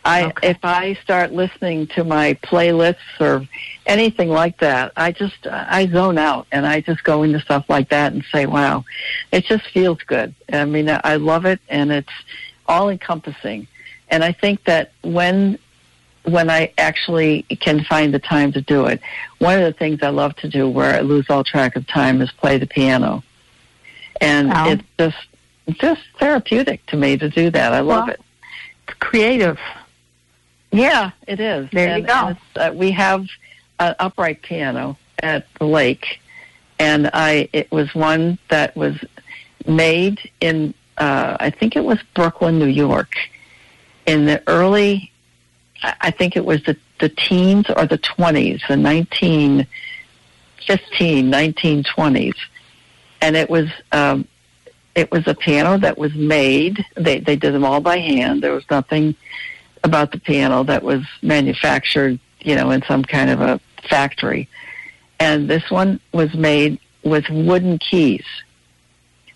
I 0.09 0.25
Okay. 0.25 0.49
if 0.51 0.59
I 0.64 0.94
start 1.03 1.33
listening 1.33 1.87
to 1.88 2.03
my 2.05 2.35
playlists 2.42 3.21
or 3.21 3.47
anything 3.87 4.31
like 4.31 4.59
that, 4.59 4.92
I 4.97 5.12
just 5.12 5.47
I 5.47 5.87
zone 5.87 6.18
out 6.18 6.47
and 6.51 6.66
I 6.66 6.81
just 6.81 7.05
go 7.05 7.23
into 7.23 7.40
stuff 7.40 7.66
like 7.68 7.90
that 7.90 8.12
and 8.12 8.25
say, 8.33 8.47
"Wow, 8.47 8.85
it 9.33 9.44
just 9.44 9.66
feels 9.68 9.99
good." 10.07 10.35
I 10.53 10.64
mean, 10.64 10.88
I 11.05 11.16
love 11.16 11.44
it 11.44 11.61
and 11.68 11.92
it's 11.92 12.12
all 12.66 12.88
encompassing. 12.88 13.66
And 14.11 14.25
I 14.25 14.33
think 14.33 14.64
that 14.64 14.92
when 15.03 15.59
when 16.25 16.51
I 16.51 16.73
actually 16.79 17.42
can 17.61 17.85
find 17.85 18.12
the 18.12 18.18
time 18.18 18.53
to 18.53 18.61
do 18.61 18.87
it, 18.87 19.01
one 19.38 19.59
of 19.59 19.64
the 19.64 19.73
things 19.79 20.03
I 20.03 20.09
love 20.11 20.37
to 20.37 20.49
do 20.49 20.68
where 20.68 20.94
I 20.94 21.01
lose 21.01 21.27
all 21.31 21.44
track 21.44 21.77
of 21.77 21.87
time 21.87 22.21
is 22.21 22.31
play 22.33 22.59
the 22.59 22.66
piano. 22.66 23.23
And 24.21 24.49
Wow. 24.49 24.71
it's 24.71 24.83
just 24.99 25.16
it's 25.66 25.79
just 25.79 26.01
therapeutic 26.18 26.85
to 26.87 26.97
me 26.97 27.18
to 27.18 27.29
do 27.29 27.51
that. 27.51 27.73
I 27.75 27.81
love 27.81 28.07
Well, 28.07 28.14
it. 28.14 28.21
It's 28.88 28.99
creative. 29.01 29.59
Yeah, 30.70 31.12
it 31.26 31.40
is. 31.40 31.68
There 31.72 31.98
you 31.98 32.04
go. 32.04 32.37
uh, 32.57 32.72
we 32.74 32.90
have 32.92 33.26
an 33.78 33.94
upright 33.98 34.42
piano 34.42 34.98
at 35.22 35.46
the 35.59 35.64
lake, 35.64 36.20
and 36.78 37.11
I 37.12 37.48
it 37.52 37.70
was 37.72 37.94
one 37.94 38.38
that 38.50 38.76
was 38.76 38.96
made 39.66 40.31
in 40.40 40.74
uh, 40.98 41.37
I 41.40 41.50
think 41.50 41.76
it 41.76 41.85
was 41.85 41.98
Brooklyn, 42.14 42.59
New 42.59 42.66
York, 42.66 43.14
in 44.07 44.26
the 44.26 44.42
early 44.46 45.11
I 45.83 45.94
I 46.00 46.11
think 46.11 46.37
it 46.37 46.44
was 46.44 46.62
the 46.64 46.76
the 47.00 47.09
teens 47.09 47.66
or 47.74 47.87
the 47.87 47.98
twenties, 47.98 48.62
the 48.68 48.76
nineteen 48.76 49.66
fifteen, 50.66 51.31
nineteen 51.31 51.83
twenties, 51.83 52.35
and 53.20 53.37
it 53.37 53.48
was. 53.48 53.68
Um, 53.92 54.26
it 54.94 55.12
was 55.12 55.28
a 55.28 55.35
piano 55.35 55.78
that 55.78 55.96
was 55.96 56.12
made. 56.14 56.85
They 56.96 57.20
they 57.20 57.37
did 57.37 57.54
them 57.54 57.64
all 57.64 57.81
by 57.81 57.98
hand. 57.98 58.42
There 58.42 58.52
was 58.52 58.64
nothing 58.68 59.14
about 59.84 60.12
the 60.12 60.18
piano 60.18 60.64
that 60.64 60.82
was 60.82 61.02
manufactured, 61.22 62.18
you 62.40 62.54
know, 62.54 62.70
in 62.70 62.82
some 62.82 63.02
kind 63.02 63.30
of 63.30 63.40
a 63.40 63.60
factory. 63.88 64.48
And 65.20 65.48
this 65.48 65.70
one 65.70 66.00
was 66.12 66.32
made 66.34 66.78
with 67.02 67.28
wooden 67.28 67.78
keys. 67.78 68.24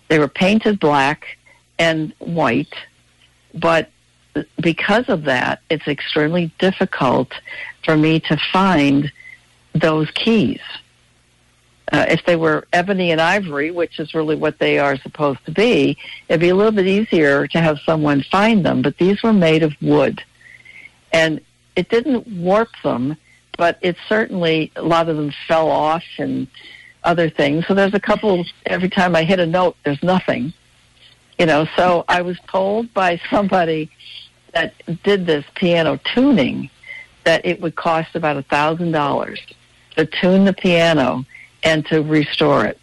They 0.07 0.19
were 0.19 0.27
painted 0.27 0.79
black 0.79 1.37
and 1.79 2.13
white, 2.19 2.73
but 3.53 3.89
because 4.61 5.09
of 5.09 5.23
that, 5.23 5.61
it's 5.69 5.87
extremely 5.87 6.51
difficult 6.59 7.31
for 7.83 7.97
me 7.97 8.19
to 8.21 8.37
find 8.51 9.11
those 9.73 10.09
keys. 10.11 10.61
Uh, 11.91 12.05
if 12.09 12.25
they 12.25 12.35
were 12.35 12.67
ebony 12.73 13.11
and 13.11 13.21
ivory, 13.21 13.69
which 13.69 13.99
is 13.99 14.13
really 14.13 14.35
what 14.35 14.57
they 14.57 14.79
are 14.79 14.97
supposed 14.97 15.43
to 15.45 15.51
be, 15.51 15.97
it'd 16.27 16.41
be 16.41 16.49
a 16.49 16.55
little 16.55 16.71
bit 16.71 16.87
easier 16.87 17.45
to 17.47 17.59
have 17.59 17.77
someone 17.85 18.23
find 18.31 18.65
them. 18.65 18.81
But 18.81 18.97
these 18.97 19.21
were 19.21 19.33
made 19.33 19.61
of 19.61 19.73
wood 19.81 20.23
and 21.13 21.39
it 21.75 21.89
didn't 21.89 22.27
warp 22.27 22.69
them, 22.83 23.15
but 23.57 23.77
it 23.81 23.95
certainly 24.09 24.71
a 24.75 24.81
lot 24.81 25.07
of 25.07 25.15
them 25.15 25.31
fell 25.47 25.69
off 25.69 26.03
and 26.17 26.47
other 27.03 27.29
things. 27.29 27.65
So 27.67 27.73
there's 27.73 27.93
a 27.93 27.99
couple 27.99 28.45
every 28.65 28.89
time 28.89 29.15
I 29.15 29.23
hit 29.23 29.39
a 29.39 29.45
note, 29.45 29.77
there's 29.85 30.01
nothing, 30.03 30.53
you 31.37 31.45
know. 31.45 31.67
So 31.75 32.03
I 32.07 32.21
was 32.21 32.37
told 32.47 32.93
by 32.93 33.21
somebody 33.29 33.89
that 34.53 34.73
did 35.03 35.25
this 35.25 35.45
piano 35.55 35.99
tuning 36.13 36.69
that 37.23 37.45
it 37.45 37.61
would 37.61 37.75
cost 37.75 38.15
about 38.15 38.37
a 38.37 38.43
thousand 38.43 38.91
dollars 38.91 39.41
to 39.95 40.05
tune 40.05 40.45
the 40.45 40.53
piano 40.53 41.25
and 41.63 41.85
to 41.87 42.01
restore 42.01 42.65
it. 42.65 42.79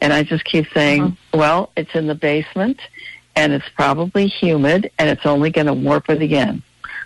And 0.00 0.12
I 0.12 0.22
just 0.22 0.44
keep 0.44 0.66
saying, 0.72 1.02
uh-huh. 1.02 1.38
well, 1.38 1.70
it's 1.76 1.94
in 1.94 2.06
the 2.06 2.14
basement 2.14 2.80
and 3.34 3.52
it's 3.52 3.68
probably 3.70 4.26
humid 4.26 4.90
and 4.98 5.08
it's 5.08 5.26
only 5.26 5.50
going 5.50 5.66
to 5.66 5.72
warp 5.72 6.10
it 6.10 6.22
again. 6.22 6.62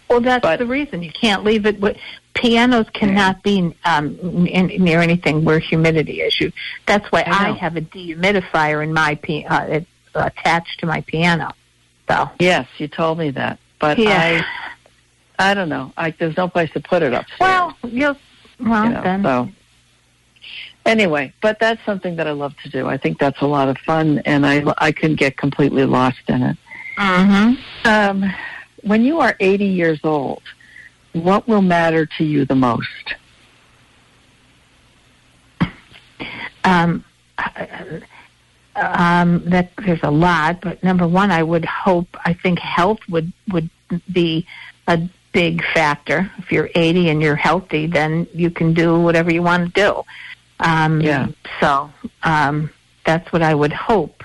Well, 0.09 0.21
that's 0.21 0.43
But- 0.43 0.59
the 0.59 0.67
reason 0.67 1.03
you 1.03 1.13
can't 1.13 1.45
leave 1.45 1.67
it. 1.67 1.81
With, 1.81 1.97
pianos 2.35 2.87
cannot 2.93 3.43
be 3.43 3.75
um, 3.85 4.19
in, 4.47 4.67
near 4.83 5.01
anything 5.01 5.43
where 5.45 5.59
humidity 5.59 6.21
is. 6.21 6.39
You, 6.41 6.53
that's 6.87 7.11
why 7.11 7.23
I 7.27 7.49
I, 7.49 7.53
have 7.53 7.77
a 7.77 7.81
dehumidifier 7.81 8.83
in 8.85 8.93
my 8.93 9.19
uh, 9.49 9.67
it, 9.69 9.87
attached 10.15 10.81
to 10.81 10.87
my 10.87 11.01
piano. 11.03 11.53
So 12.09 12.31
Yes, 12.39 12.69
you 12.79 12.89
told 12.89 13.19
me 13.19 13.31
that, 13.31 13.59
but 13.81 13.99
Yeah. 13.99 14.43
I, 15.39 15.51
I 15.51 15.55
don't 15.55 15.69
know. 15.69 15.93
I 15.97 16.11
there's 16.13 16.37
no 16.37 16.49
place 16.49 16.71
to 16.73 16.81
put 16.81 17.03
it 17.03 17.13
upstairs. 17.13 17.41
well, 17.41 17.77
you'll 17.83 18.17
well 18.61 18.85
you 18.85 18.91
know, 18.91 19.03
then. 19.03 19.23
so 19.25 19.49
anyway, 20.85 21.33
but 21.43 21.59
that's 21.59 21.85
something 21.85 22.17
that 22.17 22.27
I 22.27 22.33
love 22.33 22.55
to 22.63 22.69
do. 22.71 22.87
I 22.87 22.97
think 22.97 23.19
that's 23.19 23.41
a 23.41 23.47
lot 23.47 23.69
of 23.69 23.77
fun, 23.79 24.21
and 24.25 24.47
I 24.47 24.63
I 24.79 24.93
can 24.93 25.15
get 25.15 25.37
completely 25.37 25.85
lost 25.85 26.21
in 26.29 26.43
it. 26.43 26.57
hmm 26.97 27.55
Um, 27.85 28.33
when 28.87 29.03
you 29.05 29.21
are 29.21 29.37
80 29.41 29.65
years 29.65 30.01
old, 30.05 30.43
what 31.13 31.49
will 31.49 31.63
matter 31.63 32.07
to 32.19 32.25
you 32.25 32.45
the 32.45 32.55
most? 32.55 33.15
um, 36.65 37.05
um, 38.77 39.43
that 39.47 39.71
there's 39.85 40.03
a 40.03 40.11
lot, 40.11 40.61
but 40.61 40.83
number 40.83 41.07
one, 41.07 41.31
I 41.31 41.43
would 41.43 41.65
hope. 41.65 42.09
I 42.25 42.33
think 42.35 42.59
health 42.59 42.99
would 43.09 43.33
would 43.53 43.71
be 44.13 44.47
a 44.87 45.01
big 45.33 45.63
factor. 45.75 46.31
If 46.39 46.51
you're 46.51 46.71
80 46.75 47.11
and 47.11 47.23
you're 47.23 47.37
healthy, 47.37 47.87
then 47.87 48.27
you 48.33 48.51
can 48.51 48.75
do 48.75 49.01
whatever 49.01 49.33
you 49.33 49.43
want 49.43 49.75
to 49.75 49.81
do. 49.81 50.03
Um, 50.61 51.01
Yeah. 51.01 51.29
So 51.61 51.91
um, 52.23 52.71
that's 53.05 53.33
what 53.33 53.43
I 53.43 53.55
would 53.55 53.73
hope 53.73 54.23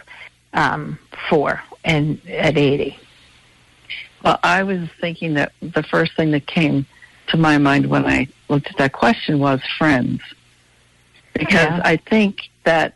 um, 0.54 0.98
for, 1.30 1.62
and 1.84 2.20
at 2.28 2.58
80. 2.58 2.98
Well, 4.24 4.40
I 4.44 4.64
was 4.64 4.88
thinking 5.00 5.34
that 5.36 5.52
the 5.62 5.84
first 5.84 6.16
thing 6.16 6.32
that 6.32 6.46
came 6.48 6.86
to 7.28 7.38
my 7.38 7.58
mind 7.58 7.86
when 7.88 8.06
I 8.06 8.28
looked 8.50 8.68
at 8.68 8.78
that 8.78 8.94
question 8.94 9.40
was 9.40 9.62
friends. 9.78 10.22
Because 11.34 11.54
Yeah. 11.78 11.82
I 11.84 11.98
think 11.98 12.50
that 12.64 12.94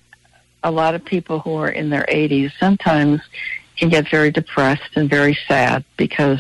a 0.64 0.72
lot 0.72 0.94
of 0.96 1.04
people 1.06 1.40
who 1.40 1.56
are 1.56 1.70
in 1.70 1.90
their 1.90 2.06
80s 2.10 2.52
sometimes 2.60 3.22
can 3.78 3.90
get 3.90 4.10
very 4.10 4.32
depressed 4.32 4.90
and 4.96 5.10
very 5.10 5.38
sad 5.48 5.84
because 5.98 6.40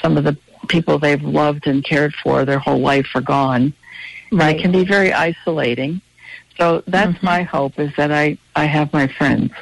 some 0.00 0.16
of 0.16 0.24
the 0.24 0.36
people 0.68 0.98
they've 0.98 1.22
loved 1.22 1.66
and 1.66 1.84
cared 1.84 2.14
for 2.14 2.44
their 2.44 2.58
whole 2.58 2.80
life 2.80 3.08
are 3.14 3.20
gone. 3.20 3.72
And 4.30 4.40
Right. 4.40 4.56
it 4.56 4.62
can 4.62 4.72
be 4.72 4.84
very 4.84 5.12
isolating. 5.12 6.00
So 6.58 6.82
that's 6.86 7.18
Mhm. 7.18 7.22
my 7.22 7.42
hope 7.42 7.78
is 7.78 7.94
that 7.96 8.10
I, 8.12 8.38
I 8.56 8.64
have 8.66 8.92
my 8.92 9.06
friends. 9.06 9.52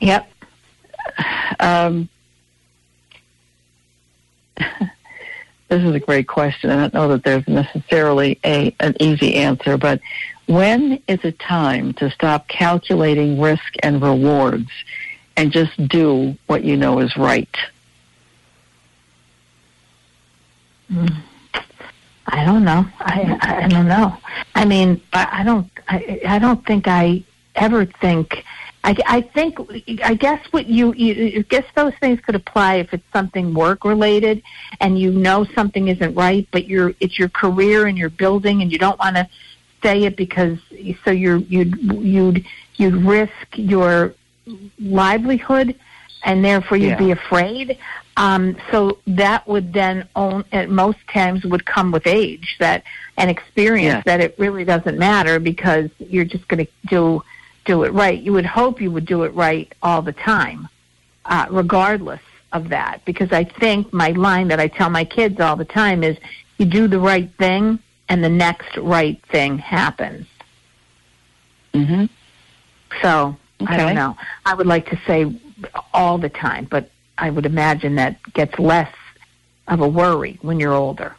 Yep. 0.00 0.28
Um, 1.60 2.08
this 5.68 5.82
is 5.82 5.94
a 5.94 6.00
great 6.00 6.28
question. 6.28 6.70
I 6.70 6.76
don't 6.76 6.94
know 6.94 7.08
that 7.08 7.24
there's 7.24 7.46
necessarily 7.48 8.38
a 8.44 8.74
an 8.80 8.94
easy 9.00 9.36
answer, 9.36 9.76
but 9.76 10.00
when 10.46 11.02
is 11.08 11.20
it 11.24 11.38
time 11.38 11.92
to 11.94 12.10
stop 12.10 12.48
calculating 12.48 13.40
risk 13.40 13.74
and 13.82 14.02
rewards 14.02 14.70
and 15.36 15.50
just 15.52 15.88
do 15.88 16.36
what 16.46 16.64
you 16.64 16.76
know 16.76 16.98
is 16.98 17.16
right? 17.16 17.56
Hmm. 20.88 21.06
I 22.26 22.44
don't 22.44 22.64
know. 22.64 22.86
I 23.00 23.38
I 23.40 23.64
I 23.64 23.68
don't 23.68 23.88
know. 23.88 24.16
I 24.54 24.64
mean, 24.64 25.00
I, 25.12 25.40
I 25.40 25.44
don't. 25.44 25.70
I 25.88 26.20
I 26.26 26.38
don't 26.38 26.64
think 26.66 26.86
I 26.86 27.24
ever 27.54 27.84
think 27.84 28.44
I, 28.84 28.96
I 29.06 29.20
think 29.20 29.58
I 30.04 30.14
guess 30.14 30.44
what 30.50 30.66
you, 30.66 30.92
you 30.94 31.38
I 31.38 31.42
guess 31.42 31.64
those 31.76 31.92
things 32.00 32.20
could 32.20 32.34
apply 32.34 32.76
if 32.76 32.92
it's 32.92 33.04
something 33.12 33.54
work 33.54 33.84
related 33.84 34.42
and 34.80 34.98
you 34.98 35.12
know 35.12 35.44
something 35.54 35.88
isn't 35.88 36.14
right, 36.14 36.48
but 36.50 36.66
you're 36.66 36.92
it's 37.00 37.18
your 37.18 37.28
career 37.28 37.86
and 37.86 37.96
you're 37.96 38.10
building 38.10 38.60
and 38.60 38.72
you 38.72 38.78
don't 38.78 38.98
want 38.98 39.16
to 39.16 39.28
say 39.82 40.02
it 40.04 40.16
because 40.16 40.58
so 41.04 41.10
you're 41.10 41.36
you'd 41.38 41.76
you'd 41.92 42.44
you'd 42.76 42.94
risk 42.94 43.32
your 43.54 44.14
livelihood 44.80 45.74
and 46.24 46.44
therefore 46.44 46.76
you'd 46.76 46.90
Yeah. 46.90 46.96
be 46.98 47.10
afraid. 47.12 47.78
Um, 48.16 48.56
so 48.70 48.98
that 49.06 49.46
would 49.48 49.72
then 49.72 50.08
own 50.14 50.44
at 50.52 50.68
most 50.68 50.98
times 51.12 51.44
would 51.44 51.64
come 51.64 51.90
with 51.92 52.06
age 52.06 52.56
that 52.60 52.82
and 53.16 53.30
experience 53.30 54.02
Yeah. 54.06 54.18
that 54.18 54.20
it 54.20 54.34
really 54.38 54.64
doesn't 54.64 54.98
matter 54.98 55.38
because 55.38 55.88
you're 55.98 56.24
just 56.24 56.46
going 56.48 56.66
to 56.66 56.70
do 56.88 57.22
do 57.64 57.84
it 57.84 57.92
right. 57.92 58.20
You 58.20 58.32
would 58.32 58.46
hope 58.46 58.80
you 58.80 58.90
would 58.90 59.06
do 59.06 59.22
it 59.22 59.34
right 59.34 59.72
all 59.82 60.02
the 60.02 60.12
time, 60.12 60.68
uh, 61.26 61.46
regardless 61.50 62.20
of 62.52 62.68
that. 62.70 63.04
Because 63.04 63.32
I 63.32 63.44
think 63.44 63.92
my 63.92 64.10
line 64.10 64.48
that 64.48 64.60
I 64.60 64.68
tell 64.68 64.90
my 64.90 65.04
kids 65.04 65.40
all 65.40 65.56
the 65.56 65.64
time 65.64 66.02
is, 66.02 66.16
"You 66.58 66.66
do 66.66 66.88
the 66.88 66.98
right 66.98 67.30
thing, 67.38 67.78
and 68.08 68.22
the 68.22 68.28
next 68.28 68.76
right 68.76 69.20
thing 69.30 69.58
happens." 69.58 70.26
hmm 71.74 72.04
So 73.00 73.36
I 73.66 73.76
don't 73.76 73.94
know. 73.94 74.16
I 74.44 74.54
would 74.54 74.66
like 74.66 74.86
to 74.90 74.98
say 75.06 75.32
all 75.94 76.18
the 76.18 76.28
time, 76.28 76.66
but 76.70 76.90
I 77.18 77.30
would 77.30 77.46
imagine 77.46 77.94
that 77.96 78.20
gets 78.34 78.58
less 78.58 78.92
of 79.68 79.80
a 79.80 79.88
worry 79.88 80.38
when 80.42 80.58
you're 80.58 80.74
older. 80.74 81.14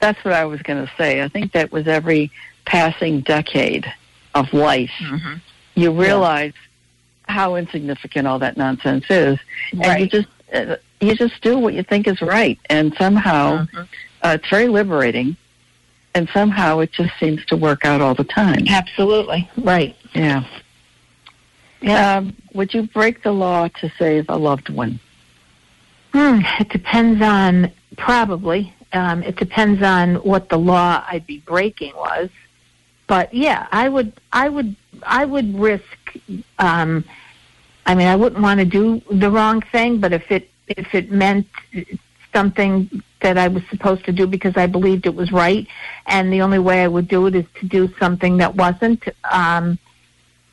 That's 0.00 0.24
what 0.24 0.32
I 0.32 0.44
was 0.46 0.62
going 0.62 0.84
to 0.84 0.92
say. 0.96 1.22
I 1.22 1.28
think 1.28 1.52
that 1.52 1.70
with 1.70 1.86
every 1.88 2.30
passing 2.64 3.20
decade 3.20 3.92
of 4.38 4.52
life, 4.52 4.90
Mm-hmm. 5.00 5.34
you 5.74 5.92
realize 5.92 6.52
how 7.28 7.56
insignificant 7.56 8.26
all 8.26 8.38
that 8.38 8.56
nonsense 8.56 9.04
is, 9.10 9.38
and 9.82 10.00
you 10.00 10.06
just 10.08 10.28
uh, 10.52 10.76
you 11.00 11.14
just 11.14 11.40
do 11.42 11.58
what 11.58 11.74
you 11.74 11.82
think 11.82 12.06
is 12.08 12.20
right, 12.22 12.58
and 12.70 12.94
somehow 12.98 13.66
Mhm. 13.66 13.88
uh, 14.24 14.36
it's 14.40 14.48
very 14.48 14.68
liberating, 14.68 15.36
and 16.14 16.28
somehow 16.32 16.78
it 16.80 16.90
just 16.92 17.12
seems 17.20 17.44
to 17.46 17.56
work 17.56 17.84
out 17.84 18.00
all 18.00 18.14
the 18.14 18.24
time. 18.24 18.66
Absolutely 18.68 19.48
right. 19.58 19.94
Yeah. 20.14 20.44
Um, 21.86 22.34
would 22.54 22.74
you 22.74 22.82
break 22.84 23.22
the 23.22 23.30
law 23.32 23.68
to 23.80 23.92
save 23.98 24.24
a 24.28 24.36
loved 24.36 24.68
one? 24.68 24.98
Hmm, 26.12 26.40
it 26.58 26.68
depends 26.70 27.22
on 27.22 27.70
probably. 27.96 28.72
Um, 28.92 29.22
it 29.22 29.36
depends 29.36 29.82
on 29.82 30.16
what 30.16 30.48
the 30.48 30.56
law 30.58 31.04
I'd 31.06 31.26
be 31.26 31.38
breaking 31.40 31.94
was, 31.94 32.30
but 33.08 33.34
yeah, 33.34 33.66
I 33.72 33.88
would. 33.88 34.12
I 34.32 34.48
would. 34.48 34.76
I 35.02 35.24
would 35.24 35.58
risk. 35.58 35.82
Um, 36.58 37.04
I 37.86 37.94
mean, 37.94 38.06
I 38.06 38.14
wouldn't 38.14 38.42
want 38.42 38.60
to 38.60 38.66
do 38.66 39.02
the 39.10 39.30
wrong 39.30 39.62
thing, 39.72 39.98
but 39.98 40.12
if 40.12 40.30
it 40.30 40.48
if 40.68 40.94
it 40.94 41.10
meant 41.10 41.46
something 42.32 43.02
that 43.22 43.38
I 43.38 43.48
was 43.48 43.62
supposed 43.70 44.04
to 44.04 44.12
do 44.12 44.26
because 44.26 44.56
I 44.56 44.66
believed 44.66 45.06
it 45.06 45.14
was 45.14 45.32
right, 45.32 45.66
and 46.06 46.32
the 46.32 46.42
only 46.42 46.58
way 46.58 46.84
I 46.84 46.88
would 46.88 47.08
do 47.08 47.26
it 47.26 47.34
is 47.34 47.46
to 47.60 47.66
do 47.66 47.88
something 47.98 48.36
that 48.36 48.54
wasn't. 48.54 49.02
Um, 49.30 49.78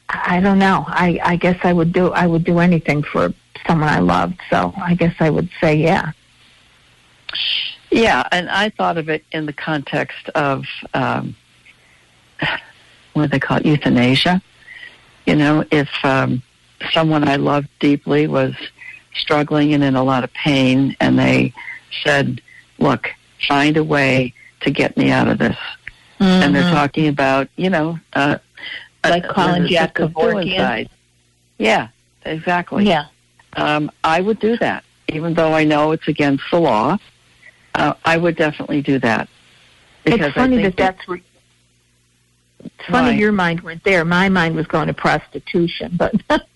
I 0.08 0.40
don't 0.40 0.60
know. 0.60 0.86
I, 0.88 1.20
I 1.24 1.36
guess 1.36 1.60
I 1.64 1.74
would 1.74 1.92
do. 1.92 2.12
I 2.12 2.26
would 2.26 2.44
do 2.44 2.60
anything 2.60 3.04
for 3.04 3.34
someone 3.68 3.90
I 3.90 4.00
loved. 4.00 4.40
So 4.50 4.74
I 4.78 4.96
guess 4.96 5.16
I 5.20 5.30
would 5.30 5.50
say 5.60 5.76
yeah. 5.76 6.12
Yeah, 7.92 8.28
and 8.32 8.50
I 8.50 8.70
thought 8.70 8.98
of 8.98 9.10
it 9.10 9.24
in 9.32 9.46
the 9.46 9.54
context 9.54 10.30
of 10.36 10.66
um, 10.94 11.36
what 13.14 13.24
do 13.24 13.28
they 13.28 13.40
call 13.40 13.58
it, 13.58 13.66
euthanasia. 13.66 14.42
You 15.26 15.36
know, 15.36 15.66
if 15.72 15.90
um, 16.04 16.42
someone 16.92 17.28
I 17.28 17.38
loved 17.38 17.68
deeply 17.80 18.28
was 18.28 18.54
struggling 19.16 19.74
and 19.74 19.84
in 19.84 19.96
a 19.96 20.04
lot 20.04 20.24
of 20.24 20.34
pain, 20.34 20.96
and 21.00 21.18
they 21.18 21.54
said, 22.04 22.42
"Look, 22.78 23.10
find 23.48 23.78
a 23.78 23.84
way 23.84 24.34
to 24.62 24.72
get 24.72 24.96
me 24.98 25.12
out 25.12 25.28
of 25.28 25.38
this," 25.38 25.58
and 26.20 26.54
they're 26.54 26.72
talking 26.72 27.08
about, 27.08 27.48
you 27.56 27.70
know, 27.70 28.00
uh, 28.14 28.38
Mm-hmm. 29.06 29.14
Like 29.14 29.30
uh, 29.30 29.34
calling 29.34 29.68
Jack 29.68 29.96
Kevorkian? 29.96 30.90
Yeah, 31.58 31.88
exactly. 32.26 32.86
Yeah. 32.86 33.06
um, 33.54 33.92
I 34.04 34.22
would 34.22 34.40
do 34.40 34.58
that, 34.58 34.84
even 35.10 35.34
though 35.34 35.54
I 35.54 35.64
know 35.64 35.92
it's 35.92 36.08
against 36.08 36.44
the 36.52 36.60
law. 36.60 36.98
Uh, 37.76 37.94
I 38.04 38.18
would 38.18 38.36
definitely 38.36 38.82
do 38.82 39.00
that. 39.00 39.30
It's 40.06 40.24
I 40.24 40.32
funny 40.32 40.58
think 40.58 40.76
that 40.76 40.96
that's 40.96 41.08
where. 41.08 41.22
It's 42.66 42.86
funny 42.90 43.12
Why? 43.12 43.14
your 43.14 43.32
mind 43.32 43.62
weren't 43.62 43.84
there. 43.84 44.04
My 44.04 44.30
mind 44.30 44.56
was 44.56 44.68
going 44.68 44.88
to 44.88 44.94
prostitution, 44.94 45.98
but. 45.98 46.14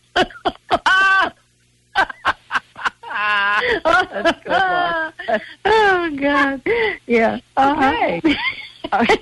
That's 3.83 4.43
good, 4.43 4.51
Laura. 4.51 5.13
oh 5.65 6.17
God! 6.19 6.61
Yeah. 7.05 7.39
Okay. 7.57 8.21
Uh-huh. 8.91 9.15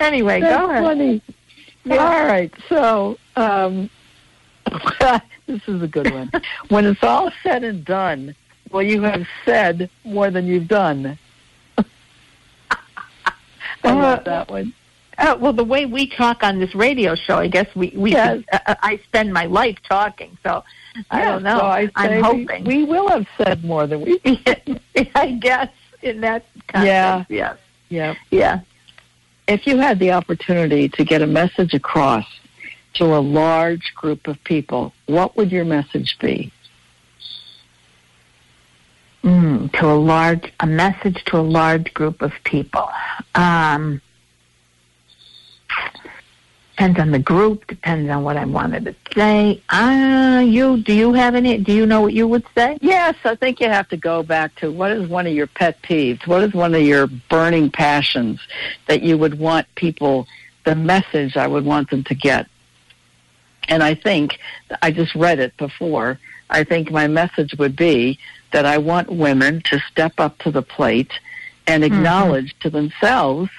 anyway, 0.00 0.40
That's 0.40 0.56
go 0.56 0.70
ahead. 0.70 0.82
funny. 0.82 1.22
All 1.90 2.26
right, 2.26 2.52
so 2.68 3.18
um, 3.34 3.90
this 5.46 5.60
is 5.66 5.82
a 5.82 5.88
good 5.88 6.12
one. 6.12 6.30
when 6.68 6.84
it's 6.84 7.02
all 7.02 7.30
said 7.42 7.64
and 7.64 7.84
done, 7.84 8.34
well, 8.70 8.82
you 8.82 9.02
have 9.02 9.26
said 9.44 9.90
more 10.04 10.30
than 10.30 10.46
you've 10.46 10.68
done. 10.68 11.18
I 13.84 13.92
love 13.92 14.24
that 14.24 14.50
one. 14.50 14.72
Uh, 15.18 15.36
well, 15.38 15.52
the 15.52 15.64
way 15.64 15.84
we 15.86 16.06
talk 16.06 16.42
on 16.42 16.58
this 16.58 16.74
radio 16.74 17.14
show, 17.14 17.36
I 17.38 17.46
guess 17.48 17.66
we 17.76 17.92
we 17.94 18.12
Yes. 18.12 18.42
uh, 18.52 18.74
I 18.82 18.98
spend 19.04 19.32
my 19.32 19.44
life 19.44 19.76
talking, 19.88 20.36
so 20.42 20.64
I 21.10 21.22
don't 21.22 21.42
know. 21.42 21.58
So 21.58 21.66
I 21.66 21.86
say 21.86 21.92
I'm 21.96 22.10
we- 22.38 22.44
hoping. 22.44 22.64
we, 22.64 22.84
will 22.84 23.08
have 23.08 23.26
said 23.36 23.62
more 23.64 23.86
than 23.86 24.00
we. 24.02 24.18
I 25.14 25.32
guess 25.32 25.68
in 26.02 26.20
that 26.22 26.44
context, 26.68 26.86
Yeah. 26.86 27.24
yes, 27.28 27.56
Yeah. 27.90 28.14
yeah. 28.30 28.60
if 29.46 29.66
you 29.66 29.76
had 29.78 29.98
the 29.98 30.12
opportunity 30.12 30.88
to 30.88 31.04
get 31.04 31.20
a 31.22 31.26
message 31.26 31.74
across 31.74 32.26
to 32.94 33.04
a 33.04 33.20
large 33.20 33.94
group 33.94 34.26
of 34.26 34.42
people, 34.44 34.92
what 35.06 35.36
would 35.36 35.52
your 35.52 35.64
message 35.64 36.16
be? 36.20 36.50
Mm, 39.22 39.72
to 39.74 39.86
a 39.86 39.94
large, 39.94 40.52
a 40.58 40.66
message 40.66 41.22
to 41.26 41.38
a 41.38 41.42
large 41.42 41.94
group 41.94 42.22
of 42.22 42.32
people. 42.44 42.88
Um, 43.36 44.02
depends 46.72 46.98
on 46.98 47.12
the 47.12 47.20
group. 47.20 47.66
Depends 47.68 48.10
on 48.10 48.24
what 48.24 48.36
I 48.36 48.44
wanted 48.44 48.84
to 48.86 48.94
say. 49.14 49.62
Uh, 49.68 50.42
you 50.44 50.78
do 50.78 50.92
you 50.92 51.12
have 51.12 51.36
any? 51.36 51.58
Do 51.58 51.72
you 51.72 51.86
know 51.86 52.00
what 52.00 52.14
you 52.14 52.26
would 52.26 52.44
say? 52.56 52.78
Yes, 52.80 53.14
I 53.24 53.36
think 53.36 53.60
you 53.60 53.68
have 53.68 53.88
to 53.90 53.96
go 53.96 54.24
back 54.24 54.56
to 54.56 54.72
what 54.72 54.90
is 54.90 55.08
one 55.08 55.28
of 55.28 55.32
your 55.32 55.46
pet 55.46 55.80
peeves? 55.82 56.26
What 56.26 56.42
is 56.42 56.52
one 56.52 56.74
of 56.74 56.82
your 56.82 57.06
burning 57.06 57.70
passions 57.70 58.40
that 58.88 59.02
you 59.02 59.16
would 59.18 59.38
want 59.38 59.72
people, 59.76 60.26
the 60.64 60.74
message 60.74 61.36
I 61.36 61.46
would 61.46 61.64
want 61.64 61.90
them 61.90 62.02
to 62.04 62.14
get? 62.16 62.48
And 63.68 63.84
I 63.84 63.94
think, 63.94 64.40
I 64.82 64.90
just 64.90 65.14
read 65.14 65.38
it 65.38 65.56
before, 65.56 66.18
I 66.52 66.64
think 66.64 66.90
my 66.90 67.08
message 67.08 67.54
would 67.58 67.76
be 67.76 68.18
that 68.52 68.66
I 68.66 68.78
want 68.78 69.10
women 69.10 69.62
to 69.62 69.80
step 69.90 70.12
up 70.18 70.38
to 70.40 70.50
the 70.50 70.62
plate 70.62 71.10
and 71.66 71.82
mm-hmm. 71.82 71.94
acknowledge 71.94 72.54
to 72.60 72.70
themselves 72.70 73.50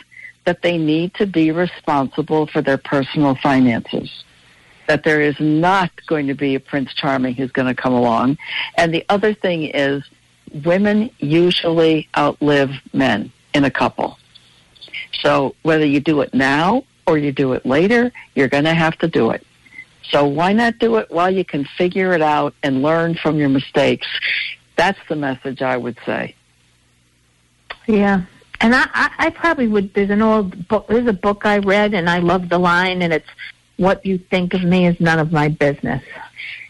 that 0.45 0.61
they 0.61 0.77
need 0.77 1.13
to 1.15 1.25
be 1.25 1.51
responsible 1.51 2.47
for 2.47 2.61
their 2.61 2.77
personal 2.77 3.35
finances. 3.35 4.23
That 4.87 5.03
there 5.03 5.21
is 5.21 5.39
not 5.39 5.91
going 6.07 6.27
to 6.27 6.33
be 6.35 6.55
a 6.55 6.59
Prince 6.59 6.93
Charming 6.93 7.33
who's 7.33 7.51
going 7.51 7.73
to 7.73 7.81
come 7.81 7.93
along. 7.93 8.37
And 8.77 8.93
the 8.93 9.05
other 9.09 9.33
thing 9.33 9.63
is, 9.63 10.03
women 10.65 11.09
usually 11.19 12.07
outlive 12.15 12.71
men 12.91 13.31
in 13.53 13.63
a 13.63 13.71
couple. 13.71 14.19
So 15.21 15.55
whether 15.63 15.85
you 15.85 15.99
do 15.99 16.21
it 16.21 16.33
now 16.33 16.83
or 17.07 17.17
you 17.17 17.31
do 17.31 17.53
it 17.53 17.65
later, 17.65 18.11
you're 18.35 18.49
going 18.49 18.65
to 18.65 18.73
have 18.73 18.97
to 18.99 19.07
do 19.07 19.31
it. 19.31 19.45
So 20.09 20.25
why 20.25 20.53
not 20.53 20.79
do 20.79 20.97
it 20.97 21.09
while 21.09 21.31
you 21.31 21.45
can 21.45 21.65
figure 21.77 22.13
it 22.13 22.21
out 22.21 22.53
and 22.63 22.81
learn 22.81 23.15
from 23.15 23.37
your 23.37 23.49
mistakes? 23.49 24.07
That's 24.75 24.99
the 25.07 25.15
message 25.15 25.61
I 25.61 25.77
would 25.77 25.97
say. 26.05 26.35
Yeah. 27.87 28.23
And 28.61 28.73
I, 28.73 28.87
I, 28.93 29.09
I 29.17 29.29
probably 29.29 29.67
would. 29.67 29.93
There's 29.93 30.09
an 30.09 30.21
old 30.21 30.67
book. 30.67 30.87
There's 30.87 31.07
a 31.07 31.13
book 31.13 31.45
I 31.45 31.57
read, 31.57 31.93
and 31.93 32.09
I 32.09 32.19
love 32.19 32.47
the 32.47 32.57
line, 32.57 33.01
and 33.01 33.11
it's 33.11 33.27
"What 33.75 34.05
you 34.05 34.17
think 34.17 34.53
of 34.53 34.63
me 34.63 34.87
is 34.87 34.97
none 35.01 35.19
of 35.19 35.33
my 35.33 35.49
business." 35.49 36.01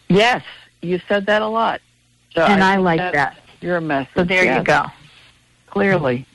Yes, 0.08 0.42
you 0.82 1.00
said 1.06 1.26
that 1.26 1.40
a 1.40 1.46
lot. 1.46 1.80
So 2.34 2.42
and 2.42 2.64
I, 2.64 2.74
think 2.74 2.84
like 2.84 3.12
that. 3.12 3.38
Your 3.60 3.80
message. 3.80 4.12
So 4.16 4.24
there 4.24 4.44
yes, 4.44 4.58
you 4.58 4.64
go. 4.64 4.86
Clearly. 5.68 6.26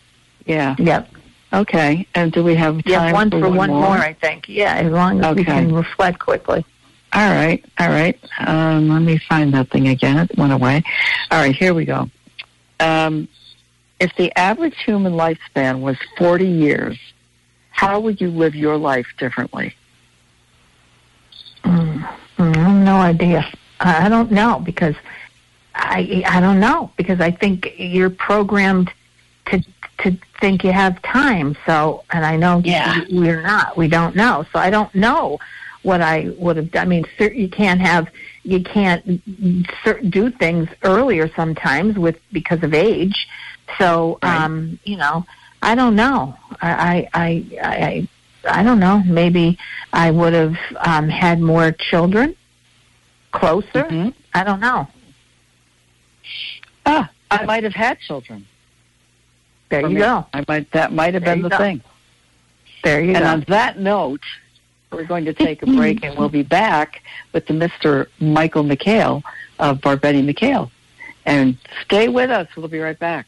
Yeah. 0.45 0.75
Yep. 0.79 1.09
Okay. 1.51 2.07
And 2.15 2.31
do 2.31 2.43
we 2.43 2.55
have 2.55 2.75
time 2.75 2.83
Yeah, 2.85 3.11
one 3.11 3.29
for, 3.29 3.39
for 3.39 3.49
one, 3.49 3.69
more, 3.69 3.97
I 3.97 4.13
think. 4.13 4.47
Yeah, 4.47 4.75
as 4.75 4.91
long 4.91 5.23
as 5.23 5.35
we 5.35 5.43
can 5.43 5.73
reflect 5.73 6.19
quickly. 6.19 6.65
All 7.11 7.29
right, 7.31 7.63
all 7.79 7.89
right. 7.89 8.19
Um, 8.45 8.89
let 8.89 9.01
me 9.01 9.17
find 9.17 9.53
that 9.53 9.69
thing 9.71 9.87
again. 9.87 10.17
It 10.19 10.37
went 10.37 10.53
away. 10.53 10.83
All 11.31 11.39
right, 11.41 11.55
here 11.55 11.73
we 11.73 11.85
go. 11.85 12.09
Um, 12.79 13.27
if 13.99 14.15
the 14.15 14.31
average 14.37 14.75
human 14.85 15.13
lifespan 15.13 15.79
was 15.81 15.97
40 16.17 16.45
years, 16.47 16.97
how 17.71 17.99
would 17.99 18.21
you 18.21 18.29
live 18.29 18.53
your 18.55 18.77
life 18.77 19.07
differently? 19.17 19.73
Mm, 21.63 22.07
no 22.85 22.95
idea. 22.97 23.45
I 23.79 24.07
don't 24.09 24.31
know 24.31 24.61
because 24.63 24.95
I 25.75 26.23
I 26.25 26.39
don't 26.39 26.59
know 26.59 26.91
because 26.97 27.19
I 27.21 27.31
think 27.31 27.73
you're 27.77 28.09
programmed 28.09 28.91
to 29.47 29.63
to 29.99 30.17
think 30.39 30.63
you 30.63 30.71
have 30.71 31.01
time. 31.01 31.55
So, 31.65 32.03
and 32.11 32.25
I 32.25 32.35
know 32.37 32.61
Yeah. 32.63 33.01
we're 33.11 33.41
not. 33.41 33.75
We 33.77 33.87
don't 33.87 34.15
know. 34.15 34.45
So 34.53 34.59
I 34.59 34.69
don't 34.69 34.93
know 34.95 35.39
what 35.83 36.01
I 36.01 36.29
would 36.37 36.57
have 36.57 36.71
done. 36.71 36.87
I 36.87 36.89
mean, 36.89 37.05
you 37.19 37.49
can't 37.49 37.79
have 37.81 38.07
you 38.43 38.63
can't 38.63 39.03
do 40.11 40.29
things 40.31 40.67
earlier 40.83 41.29
sometimes 41.35 41.97
with 41.97 42.17
because 42.31 42.61
of 42.63 42.73
age. 42.73 43.27
So, 43.77 44.17
um, 44.23 44.79
you 44.83 44.97
know, 44.97 45.25
I 45.61 45.75
don't 45.75 45.95
know. 45.95 46.35
I 46.61 47.07
I 47.13 47.49
I 47.61 48.07
I, 48.45 48.59
I 48.59 48.63
don't 48.63 48.79
know. 48.79 49.03
Maybe 49.05 49.57
I 49.93 50.11
would 50.11 50.33
have 50.33 50.55
um, 50.79 51.07
had 51.09 51.39
more 51.39 51.71
children 51.71 52.35
closer. 53.31 53.83
Mhm. 53.85 54.13
I 54.33 54.43
don't 54.43 54.59
know. 54.59 54.87
Ah, 56.85 57.09
I 57.31 57.45
might 57.45 57.63
have 57.63 57.73
had 57.73 57.99
children. 57.99 58.45
There 59.69 59.87
you 59.87 59.97
go. 59.99 60.25
I 60.33 60.43
might 60.47 60.71
that 60.71 60.91
might 60.91 61.13
have 61.13 61.23
There 61.23 61.35
been 61.35 61.43
the 61.43 61.49
go. 61.49 61.57
thing. 61.57 61.81
There 62.83 63.01
you 63.01 63.09
And 63.13 63.19
go. 63.23 63.25
And 63.25 63.41
on 63.41 63.45
that 63.49 63.77
note, 63.79 64.21
we're 64.91 65.05
going 65.05 65.25
to 65.25 65.33
take 65.33 65.61
a 65.61 65.65
break 65.65 66.03
and 66.03 66.17
we'll 66.17 66.29
be 66.29 66.43
back 66.43 67.01
with 67.33 67.45
the 67.47 67.53
Mr. 67.53 68.07
Michael 68.19 68.63
McHale 68.63 69.23
of 69.59 69.79
Barbetti 69.79 70.27
McHale. 70.27 70.71
And 71.25 71.57
stay 71.83 72.07
with 72.07 72.29
us. 72.31 72.47
We'll 72.55 72.67
be 72.67 72.79
right 72.79 72.97
back. 72.97 73.27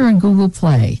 and 0.00 0.20
Google 0.20 0.48
Play. 0.48 1.00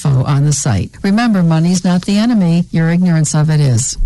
info 0.05 0.23
on 0.23 0.45
the 0.45 0.53
site. 0.53 0.91
Remember, 1.03 1.43
money's 1.43 1.83
not 1.83 2.05
the 2.05 2.17
enemy, 2.17 2.65
your 2.71 2.89
ignorance 2.89 3.35
of 3.35 3.49
it 3.49 3.59
is. 3.59 3.97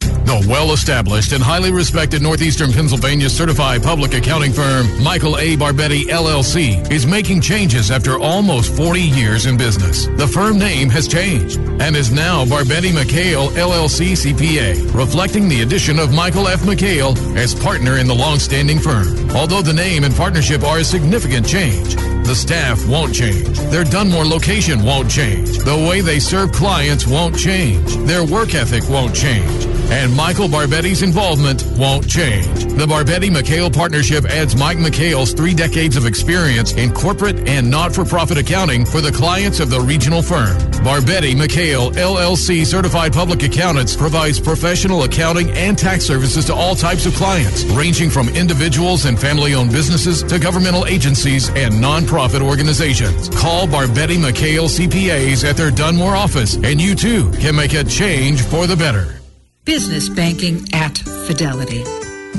The 0.00 0.46
well 0.48 0.72
established 0.72 1.32
and 1.32 1.42
highly 1.42 1.70
respected 1.70 2.22
Northeastern 2.22 2.72
Pennsylvania 2.72 3.28
certified 3.28 3.82
public 3.82 4.14
accounting 4.14 4.52
firm 4.52 4.86
Michael 5.02 5.38
A. 5.38 5.56
Barbetti 5.56 6.04
LLC 6.04 6.90
is 6.90 7.06
making 7.06 7.40
changes 7.40 7.90
after 7.90 8.18
almost 8.18 8.74
40 8.74 9.00
years 9.00 9.46
in 9.46 9.56
business. 9.56 10.06
The 10.06 10.26
firm 10.26 10.58
name 10.58 10.88
has 10.90 11.08
changed 11.08 11.58
and 11.58 11.94
is 11.94 12.10
now 12.10 12.44
Barbetti 12.44 12.90
McHale 12.90 13.48
LLC 13.50 14.12
CPA, 14.12 14.94
reflecting 14.94 15.48
the 15.48 15.62
addition 15.62 15.98
of 15.98 16.12
Michael 16.12 16.48
F. 16.48 16.60
McHale 16.60 17.16
as 17.36 17.54
partner 17.54 17.98
in 17.98 18.06
the 18.06 18.14
long-standing 18.14 18.78
firm. 18.78 19.30
Although 19.30 19.62
the 19.62 19.74
name 19.74 20.04
and 20.04 20.14
partnership 20.14 20.62
are 20.64 20.78
a 20.78 20.84
significant 20.84 21.46
change, 21.46 21.96
the 22.24 22.34
staff 22.34 22.86
won't 22.86 23.14
change. 23.14 23.58
Their 23.70 23.84
Dunmore 23.84 24.24
location 24.24 24.82
won't 24.82 25.10
change. 25.10 25.58
The 25.58 25.76
way 25.88 26.00
they 26.00 26.18
serve 26.18 26.52
clients 26.52 27.06
won't 27.06 27.38
change. 27.38 27.96
Their 28.06 28.24
work 28.24 28.54
ethic 28.54 28.88
won't 28.88 29.14
change. 29.14 29.66
And 29.90 30.14
Michael 30.16 30.48
Barbetti's 30.48 31.02
involvement 31.02 31.62
won't 31.76 32.08
change. 32.08 32.64
The 32.74 32.86
Barbetti 32.86 33.28
McHale 33.28 33.72
partnership 33.72 34.24
adds 34.24 34.56
Mike 34.56 34.78
McHale's 34.78 35.34
three 35.34 35.54
decades 35.54 35.96
of 35.96 36.06
experience 36.06 36.72
in 36.72 36.92
corporate 36.92 37.46
and 37.46 37.70
not-for-profit 37.70 38.38
accounting 38.38 38.86
for 38.86 39.00
the 39.00 39.12
clients 39.12 39.60
of 39.60 39.70
the 39.70 39.80
regional 39.80 40.22
firm. 40.22 40.56
Barbetti 40.82 41.34
McHale 41.34 41.92
LLC 41.92 42.64
certified 42.64 43.12
public 43.12 43.42
accountants 43.42 43.94
provides 43.94 44.40
professional 44.40 45.04
accounting 45.04 45.50
and 45.50 45.78
tax 45.78 46.04
services 46.04 46.46
to 46.46 46.54
all 46.54 46.74
types 46.74 47.04
of 47.06 47.14
clients, 47.14 47.64
ranging 47.66 48.08
from 48.10 48.28
individuals 48.30 49.04
and 49.04 49.20
family-owned 49.20 49.70
businesses 49.70 50.22
to 50.24 50.38
governmental 50.38 50.86
agencies 50.86 51.50
and 51.50 51.78
non-profit 52.14 52.42
organizations. 52.42 53.28
Call 53.30 53.66
Barbetti 53.66 54.16
McHale 54.16 54.68
CPAs 54.68 55.48
at 55.48 55.56
their 55.56 55.70
Dunmore 55.70 56.14
office, 56.14 56.56
and 56.56 56.80
you 56.80 56.94
too 56.94 57.30
can 57.32 57.56
make 57.56 57.74
a 57.74 57.82
change 57.82 58.40
for 58.40 58.66
the 58.66 58.76
better. 58.76 59.20
Business 59.64 60.08
banking 60.08 60.68
at 60.72 60.96
Fidelity. 61.26 61.82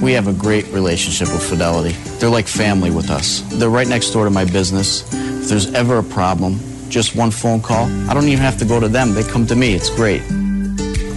We 0.02 0.14
have 0.14 0.28
a 0.28 0.34
great 0.34 0.66
relationship 0.68 1.28
with 1.30 1.44
Fidelity. 1.44 1.94
They're 2.20 2.30
like 2.30 2.48
family 2.48 2.90
with 2.92 3.10
us. 3.10 3.42
They're 3.60 3.70
right 3.70 3.88
next 3.88 4.12
door 4.12 4.24
to 4.24 4.32
my 4.32 4.46
business. 4.46 5.04
If 5.14 5.50
there's 5.50 5.74
ever 5.74 5.98
a 5.98 6.04
problem, 6.04 6.60
just 6.90 7.16
one 7.16 7.32
phone 7.32 7.62
call, 7.62 7.86
I 8.10 8.14
don't 8.14 8.28
even 8.28 8.44
have 8.44 8.58
to 8.60 8.66
go 8.66 8.80
to 8.80 8.88
them. 8.88 9.14
They 9.14 9.24
come 9.24 9.46
to 9.48 9.56
me. 9.56 9.74
It's 9.74 9.90
great. 9.90 10.22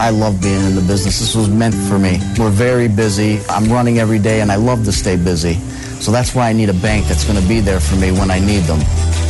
I 0.01 0.11
love 0.11 0.41
being 0.43 0.65
in 0.65 0.75
the 0.75 0.85
business. 0.87 1.21
This 1.21 1.35
was 1.35 1.49
meant 1.49 1.75
for 1.75 1.99
me. 1.99 2.19
We're 2.39 2.51
very 2.51 2.89
busy. 2.89 3.41
I'm 3.49 3.71
running 3.71 3.99
every 3.99 4.19
day 4.19 4.41
and 4.41 4.51
I 4.51 4.57
love 4.57 4.85
to 4.85 4.93
stay 4.93 5.17
busy. 5.17 5.59
So 6.01 6.13
that's 6.13 6.35
why 6.35 6.49
I 6.49 6.53
need 6.53 6.69
a 6.69 6.75
bank 6.75 7.07
that's 7.07 7.25
going 7.25 7.41
to 7.41 7.49
be 7.49 7.61
there 7.61 7.81
for 7.81 7.97
me 7.97 8.13
when 8.13 8.31
I 8.31 8.39
need 8.39 8.61
them. 8.61 8.79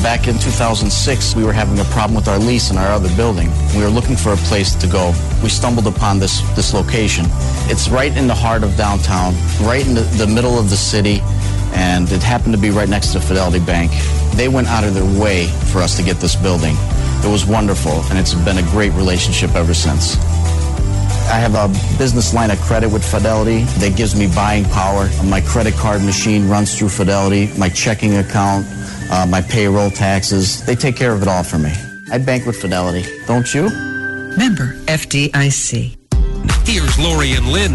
Back 0.02 0.28
in 0.28 0.38
2006, 0.38 1.34
we 1.34 1.42
were 1.42 1.52
having 1.52 1.78
a 1.78 1.84
problem 1.84 2.14
with 2.14 2.28
our 2.28 2.38
lease 2.38 2.70
in 2.70 2.78
our 2.78 2.88
other 2.88 3.14
building. 3.16 3.50
We 3.74 3.82
were 3.82 3.88
looking 3.88 4.16
for 4.16 4.32
a 4.32 4.36
place 4.36 4.74
to 4.76 4.86
go. 4.86 5.12
We 5.42 5.48
stumbled 5.48 5.86
upon 5.86 6.18
this, 6.18 6.40
this 6.54 6.72
location. 6.72 7.24
It's 7.68 7.88
right 7.88 8.14
in 8.16 8.26
the 8.26 8.34
heart 8.34 8.62
of 8.62 8.76
downtown, 8.76 9.34
right 9.62 9.84
in 9.86 9.94
the, 9.94 10.02
the 10.02 10.26
middle 10.26 10.58
of 10.58 10.70
the 10.70 10.76
city, 10.76 11.20
and 11.74 12.10
it 12.12 12.22
happened 12.22 12.54
to 12.54 12.60
be 12.60 12.70
right 12.70 12.88
next 12.88 13.12
to 13.12 13.20
Fidelity 13.20 13.64
Bank. 13.64 13.90
They 14.34 14.48
went 14.48 14.68
out 14.68 14.84
of 14.84 14.94
their 14.94 15.20
way 15.20 15.46
for 15.72 15.78
us 15.78 15.96
to 15.96 16.02
get 16.02 16.18
this 16.18 16.36
building. 16.36 16.76
It 17.24 17.30
was 17.30 17.44
wonderful, 17.44 18.04
and 18.10 18.18
it's 18.18 18.34
been 18.34 18.58
a 18.58 18.70
great 18.70 18.92
relationship 18.92 19.54
ever 19.56 19.74
since. 19.74 20.16
I 21.28 21.38
have 21.40 21.54
a 21.54 21.68
business 21.98 22.32
line 22.32 22.50
of 22.50 22.58
credit 22.60 22.88
with 22.88 23.04
Fidelity 23.04 23.64
that 23.80 23.94
gives 23.98 24.16
me 24.16 24.28
buying 24.34 24.64
power. 24.64 25.10
My 25.24 25.42
credit 25.42 25.74
card 25.74 26.02
machine 26.02 26.48
runs 26.48 26.78
through 26.78 26.88
Fidelity, 26.88 27.50
my 27.58 27.68
checking 27.68 28.16
account, 28.16 28.66
uh, 29.10 29.26
my 29.28 29.42
payroll 29.42 29.90
taxes. 29.90 30.64
They 30.64 30.74
take 30.74 30.96
care 30.96 31.12
of 31.12 31.20
it 31.20 31.28
all 31.28 31.42
for 31.42 31.58
me. 31.58 31.74
I 32.10 32.16
bank 32.16 32.46
with 32.46 32.56
Fidelity, 32.56 33.06
don't 33.26 33.52
you? 33.52 33.68
Member 34.38 34.72
FDIC. 34.86 35.96
Here's 36.66 36.98
Laurie 36.98 37.34
and 37.34 37.46
Lynn. 37.52 37.74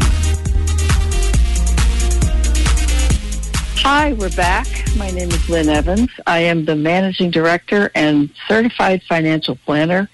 Hi, 3.85 4.13
we're 4.13 4.35
back. 4.35 4.67
My 4.97 5.11
name 5.11 5.29
is 5.29 5.47
Lynn 5.47 5.69
Evans. 5.69 6.09
I 6.25 6.39
am 6.39 6.65
the 6.65 6.75
managing 6.75 7.29
director 7.29 7.91
and 7.93 8.31
certified 8.47 9.03
financial 9.03 9.57
planner 9.57 10.09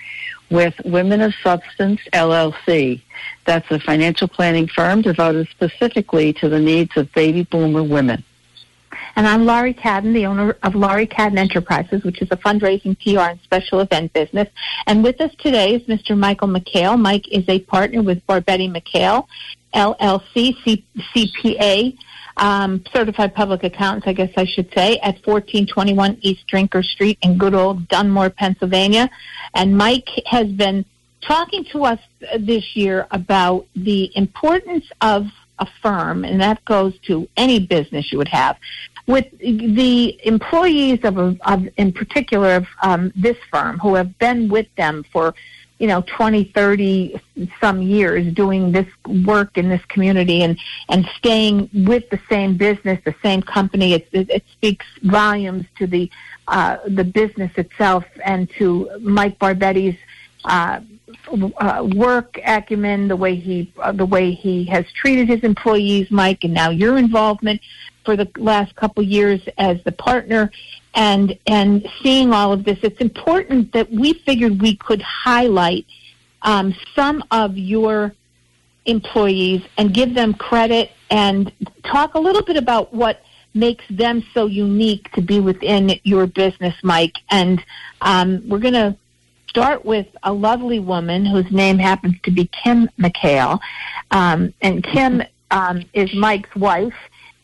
with 0.50 0.74
Women 0.86 1.22
of 1.22 1.34
Substance 1.44 2.02
LLC. 2.14 3.02
That's 3.46 3.70
a 3.72 3.80
financial 3.80 4.28
planning 4.28 4.68
firm 4.68 5.02
devoted 5.02 5.48
specifically 5.50 6.34
to 6.34 6.50
the 6.50 6.60
needs 6.60 6.96
of 6.98 7.12
baby 7.14 7.44
boomer 7.44 7.84
women. 7.84 8.24
And 9.16 9.28
I'm 9.28 9.46
Laurie 9.46 9.74
Cadden, 9.74 10.14
the 10.14 10.26
owner 10.26 10.56
of 10.64 10.76
Laurie 10.76 11.08
Cadden 11.08 11.38
Enterprises, 11.38 12.04
which 12.04 12.22
is 12.22 12.30
a 12.32 12.38
fundraising 12.38 12.98
PR 13.00 13.32
and 13.32 13.40
special 13.42 13.80
event 13.82 14.14
business. 14.14 14.48
And 14.88 15.04
with 15.04 15.20
us 15.20 15.34
today 15.40 15.76
is 15.76 15.84
Mr. 15.84 16.18
Michael 16.18 16.48
McHale. 16.48 17.00
Mike 17.00 17.28
is 17.30 17.44
a 17.50 17.60
partner 17.60 18.02
with 18.02 18.26
Barbetti 18.28 18.72
McHale, 18.72 19.28
LLC, 19.74 20.56
C- 20.64 20.86
CPA, 21.14 21.98
um, 22.40 22.84
certified 22.94 23.36
public 23.36 23.64
accountants, 23.64 24.08
I 24.08 24.14
guess 24.14 24.32
I 24.38 24.46
should 24.46 24.74
say, 24.74 24.98
at 25.00 25.16
1421 25.26 26.18
East 26.22 26.48
Drinker 26.48 26.82
Street 26.82 27.18
in 27.22 27.38
good 27.38 27.54
old 27.54 27.88
Dunmore, 27.90 28.30
Pennsylvania. 28.30 29.10
And 29.54 29.78
Mike 29.78 30.10
has 30.26 30.48
been 30.48 30.86
talking 31.22 31.66
to 31.66 31.86
us 31.86 32.00
this 32.40 32.76
year 32.76 33.08
about 33.12 33.66
the 33.76 34.12
importance 34.16 34.86
of 35.02 35.28
a 35.60 35.68
firm, 35.82 36.24
and 36.24 36.40
that 36.40 36.64
goes 36.66 36.98
to 37.08 37.28
any 37.36 37.60
business 37.60 38.12
you 38.12 38.18
would 38.18 38.30
have, 38.30 38.58
with 39.08 39.26
the 39.40 40.26
employees 40.26 41.00
of, 41.04 41.18
of 41.18 41.68
in 41.78 41.92
particular 41.92 42.56
of 42.56 42.68
um, 42.82 43.12
this 43.16 43.38
firm 43.52 43.78
who 43.80 43.96
have 43.96 44.18
been 44.20 44.48
with 44.48 44.68
them 44.78 45.04
for 45.12 45.34
you 45.80 45.88
know 45.88 46.04
20 46.16 46.44
30 46.54 47.20
some 47.60 47.82
years 47.82 48.32
doing 48.34 48.72
this 48.72 48.88
work 49.26 49.58
in 49.58 49.70
this 49.70 49.84
community 49.86 50.44
and 50.44 50.60
and 50.90 51.06
staying 51.18 51.70
with 51.74 52.08
the 52.10 52.20
same 52.30 52.56
business 52.56 53.00
the 53.06 53.16
same 53.24 53.42
company. 53.42 53.94
It 53.94 54.08
it, 54.12 54.30
it 54.30 54.44
speaks 54.52 54.86
volumes 55.04 55.66
to 55.78 55.88
the 55.88 56.10
uh, 56.48 56.78
the 56.88 57.04
business 57.04 57.52
itself 57.58 58.06
and 58.24 58.50
to 58.58 58.90
Mike 59.02 59.40
Barbetti's 59.40 59.98
uh, 60.46 60.80
uh, 61.58 61.88
work 61.96 62.40
acumen, 62.46 63.08
the 63.08 63.16
way 63.16 63.36
he 63.36 63.72
uh, 63.82 63.92
the 63.92 64.06
way 64.06 64.32
he 64.32 64.66
has 64.66 64.86
treated 64.94 65.28
his 65.28 65.42
employees, 65.42 66.10
Mike, 66.12 66.44
and 66.44 66.54
now 66.54 66.70
your 66.70 66.98
involvement 66.98 67.62
for 68.06 68.16
the 68.16 68.30
last 68.38 68.76
couple 68.76 69.04
years 69.04 69.42
as 69.58 69.78
the 69.84 69.92
partner, 69.92 70.52
and 71.00 71.40
and 71.48 71.88
seeing 72.04 72.34
all 72.34 72.52
of 72.52 72.66
this, 72.66 72.78
it's 72.84 73.00
important 73.00 73.72
that 73.72 73.90
we 73.90 74.14
figured 74.26 74.62
we 74.62 74.76
could 74.76 75.02
highlight 75.02 75.86
um, 76.42 76.76
some 76.94 77.24
of 77.32 77.58
your 77.58 78.14
employees 78.86 79.62
and 79.78 79.94
give 79.94 80.14
them 80.14 80.34
credit 80.34 80.92
and 81.10 81.54
talk 81.84 82.16
a 82.16 82.20
little 82.20 82.42
bit 82.42 82.58
about 82.58 82.94
what 82.94 83.22
makes 83.54 83.86
them 83.90 84.22
so 84.34 84.46
unique 84.46 85.10
to 85.14 85.22
be 85.22 85.40
within 85.40 85.98
your 86.04 86.28
business, 86.28 86.76
Mike. 86.84 87.16
And 87.32 87.64
um, 88.02 88.44
we're 88.48 88.60
going 88.60 88.74
to 88.74 88.98
start 89.48 89.86
with 89.86 90.08
a 90.24 90.34
lovely 90.34 90.80
woman 90.80 91.26
whose 91.26 91.50
name 91.50 91.80
happens 91.80 92.16
to 92.24 92.32
be 92.32 92.50
Kim 92.62 92.90
McHale. 93.00 93.60
Um, 94.12 94.54
and 94.62 94.84
Kim 94.84 95.24
um, 95.50 95.86
is 95.94 96.14
Mike's 96.14 96.54
wife, 96.58 96.94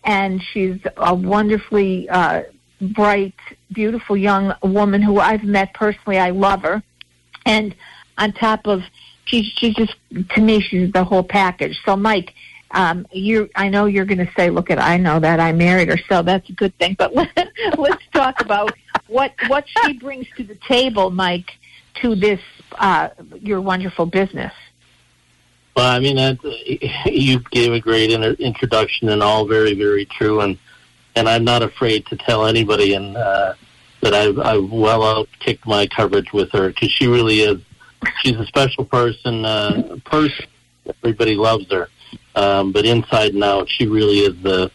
and 0.03 0.41
she's 0.51 0.79
a 0.97 1.15
wonderfully 1.15 2.09
uh, 2.09 2.43
bright, 2.81 3.35
beautiful 3.71 4.17
young 4.17 4.53
woman 4.63 5.01
who 5.01 5.19
I've 5.19 5.43
met 5.43 5.73
personally. 5.73 6.19
I 6.19 6.31
love 6.31 6.61
her. 6.61 6.83
And 7.45 7.75
on 8.17 8.33
top 8.33 8.67
of, 8.67 8.81
she's, 9.25 9.45
she's 9.45 9.75
just, 9.75 9.95
to 10.31 10.41
me, 10.41 10.61
she's 10.61 10.91
the 10.91 11.03
whole 11.03 11.23
package. 11.23 11.79
So, 11.85 11.95
Mike, 11.95 12.33
um, 12.71 13.07
you, 13.11 13.49
I 13.55 13.69
know 13.69 13.85
you're 13.85 14.05
going 14.05 14.25
to 14.25 14.31
say, 14.35 14.49
look 14.49 14.69
at, 14.69 14.79
I 14.79 14.97
know 14.97 15.19
that 15.19 15.39
I 15.39 15.51
married 15.51 15.89
her, 15.89 15.99
so 16.09 16.21
that's 16.21 16.49
a 16.49 16.53
good 16.53 16.77
thing. 16.77 16.95
But 16.97 17.15
let, 17.15 17.29
let's 17.77 18.03
talk 18.13 18.41
about 18.41 18.73
what, 19.07 19.33
what 19.47 19.65
she 19.67 19.93
brings 19.93 20.27
to 20.37 20.43
the 20.43 20.55
table, 20.67 21.11
Mike, 21.11 21.51
to 22.01 22.15
this 22.15 22.41
uh, 22.77 23.09
your 23.41 23.61
wonderful 23.61 24.05
business? 24.05 24.53
Well, 25.75 25.87
I 25.87 25.99
mean, 25.99 26.15
that, 26.15 26.37
you 27.05 27.39
gave 27.51 27.73
a 27.73 27.79
great 27.79 28.11
inter- 28.11 28.35
introduction 28.39 29.09
and 29.09 29.21
all 29.21 29.45
very, 29.45 29.73
very 29.73 30.05
true. 30.05 30.39
And 30.41 30.57
and 31.15 31.29
I'm 31.29 31.43
not 31.43 31.63
afraid 31.63 32.05
to 32.07 32.17
tell 32.17 32.45
anybody 32.45 32.93
and 32.93 33.15
uh, 33.15 33.53
that 34.01 34.13
I've, 34.13 34.37
I've 34.39 34.69
well 34.69 35.03
out 35.03 35.29
kicked 35.39 35.65
my 35.65 35.87
coverage 35.87 36.31
with 36.33 36.51
her 36.51 36.69
because 36.69 36.91
she 36.91 37.07
really 37.07 37.39
is. 37.39 37.59
She's 38.21 38.35
a 38.35 38.45
special 38.45 38.85
person. 38.85 39.45
Uh, 39.45 39.97
person, 40.05 40.45
everybody 41.03 41.35
loves 41.35 41.71
her, 41.71 41.89
um, 42.35 42.71
but 42.71 42.85
inside 42.85 43.33
and 43.33 43.43
out, 43.43 43.69
she 43.69 43.87
really 43.87 44.19
is 44.19 44.41
the. 44.43 44.71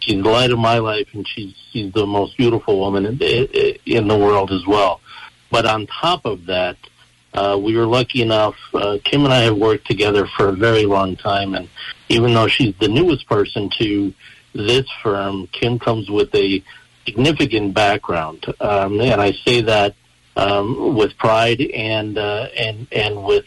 She's 0.00 0.22
the 0.22 0.28
light 0.28 0.50
of 0.50 0.58
my 0.58 0.78
life, 0.78 1.08
and 1.14 1.26
she's 1.26 1.54
she's 1.72 1.92
the 1.94 2.06
most 2.06 2.36
beautiful 2.36 2.78
woman 2.78 3.06
in, 3.06 3.18
in 3.86 4.06
the 4.06 4.16
world 4.16 4.50
as 4.50 4.66
well. 4.66 5.00
But 5.50 5.64
on 5.64 5.86
top 5.86 6.26
of 6.26 6.44
that, 6.46 6.76
uh, 7.32 7.58
we 7.60 7.74
were 7.76 7.86
lucky 7.86 8.20
enough. 8.20 8.54
Uh, 8.74 8.98
Kim 9.02 9.24
and 9.24 9.32
I 9.32 9.40
have 9.40 9.56
worked 9.56 9.86
together 9.86 10.26
for 10.36 10.48
a 10.48 10.52
very 10.52 10.84
long 10.84 11.16
time, 11.16 11.54
and 11.54 11.68
even 12.08 12.34
though 12.34 12.48
she's 12.48 12.74
the 12.80 12.88
newest 12.88 13.26
person 13.26 13.70
to 13.78 14.12
this 14.54 14.86
firm, 15.02 15.48
Kim 15.48 15.78
comes 15.78 16.08
with 16.08 16.34
a 16.34 16.62
significant 17.04 17.74
background, 17.74 18.44
um, 18.60 19.00
and 19.00 19.20
I 19.20 19.32
say 19.44 19.60
that 19.62 19.94
um, 20.36 20.96
with 20.96 21.16
pride 21.18 21.60
and 21.60 22.18
uh, 22.18 22.48
and 22.56 22.86
and 22.92 23.24
with 23.24 23.44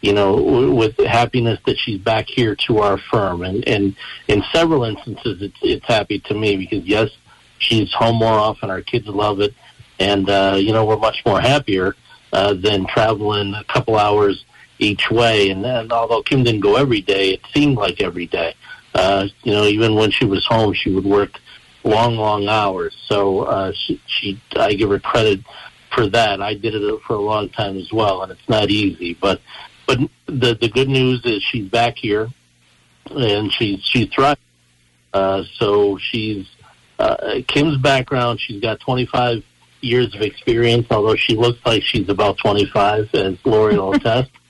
you 0.00 0.12
know 0.12 0.34
with 0.72 0.96
happiness 0.98 1.58
that 1.66 1.78
she's 1.78 2.00
back 2.00 2.26
here 2.26 2.56
to 2.66 2.78
our 2.78 2.98
firm. 2.98 3.42
And 3.42 3.66
and 3.68 3.96
in 4.26 4.42
several 4.52 4.84
instances, 4.84 5.42
it's 5.42 5.58
it's 5.62 5.86
happy 5.86 6.18
to 6.20 6.34
me 6.34 6.56
because 6.56 6.84
yes, 6.84 7.10
she's 7.58 7.92
home 7.92 8.16
more 8.16 8.38
often. 8.38 8.70
Our 8.70 8.82
kids 8.82 9.06
love 9.06 9.40
it 9.40 9.54
and 9.98 10.28
uh, 10.28 10.56
you 10.58 10.72
know 10.72 10.84
we're 10.84 10.96
much 10.96 11.22
more 11.26 11.40
happier 11.40 11.94
uh, 12.32 12.54
than 12.54 12.86
traveling 12.86 13.54
a 13.54 13.64
couple 13.64 13.96
hours 13.96 14.44
each 14.78 15.10
way. 15.10 15.50
And, 15.50 15.64
and 15.66 15.92
although 15.92 16.22
Kim 16.22 16.44
didn't 16.44 16.60
go 16.60 16.76
every 16.76 17.00
day, 17.00 17.30
it 17.30 17.40
seemed 17.52 17.76
like 17.76 18.00
every 18.00 18.26
day. 18.26 18.54
Uh, 18.98 19.28
you 19.44 19.52
know, 19.52 19.64
even 19.64 19.94
when 19.94 20.10
she 20.10 20.24
was 20.24 20.44
home, 20.46 20.74
she 20.74 20.90
would 20.90 21.04
work 21.04 21.38
long, 21.84 22.16
long 22.16 22.48
hours. 22.48 22.96
So 23.06 23.40
uh, 23.40 23.72
she, 23.72 24.00
she, 24.06 24.40
I 24.56 24.74
give 24.74 24.90
her 24.90 24.98
credit 24.98 25.40
for 25.94 26.08
that. 26.08 26.42
I 26.42 26.54
did 26.54 26.74
it 26.74 27.00
for 27.06 27.14
a 27.14 27.20
long 27.20 27.48
time 27.50 27.76
as 27.76 27.92
well, 27.92 28.22
and 28.22 28.32
it's 28.32 28.48
not 28.48 28.70
easy. 28.70 29.14
But, 29.14 29.40
but 29.86 29.98
the 30.26 30.54
the 30.54 30.68
good 30.68 30.88
news 30.88 31.24
is 31.24 31.42
she's 31.42 31.68
back 31.68 31.96
here, 31.96 32.28
and 33.10 33.52
she's 33.52 33.80
she's 33.84 34.08
thriving. 34.08 34.42
Uh, 35.14 35.44
so 35.58 35.96
she's 35.98 36.46
uh, 36.98 37.40
Kim's 37.46 37.78
background. 37.78 38.40
She's 38.40 38.60
got 38.60 38.80
25 38.80 39.42
years 39.80 40.14
of 40.14 40.22
experience, 40.22 40.86
although 40.90 41.14
she 41.14 41.36
looks 41.36 41.60
like 41.64 41.82
she's 41.82 42.08
about 42.08 42.38
25, 42.38 43.14
as 43.14 43.36
Laurie 43.44 43.78
will 43.78 43.94
attest. 43.94 44.30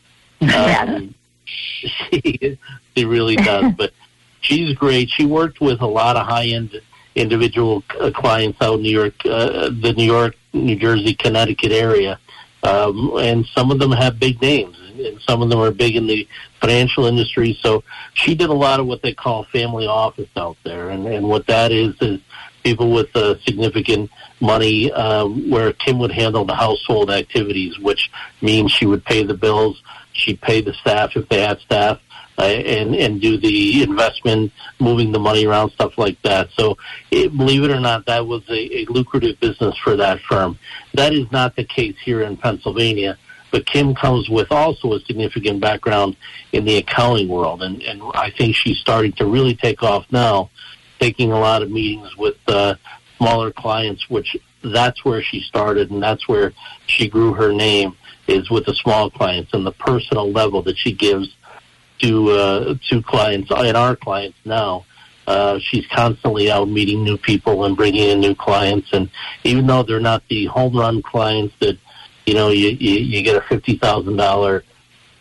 Um, 0.40 1.16
she, 1.44 2.56
she 2.96 3.04
really 3.04 3.34
does, 3.34 3.72
but 3.76 3.92
she's 4.40 4.74
great. 4.74 5.10
She 5.10 5.26
worked 5.26 5.60
with 5.60 5.80
a 5.80 5.86
lot 5.86 6.16
of 6.16 6.26
high-end 6.26 6.80
individual 7.14 7.82
uh, 8.00 8.10
clients 8.14 8.58
out 8.60 8.74
in 8.74 8.82
New 8.82 8.90
York, 8.90 9.14
uh, 9.24 9.70
the 9.70 9.94
New 9.96 10.04
York, 10.04 10.36
New 10.52 10.76
Jersey, 10.76 11.14
Connecticut 11.14 11.72
area, 11.72 12.18
um, 12.62 13.12
and 13.18 13.46
some 13.46 13.70
of 13.70 13.78
them 13.78 13.92
have 13.92 14.18
big 14.18 14.40
names, 14.40 14.76
and 14.80 15.20
some 15.22 15.42
of 15.42 15.48
them 15.50 15.58
are 15.58 15.70
big 15.70 15.96
in 15.96 16.06
the 16.06 16.26
financial 16.60 17.06
industry. 17.06 17.58
So 17.62 17.84
she 18.14 18.34
did 18.34 18.50
a 18.50 18.54
lot 18.54 18.80
of 18.80 18.86
what 18.86 19.02
they 19.02 19.14
call 19.14 19.44
family 19.44 19.86
office 19.86 20.28
out 20.36 20.56
there, 20.64 20.90
and, 20.90 21.06
and 21.06 21.28
what 21.28 21.46
that 21.46 21.72
is 21.72 21.94
is 22.00 22.20
people 22.64 22.90
with 22.90 23.14
uh, 23.16 23.38
significant 23.44 24.10
money, 24.40 24.90
uh, 24.92 25.26
where 25.26 25.72
Kim 25.72 25.98
would 25.98 26.12
handle 26.12 26.44
the 26.44 26.54
household 26.54 27.10
activities, 27.10 27.78
which 27.78 28.10
means 28.42 28.72
she 28.72 28.86
would 28.86 29.04
pay 29.04 29.22
the 29.22 29.34
bills, 29.34 29.82
she'd 30.12 30.40
pay 30.40 30.60
the 30.60 30.74
staff 30.74 31.16
if 31.16 31.28
they 31.28 31.40
had 31.40 31.58
staff, 31.60 32.00
uh, 32.38 32.42
and 32.42 32.94
and 32.94 33.20
do 33.20 33.36
the 33.36 33.82
investment, 33.82 34.52
moving 34.80 35.12
the 35.12 35.18
money 35.18 35.46
around, 35.46 35.70
stuff 35.70 35.98
like 35.98 36.20
that. 36.22 36.48
So, 36.52 36.76
it, 37.10 37.36
believe 37.36 37.64
it 37.64 37.70
or 37.70 37.80
not, 37.80 38.06
that 38.06 38.26
was 38.26 38.42
a, 38.48 38.78
a 38.78 38.86
lucrative 38.86 39.38
business 39.40 39.76
for 39.78 39.96
that 39.96 40.20
firm. 40.20 40.58
That 40.94 41.12
is 41.12 41.30
not 41.32 41.56
the 41.56 41.64
case 41.64 41.96
here 42.04 42.22
in 42.22 42.36
Pennsylvania. 42.36 43.18
But 43.50 43.64
Kim 43.64 43.94
comes 43.94 44.28
with 44.28 44.52
also 44.52 44.92
a 44.92 45.00
significant 45.00 45.62
background 45.62 46.16
in 46.52 46.66
the 46.66 46.76
accounting 46.76 47.28
world, 47.28 47.62
and, 47.62 47.82
and 47.82 48.02
I 48.12 48.30
think 48.30 48.54
she's 48.54 48.76
starting 48.76 49.12
to 49.12 49.24
really 49.24 49.56
take 49.56 49.82
off 49.82 50.04
now 50.10 50.50
taking 51.00 51.32
a 51.32 51.38
lot 51.38 51.62
of 51.62 51.70
meetings 51.70 52.14
with 52.16 52.36
uh, 52.48 52.74
smaller 53.16 53.50
clients, 53.50 54.08
which 54.10 54.36
that's 54.62 55.04
where 55.04 55.22
she 55.22 55.40
started 55.40 55.90
and 55.90 56.02
that's 56.02 56.26
where 56.28 56.52
she 56.86 57.08
grew 57.08 57.32
her 57.32 57.52
name 57.52 57.96
is 58.26 58.50
with 58.50 58.66
the 58.66 58.74
small 58.74 59.10
clients 59.10 59.52
and 59.54 59.64
the 59.64 59.72
personal 59.72 60.30
level 60.30 60.62
that 60.62 60.76
she 60.76 60.92
gives 60.92 61.28
to 62.00 62.30
uh, 62.30 62.74
to 62.88 63.02
clients 63.02 63.50
and 63.50 63.76
our 63.76 63.96
clients 63.96 64.38
now. 64.44 64.84
Uh, 65.26 65.58
she's 65.60 65.86
constantly 65.88 66.50
out 66.50 66.68
meeting 66.68 67.04
new 67.04 67.18
people 67.18 67.64
and 67.64 67.76
bringing 67.76 68.08
in 68.08 68.20
new 68.20 68.34
clients, 68.34 68.88
and 68.92 69.10
even 69.44 69.66
though 69.66 69.82
they're 69.82 70.00
not 70.00 70.22
the 70.28 70.46
home 70.46 70.74
run 70.76 71.02
clients 71.02 71.54
that 71.60 71.76
you 72.24 72.34
know 72.34 72.48
you 72.48 72.68
you, 72.68 72.98
you 72.98 73.22
get 73.22 73.36
a 73.36 73.42
fifty 73.42 73.76
thousand 73.76 74.16
dollar 74.16 74.64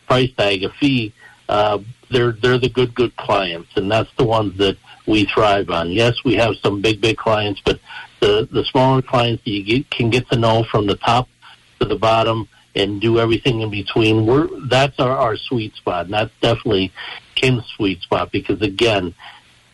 price 0.08 0.32
tag, 0.38 0.64
a 0.64 0.70
fee, 0.80 1.14
uh, 1.50 1.78
they're 2.10 2.32
they're 2.32 2.58
the 2.58 2.70
good 2.70 2.96
good 2.96 3.16
clients, 3.18 3.70
and 3.76 3.92
that's 3.92 4.10
the 4.18 4.24
ones 4.24 4.58
that 4.58 4.78
we 5.08 5.26
thrive 5.26 5.70
on. 5.70 5.92
Yes, 5.92 6.24
we 6.24 6.36
have 6.36 6.56
some 6.62 6.82
big, 6.82 7.02
big 7.02 7.18
clients, 7.18 7.62
but 7.64 7.80
the, 8.20 8.48
the 8.52 8.64
smaller 8.66 9.02
clients 9.02 9.44
that 9.46 9.52
you 9.52 9.64
get, 9.64 9.90
can 9.90 10.10
get 10.10 10.30
to 10.30 10.38
know 10.38 10.66
from 10.70 10.86
the 10.86 10.98
top 10.98 11.30
to 11.80 11.88
the 11.88 11.96
bottom 11.96 12.48
and 12.78 13.02
do 13.02 13.20
everything 13.20 13.62
in 13.62 13.70
between. 13.70 14.26
We're, 14.26 14.48
that's 14.68 15.00
our, 15.00 15.18
our 15.18 15.36
sweet 15.36 15.76
spot. 15.76 16.06
And 16.06 16.14
that's 16.14 16.32
definitely 16.42 16.94
Kim's 17.36 17.66
sweet 17.76 18.02
spot 18.02 18.32
because 18.32 18.62
again, 18.62 19.16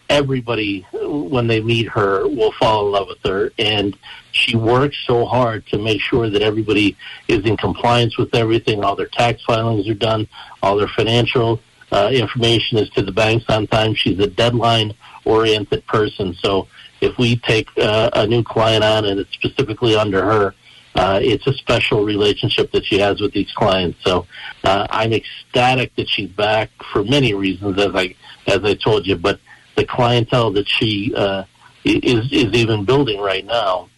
everybody, 0.09 0.85
when 0.93 1.47
they 1.47 1.61
meet 1.61 1.89
her, 1.89 2.27
will 2.27 2.53
fall 2.53 2.85
in 2.85 2.91
love 2.93 3.07
with 3.07 3.23
her. 3.25 3.51
And 3.59 3.97
she 4.31 4.55
works 4.55 4.97
so 5.05 5.25
hard 5.25 5.67
to 5.67 5.77
make 5.77 6.01
sure 6.01 6.29
that 6.29 6.41
everybody 6.41 6.95
is 7.27 7.45
in 7.45 7.57
compliance 7.57 8.17
with 8.17 8.33
everything. 8.33 8.83
All 8.83 8.95
their 8.95 9.07
tax 9.07 9.43
filings 9.43 9.87
are 9.89 9.93
done. 9.93 10.27
All 10.61 10.77
their 10.77 10.87
financial 10.87 11.59
uh, 11.91 12.09
information 12.11 12.77
is 12.77 12.89
to 12.91 13.01
the 13.01 13.11
banks 13.11 13.45
on 13.49 13.67
time. 13.67 13.93
She's 13.93 14.19
a 14.19 14.27
deadline 14.27 14.93
oriented 15.25 15.85
person. 15.87 16.33
So 16.33 16.67
if 17.01 17.17
we 17.17 17.35
take 17.37 17.67
uh, 17.77 18.09
a 18.13 18.25
new 18.25 18.43
client 18.43 18.83
on 18.83 19.05
and 19.05 19.19
it's 19.19 19.33
specifically 19.33 19.95
under 19.95 20.23
her, 20.23 20.55
uh, 20.95 21.19
it's 21.21 21.47
a 21.47 21.53
special 21.53 22.03
relationship 22.05 22.71
that 22.71 22.85
she 22.85 22.99
has 22.99 23.19
with 23.19 23.33
these 23.33 23.51
clients. 23.53 24.03
So 24.03 24.27
uh, 24.63 24.87
I'm 24.89 25.13
ecstatic 25.13 25.95
that 25.95 26.07
she's 26.09 26.29
back 26.29 26.69
for 26.91 27.03
many 27.03 27.33
reasons, 27.33 27.79
as 27.79 27.95
I 27.95 28.15
as 28.47 28.63
I 28.63 28.75
told 28.75 29.07
you. 29.07 29.15
But 29.15 29.39
the 29.75 29.85
clientele 29.85 30.51
that 30.51 30.67
she 30.67 31.13
uh, 31.15 31.43
is 31.83 32.31
is 32.31 32.53
even 32.53 32.85
building 32.85 33.19
right 33.19 33.45
now 33.45 33.89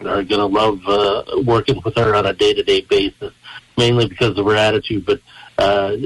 are 0.00 0.22
going 0.22 0.28
to 0.28 0.46
love 0.46 0.80
uh, 0.86 1.42
working 1.44 1.80
with 1.84 1.96
her 1.96 2.14
on 2.14 2.26
a 2.26 2.32
day 2.34 2.52
to 2.52 2.62
day 2.62 2.82
basis, 2.82 3.32
mainly 3.78 4.06
because 4.06 4.36
of 4.36 4.44
her 4.44 4.56
attitude, 4.56 5.06
but 5.06 5.20
uh, 5.58 5.96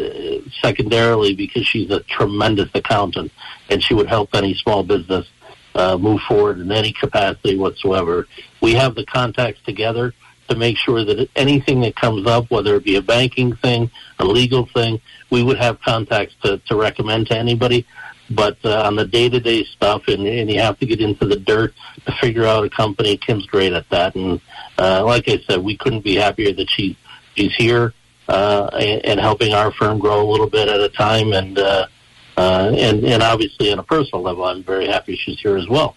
secondarily 0.62 1.34
because 1.34 1.66
she's 1.66 1.90
a 1.90 2.00
tremendous 2.00 2.70
accountant 2.74 3.32
and 3.68 3.82
she 3.82 3.94
would 3.94 4.06
help 4.06 4.32
any 4.32 4.54
small 4.54 4.84
business 4.84 5.26
uh, 5.74 5.98
move 5.98 6.20
forward 6.22 6.60
in 6.60 6.70
any 6.70 6.92
capacity 6.92 7.56
whatsoever. 7.56 8.28
We 8.60 8.74
have 8.74 8.94
the 8.94 9.04
contacts 9.06 9.60
together 9.62 10.14
to 10.50 10.56
make 10.56 10.76
sure 10.76 11.04
that 11.04 11.28
anything 11.36 11.80
that 11.80 11.96
comes 11.96 12.26
up, 12.26 12.50
whether 12.50 12.74
it 12.74 12.84
be 12.84 12.96
a 12.96 13.02
banking 13.02 13.56
thing, 13.56 13.90
a 14.18 14.24
legal 14.24 14.66
thing, 14.66 15.00
we 15.30 15.42
would 15.42 15.58
have 15.58 15.80
contacts 15.80 16.34
to, 16.42 16.58
to 16.66 16.76
recommend 16.76 17.28
to 17.28 17.36
anybody. 17.36 17.86
But 18.30 18.58
uh, 18.64 18.82
on 18.82 18.94
the 18.96 19.06
day-to-day 19.06 19.64
stuff, 19.64 20.02
and, 20.06 20.26
and 20.26 20.50
you 20.50 20.60
have 20.60 20.78
to 20.80 20.86
get 20.86 21.00
into 21.00 21.26
the 21.26 21.36
dirt 21.36 21.74
to 22.06 22.12
figure 22.20 22.44
out 22.44 22.64
a 22.64 22.70
company. 22.70 23.16
Kim's 23.16 23.46
great 23.46 23.72
at 23.72 23.88
that, 23.90 24.14
and 24.14 24.40
uh, 24.78 25.04
like 25.04 25.28
I 25.28 25.38
said, 25.48 25.62
we 25.62 25.76
couldn't 25.76 26.04
be 26.04 26.14
happier 26.14 26.52
that 26.52 26.70
she 26.70 26.96
she's 27.34 27.54
here 27.56 27.92
uh, 28.28 28.70
and, 28.72 29.04
and 29.04 29.20
helping 29.20 29.52
our 29.52 29.72
firm 29.72 29.98
grow 29.98 30.22
a 30.22 30.28
little 30.30 30.48
bit 30.48 30.68
at 30.68 30.80
a 30.80 30.88
time. 30.90 31.32
And 31.32 31.58
uh, 31.58 31.86
uh, 32.36 32.70
and 32.76 33.04
and 33.04 33.20
obviously, 33.20 33.72
on 33.72 33.80
a 33.80 33.82
personal 33.82 34.22
level, 34.22 34.44
I'm 34.44 34.62
very 34.62 34.86
happy 34.86 35.16
she's 35.16 35.40
here 35.40 35.56
as 35.56 35.68
well. 35.68 35.96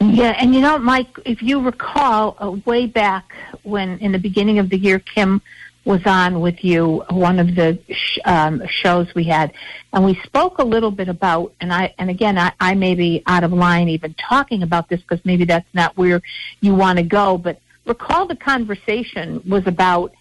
Yeah, 0.00 0.34
and 0.38 0.54
you 0.54 0.62
know, 0.62 0.78
Mike, 0.78 1.08
if 1.26 1.42
you 1.42 1.60
recall, 1.60 2.36
uh, 2.40 2.52
way 2.64 2.86
back 2.86 3.34
when 3.64 3.98
in 3.98 4.12
the 4.12 4.18
beginning 4.18 4.58
of 4.58 4.70
the 4.70 4.78
year, 4.78 4.98
Kim 4.98 5.42
was 5.84 6.00
on 6.06 6.40
with 6.40 6.64
you 6.64 7.04
one 7.10 7.38
of 7.38 7.54
the 7.54 7.78
sh- 7.90 8.18
um, 8.24 8.62
shows 8.66 9.14
we 9.14 9.24
had, 9.24 9.52
and 9.92 10.02
we 10.04 10.14
spoke 10.24 10.58
a 10.58 10.64
little 10.64 10.90
bit 10.90 11.08
about. 11.08 11.52
And 11.60 11.70
I 11.70 11.94
and 11.98 12.08
again, 12.08 12.38
I, 12.38 12.52
I 12.60 12.74
may 12.74 12.94
be 12.94 13.22
out 13.26 13.44
of 13.44 13.52
line 13.52 13.90
even 13.90 14.14
talking 14.14 14.62
about 14.62 14.88
this 14.88 15.00
because 15.02 15.22
maybe 15.26 15.44
that's 15.44 15.68
not 15.74 15.94
where 15.98 16.22
you 16.60 16.74
want 16.74 16.96
to 16.98 17.04
go. 17.04 17.36
But 17.36 17.60
recall 17.84 18.26
the 18.26 18.36
conversation 18.36 19.42
was 19.46 19.66
about 19.66 20.14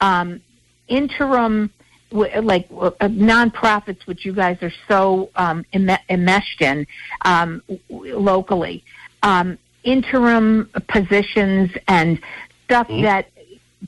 um, 0.00 0.40
interim 0.88 1.70
like 2.10 2.68
uh, 2.70 2.90
nonprofits, 3.02 4.06
which 4.06 4.24
you 4.24 4.32
guys 4.32 4.56
are 4.62 4.72
so 4.88 5.28
um, 5.36 5.64
em- 5.72 5.98
enmeshed 6.08 6.62
in 6.62 6.86
um, 7.22 7.62
locally, 7.90 8.84
um, 9.26 9.58
interim 9.82 10.70
positions 10.88 11.70
and 11.88 12.20
stuff 12.64 12.86
mm-hmm. 12.86 13.02
that 13.02 13.28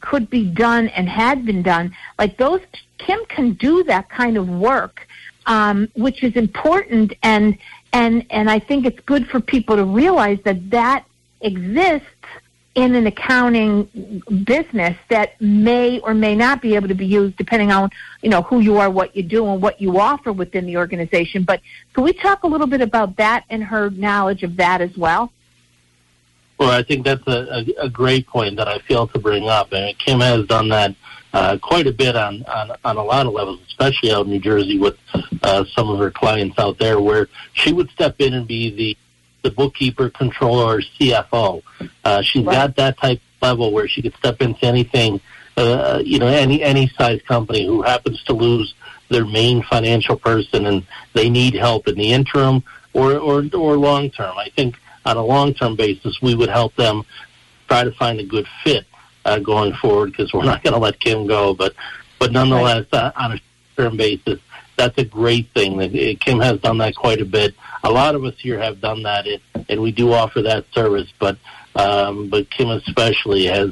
could 0.00 0.28
be 0.28 0.44
done 0.44 0.88
and 0.88 1.08
had 1.08 1.46
been 1.46 1.62
done. 1.62 1.94
Like 2.18 2.36
those, 2.36 2.60
Kim 2.98 3.20
can 3.28 3.52
do 3.54 3.84
that 3.84 4.10
kind 4.10 4.36
of 4.36 4.48
work, 4.48 5.06
um, 5.46 5.88
which 5.94 6.22
is 6.24 6.34
important, 6.36 7.14
and 7.22 7.56
and 7.92 8.26
and 8.30 8.50
I 8.50 8.58
think 8.58 8.84
it's 8.84 9.00
good 9.00 9.28
for 9.28 9.40
people 9.40 9.76
to 9.76 9.84
realize 9.84 10.40
that 10.44 10.70
that 10.70 11.06
exists 11.40 12.08
in 12.78 12.94
an 12.94 13.08
accounting 13.08 14.22
business 14.44 14.96
that 15.08 15.40
may 15.40 15.98
or 15.98 16.14
may 16.14 16.36
not 16.36 16.62
be 16.62 16.76
able 16.76 16.86
to 16.86 16.94
be 16.94 17.06
used 17.06 17.36
depending 17.36 17.72
on 17.72 17.90
you 18.22 18.30
know 18.30 18.42
who 18.42 18.60
you 18.60 18.78
are, 18.78 18.88
what 18.88 19.16
you 19.16 19.24
do, 19.24 19.44
and 19.48 19.60
what 19.60 19.80
you 19.80 19.98
offer 19.98 20.32
within 20.32 20.64
the 20.64 20.76
organization. 20.76 21.42
But 21.42 21.60
can 21.92 22.04
we 22.04 22.12
talk 22.12 22.44
a 22.44 22.46
little 22.46 22.68
bit 22.68 22.80
about 22.80 23.16
that 23.16 23.44
and 23.50 23.64
her 23.64 23.90
knowledge 23.90 24.44
of 24.44 24.56
that 24.58 24.80
as 24.80 24.96
well? 24.96 25.32
Well, 26.60 26.70
I 26.70 26.84
think 26.84 27.04
that's 27.04 27.26
a, 27.26 27.66
a, 27.80 27.86
a 27.86 27.88
great 27.88 28.28
point 28.28 28.56
that 28.58 28.68
I 28.68 28.78
failed 28.78 29.12
to 29.12 29.18
bring 29.18 29.48
up, 29.48 29.72
and 29.72 29.98
Kim 29.98 30.20
has 30.20 30.46
done 30.46 30.68
that 30.68 30.94
uh, 31.32 31.58
quite 31.60 31.88
a 31.88 31.92
bit 31.92 32.14
on, 32.14 32.44
on 32.44 32.76
on 32.84 32.96
a 32.96 33.02
lot 33.02 33.26
of 33.26 33.32
levels, 33.32 33.58
especially 33.66 34.12
out 34.12 34.26
in 34.26 34.30
New 34.30 34.38
Jersey 34.38 34.78
with 34.78 34.96
uh, 35.42 35.64
some 35.74 35.90
of 35.90 35.98
her 35.98 36.12
clients 36.12 36.56
out 36.60 36.78
there, 36.78 37.00
where 37.00 37.28
she 37.54 37.72
would 37.72 37.90
step 37.90 38.14
in 38.20 38.34
and 38.34 38.46
be 38.46 38.70
the 38.70 38.96
the 39.48 39.54
bookkeeper, 39.54 40.10
controller, 40.10 40.76
or 40.76 40.80
CFO. 40.80 41.62
Uh, 42.04 42.22
she's 42.22 42.44
right. 42.44 42.54
got 42.54 42.76
that 42.76 42.98
type 42.98 43.18
of 43.18 43.48
level 43.48 43.72
where 43.72 43.88
she 43.88 44.02
could 44.02 44.14
step 44.14 44.40
into 44.42 44.64
anything, 44.66 45.20
uh, 45.56 46.00
you 46.04 46.18
know, 46.18 46.26
any 46.26 46.62
any 46.62 46.88
size 46.88 47.20
company 47.22 47.66
who 47.66 47.82
happens 47.82 48.22
to 48.24 48.32
lose 48.32 48.74
their 49.08 49.24
main 49.24 49.62
financial 49.62 50.16
person 50.16 50.66
and 50.66 50.86
they 51.14 51.30
need 51.30 51.54
help 51.54 51.88
in 51.88 51.94
the 51.96 52.12
interim 52.12 52.62
or 52.92 53.16
or, 53.18 53.44
or 53.54 53.76
long 53.76 54.10
term. 54.10 54.36
I 54.36 54.50
think 54.54 54.76
on 55.04 55.16
a 55.16 55.24
long 55.24 55.54
term 55.54 55.76
basis, 55.76 56.20
we 56.20 56.34
would 56.34 56.50
help 56.50 56.74
them 56.76 57.04
try 57.68 57.84
to 57.84 57.92
find 57.92 58.20
a 58.20 58.24
good 58.24 58.46
fit 58.64 58.86
uh, 59.24 59.38
going 59.38 59.72
forward 59.74 60.10
because 60.10 60.32
we're 60.32 60.44
not 60.52 60.62
going 60.62 60.74
to 60.74 60.80
let 60.80 61.00
Kim 61.00 61.26
go. 61.26 61.54
But 61.54 61.74
but 62.18 62.32
nonetheless, 62.32 62.86
right. 62.92 63.04
uh, 63.04 63.12
on 63.16 63.32
a 63.32 63.40
term 63.76 63.96
basis, 63.96 64.40
that's 64.76 64.98
a 64.98 65.04
great 65.04 65.48
thing. 65.54 65.80
Uh, 65.80 66.14
Kim 66.20 66.40
has 66.40 66.60
done 66.60 66.78
that 66.78 66.94
quite 66.94 67.20
a 67.20 67.24
bit. 67.24 67.54
A 67.84 67.90
lot 67.90 68.14
of 68.14 68.24
us 68.24 68.34
here 68.38 68.58
have 68.58 68.80
done 68.80 69.02
that, 69.04 69.26
and 69.68 69.80
we 69.80 69.92
do 69.92 70.12
offer 70.12 70.42
that 70.42 70.64
service. 70.72 71.12
But 71.18 71.38
um, 71.74 72.28
but 72.28 72.50
Kim 72.50 72.70
especially 72.70 73.46
has 73.46 73.70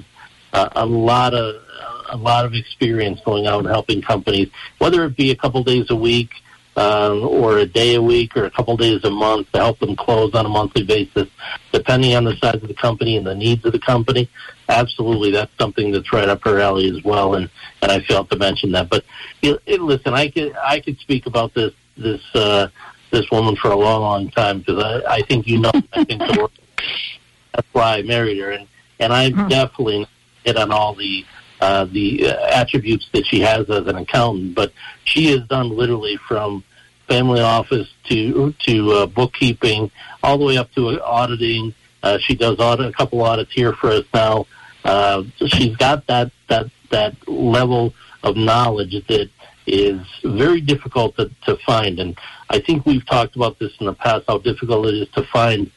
uh, 0.52 0.68
a 0.72 0.86
lot 0.86 1.34
of 1.34 1.62
a 2.11 2.16
lot 2.16 2.44
of 2.44 2.54
experience 2.54 3.20
going 3.24 3.46
out 3.46 3.59
and 3.59 3.68
helping 3.68 4.00
companies, 4.00 4.48
whether 4.78 5.04
it 5.04 5.16
be 5.16 5.30
a 5.30 5.36
couple 5.36 5.62
days 5.64 5.86
a 5.90 5.96
week 5.96 6.30
um, 6.76 7.26
or 7.26 7.59
a 7.59 7.66
day 7.66 7.94
a 7.94 8.02
week 8.02 8.36
or 8.36 8.44
a 8.44 8.50
couple 8.50 8.76
days 8.76 9.02
a 9.04 9.11
month 9.11 9.50
to 9.52 9.59
help 9.59 9.78
them 9.78 9.96
close 9.96 10.34
on 10.34 10.44
a 10.44 10.48
monthly 10.48 10.84
basis, 10.84 11.28
depending 11.72 12.14
on 12.14 12.24
the 12.24 12.36
size 12.36 12.57
of 12.57 12.68
the 12.68 12.74
company 12.74 13.16
and 13.16 13.26
the 13.26 13.34
needs 13.34 13.64
of 13.64 13.72
the 13.72 13.78
company. 13.78 14.28
Absolutely, 14.68 15.30
that's 15.30 15.52
something 15.59 15.90
that's 15.90 16.12
right 16.12 16.28
up 16.28 16.42
her 16.44 16.61
alley 16.61 16.90
as 16.90 17.02
well, 17.02 17.34
and, 17.34 17.48
and 17.82 17.90
I 17.90 18.00
failed 18.00 18.30
to 18.30 18.36
mention 18.36 18.72
that. 18.72 18.88
But 18.88 19.04
it, 19.42 19.61
it, 19.66 19.80
listen, 19.80 20.12
I 20.12 20.28
could 20.28 20.54
I 20.57 20.80
could 20.80 20.98
speak 20.98 21.26
about 21.26 21.54
this 21.54 21.72
this 21.96 22.22
uh, 22.34 22.68
this 23.17 23.31
woman 23.31 23.57
for 23.57 23.71
a 23.71 23.77
long, 23.77 24.03
long 24.03 24.31
time 24.31 24.61
because 24.61 24.83
I, 24.83 25.17
I 25.17 25.23
think 25.23 25.47
you 25.47 25.59
know 25.59 25.71
I 25.93 26.05
think 26.05 26.21
the 26.21 26.39
work. 26.41 26.53
That's 27.55 27.69
why 27.73 27.99
I 27.99 28.03
married 28.03 28.39
her, 28.39 28.51
and 28.51 28.69
and 29.01 29.12
I 29.12 29.31
mm-hmm. 29.31 29.49
definitely 29.49 30.07
hit 30.45 30.57
on 30.57 30.71
all 30.71 30.95
the 30.95 31.25
uh, 31.61 31.87
the 31.87 32.27
uh, 32.27 32.47
attributes 32.53 33.09
that 33.12 33.27
she 33.27 33.41
has 33.41 33.69
as 33.71 33.87
an 33.87 33.97
accountant. 33.97 34.55
But 34.55 34.73
she 35.05 35.31
has 35.31 35.41
done 35.49 35.71
literally 35.71 36.19
from 36.29 36.64
family 37.09 37.41
office 37.41 37.89
to 38.05 38.53
to 38.67 38.93
uh, 38.93 39.07
bookkeeping, 39.07 39.91
all 40.23 40.39
the 40.39 40.45
way 40.45 40.59
up 40.59 40.71
to 40.73 41.03
auditing. 41.03 41.75
Uh, 42.03 42.19
she 42.19 42.35
does 42.35 42.59
audit 42.59 42.87
a 42.87 42.93
couple 42.93 43.23
audits 43.23 43.53
here 43.53 43.73
for 43.73 43.91
us 43.91 44.05
now. 44.12 44.47
Uh, 44.85 45.25
she's 45.47 45.75
got 45.77 46.07
that 46.07 46.31
that 46.49 46.67
that 46.91 47.17
level 47.27 47.95
of 48.23 48.37
knowledge 48.37 48.95
that 49.07 49.31
is 49.67 50.01
very 50.25 50.61
difficult 50.61 51.17
to, 51.17 51.31
to 51.45 51.57
find. 51.67 51.99
And 51.99 52.17
I 52.51 52.61
think 52.61 52.87
we've 52.87 53.05
talked 53.07 53.37
about 53.37 53.59
this 53.59 53.73
in 53.81 53.87
the 53.87 53.95
past 53.95 54.25
how 54.29 54.39
difficult 54.39 54.87
it 54.87 54.95
is 54.95 55.09
to 55.11 55.25
find 55.25 55.71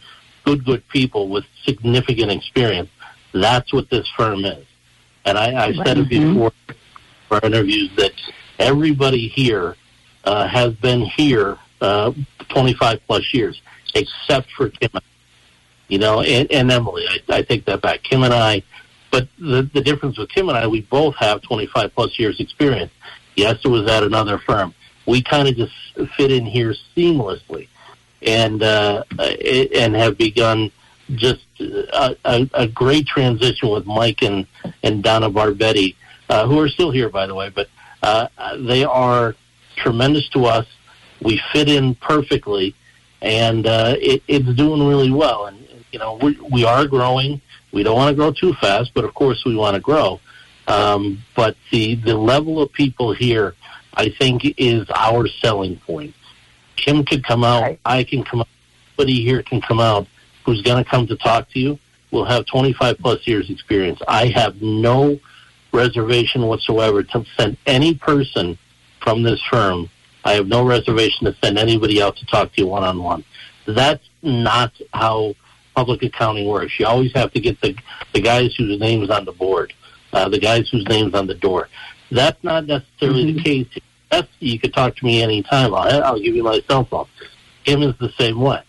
good 0.46 0.64
good 0.66 0.88
people 0.90 1.30
with 1.30 1.46
significant 1.66 2.32
experience. 2.32 2.90
That's 3.34 3.74
what 3.74 3.90
this 3.90 4.08
firm 4.18 4.46
is. 4.46 4.66
And 5.26 5.38
I, 5.38 5.66
I've 5.66 5.76
said 5.76 5.98
it 5.98 6.10
mm-hmm. 6.10 6.34
before 6.34 6.52
for 7.28 7.40
interviews 7.46 7.92
that 7.98 8.14
everybody 8.58 9.28
here 9.28 9.76
uh, 10.24 10.48
has 10.48 10.74
been 10.76 11.02
here 11.02 11.58
uh, 11.82 12.12
25 12.50 13.00
plus 13.08 13.34
years, 13.34 13.62
except 13.96 14.52
for 14.52 14.70
Kim, 14.70 14.90
you 15.88 16.00
know, 16.00 16.22
and, 16.22 16.52
and 16.52 16.72
Emily. 16.72 17.06
I, 17.08 17.38
I 17.38 17.42
take 17.44 17.66
that 17.66 17.82
back. 17.82 18.04
Kim 18.04 18.24
and 18.24 18.34
I, 18.34 18.64
but 19.12 19.28
the, 19.38 19.70
the 19.74 19.82
difference 19.82 20.18
with 20.18 20.30
Kim 20.30 20.50
and 20.50 20.58
I, 20.58 20.68
we 20.68 20.82
both 20.82 21.16
have 21.16 21.42
25 21.44 21.94
plus 21.94 22.20
years 22.20 22.40
experience. 22.40 22.92
Yes, 23.40 23.58
it 23.64 23.70
was 23.70 23.90
at 23.90 24.04
another 24.04 24.38
firm. 24.38 24.74
We 25.06 25.22
kind 25.22 25.48
of 25.48 25.56
just 25.56 25.74
fit 26.18 26.30
in 26.30 26.46
here 26.46 26.76
seamlessly, 26.94 27.70
and 28.22 28.62
uh, 28.62 29.06
and 29.82 29.96
have 29.96 30.18
begun 30.18 30.72
just 31.16 31.46
a, 31.60 32.18
a, 32.26 32.50
a 32.54 32.68
great 32.68 33.08
transition 33.08 33.70
with 33.70 33.86
Mike 33.86 34.22
and, 34.22 34.46
and 34.84 35.02
Donna 35.02 35.30
Barbetti, 35.30 35.96
uh, 36.30 36.46
who 36.48 36.60
are 36.60 36.68
still 36.68 36.92
here, 36.92 37.10
by 37.10 37.26
the 37.28 37.34
way, 37.34 37.50
but 37.50 37.68
uh, 38.04 38.28
they 38.58 38.84
are 38.84 39.36
tremendous 39.78 40.28
to 40.30 40.46
us. 40.46 40.68
We 41.22 41.42
fit 41.54 41.70
in 41.70 41.96
perfectly, 41.96 42.76
and 43.22 43.66
uh, 43.66 43.96
it, 43.98 44.22
it's 44.28 44.54
doing 44.56 44.86
really 44.86 45.12
well. 45.12 45.46
And, 45.48 45.58
you 45.94 46.00
know, 46.00 46.20
we, 46.22 46.38
we 46.52 46.66
are 46.66 46.86
growing. 46.88 47.42
We 47.72 47.84
don't 47.84 47.96
want 47.96 48.10
to 48.10 48.16
grow 48.16 48.32
too 48.32 48.54
fast, 48.56 48.92
but 48.94 49.06
of 49.06 49.14
course 49.14 49.44
we 49.46 49.56
want 49.56 49.76
to 49.76 49.82
grow. 49.82 50.20
Um, 50.70 51.24
but 51.36 51.58
the, 51.72 51.96
the 51.96 52.16
level 52.16 52.62
of 52.62 52.72
people 52.72 53.12
here, 53.14 53.56
I 53.94 54.10
think, 54.10 54.44
is 54.58 54.88
our 54.96 55.28
selling 55.28 55.78
point. 55.78 56.14
Kim 56.76 57.04
could 57.04 57.26
come 57.26 57.44
out. 57.44 57.78
I 57.86 58.04
can 58.04 58.24
come 58.24 58.42
out. 58.42 58.48
Anybody 58.98 59.24
here 59.24 59.44
can 59.44 59.62
come 59.62 59.80
out 59.80 60.08
who's 60.46 60.62
going 60.62 60.82
to 60.84 60.90
come 60.90 61.08
to 61.08 61.16
talk 61.18 61.50
to 61.52 61.60
you 61.60 61.80
will 62.12 62.26
have 62.26 62.46
25 62.46 62.98
plus 63.00 63.28
years 63.28 63.50
experience. 63.50 64.00
I 64.08 64.28
have 64.28 64.62
no 64.62 65.20
reservation 65.72 66.48
whatsoever 66.48 67.04
to 67.04 67.26
send 67.38 67.58
any 67.66 67.94
person 67.94 68.58
from 69.02 69.24
this 69.24 69.42
firm. 69.50 69.90
I 70.24 70.34
have 70.34 70.48
no 70.48 70.66
reservation 70.66 71.26
to 71.26 71.36
send 71.44 71.58
anybody 71.58 72.02
out 72.02 72.18
to 72.18 72.26
talk 72.26 72.54
to 72.54 72.62
you 72.62 72.68
one 72.68 72.84
on 72.84 73.02
one. 73.02 73.24
That's 73.66 74.04
not 74.22 74.74
how 74.94 75.36
public 75.76 76.04
accounting 76.04 76.48
works. 76.48 76.80
You 76.80 76.88
always 76.88 77.14
have 77.14 77.32
to 77.34 77.40
get 77.40 77.62
the 77.62 77.76
the 78.14 78.22
guys 78.22 78.56
whose 78.56 78.80
names 78.80 79.10
on 79.10 79.26
the 79.26 79.32
board, 79.32 79.74
uh, 80.14 80.30
the 80.30 80.40
guys 80.40 80.70
whose 80.70 80.88
names 80.88 81.14
on 81.14 81.28
the 81.28 81.36
door. 81.36 81.70
That's 82.12 82.44
not 82.44 82.66
necessarily 82.66 83.26
mm-hmm. 83.26 83.38
the 83.38 83.44
case. 83.44 83.68
That's 84.10 84.28
you 84.40 84.60
could 84.60 84.74
talk 84.74 84.96
to 84.96 85.06
me 85.06 85.22
anytime. 85.22 85.74
I'll, 85.74 86.04
I'll 86.04 86.20
give 86.20 86.36
you 86.36 86.44
my 86.44 86.62
cell 86.68 86.86
phone. 86.86 87.08
Kim 87.64 87.84
is 87.84 87.96
the 88.00 88.12
same 88.18 88.40
way. 88.40 88.62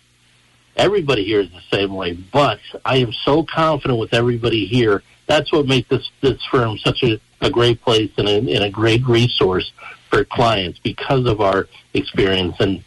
everybody 0.77 1.25
here 1.25 1.41
is 1.41 1.51
the 1.51 1.77
same 1.77 1.95
way. 1.95 2.13
But 2.13 2.61
I 2.85 2.97
am 2.97 3.13
so 3.25 3.45
confident 3.45 3.99
with 3.99 4.13
everybody 4.13 4.67
here. 4.67 5.03
That's 5.27 5.53
what 5.53 5.67
makes 5.67 5.89
this 5.89 6.11
this 6.21 6.45
firm 6.51 6.77
such 6.79 7.03
a, 7.03 7.21
a 7.41 7.51
great 7.51 7.81
place 7.83 8.11
and 8.19 8.29
a, 8.29 8.37
and 8.37 8.65
a 8.65 8.71
great 8.71 9.07
resource 9.07 9.73
for 10.11 10.25
clients 10.25 10.79
because 10.81 11.27
of 11.27 11.41
our 11.41 11.69
experience. 11.95 12.57
And 12.61 12.85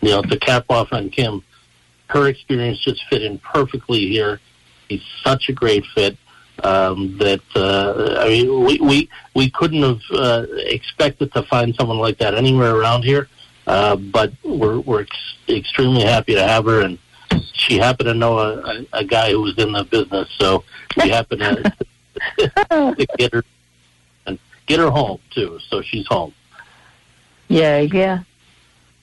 you 0.00 0.10
know, 0.10 0.22
to 0.22 0.38
cap 0.38 0.64
off 0.70 0.88
on 0.92 1.10
Kim, 1.10 1.42
her 2.08 2.28
experience 2.28 2.78
just 2.80 3.02
fit 3.08 3.22
in 3.22 3.38
perfectly 3.38 4.08
here. 4.08 4.40
He's 4.88 5.02
such 5.22 5.48
a 5.48 5.52
great 5.52 5.84
fit 5.94 6.16
um, 6.64 7.16
that 7.18 7.42
uh, 7.54 8.16
I 8.18 8.28
mean, 8.28 8.64
we 8.64 8.78
we 8.80 9.08
we 9.34 9.50
couldn't 9.50 9.82
have 9.82 10.00
uh, 10.12 10.46
expected 10.50 11.32
to 11.34 11.42
find 11.44 11.74
someone 11.74 11.98
like 11.98 12.18
that 12.18 12.34
anywhere 12.34 12.74
around 12.74 13.04
here. 13.04 13.28
Uh, 13.66 13.96
but 13.96 14.32
we're 14.42 14.80
we're 14.80 15.02
ex- 15.02 15.36
extremely 15.48 16.02
happy 16.02 16.34
to 16.34 16.42
have 16.42 16.64
her, 16.64 16.80
and 16.80 16.98
she 17.52 17.78
happened 17.78 18.08
to 18.08 18.14
know 18.14 18.38
a, 18.38 18.58
a, 18.58 18.86
a 18.92 19.04
guy 19.04 19.30
who 19.30 19.40
was 19.40 19.56
in 19.58 19.72
the 19.72 19.84
business, 19.84 20.28
so 20.38 20.64
we 21.02 21.08
happened 21.10 21.40
to, 21.40 21.76
to 22.38 23.06
get 23.18 23.32
her 23.32 23.44
and 24.26 24.38
get 24.66 24.78
her 24.78 24.90
home 24.90 25.18
too. 25.30 25.58
So 25.68 25.82
she's 25.82 26.06
home. 26.06 26.34
Yeah, 27.48 27.80
yeah. 27.80 28.22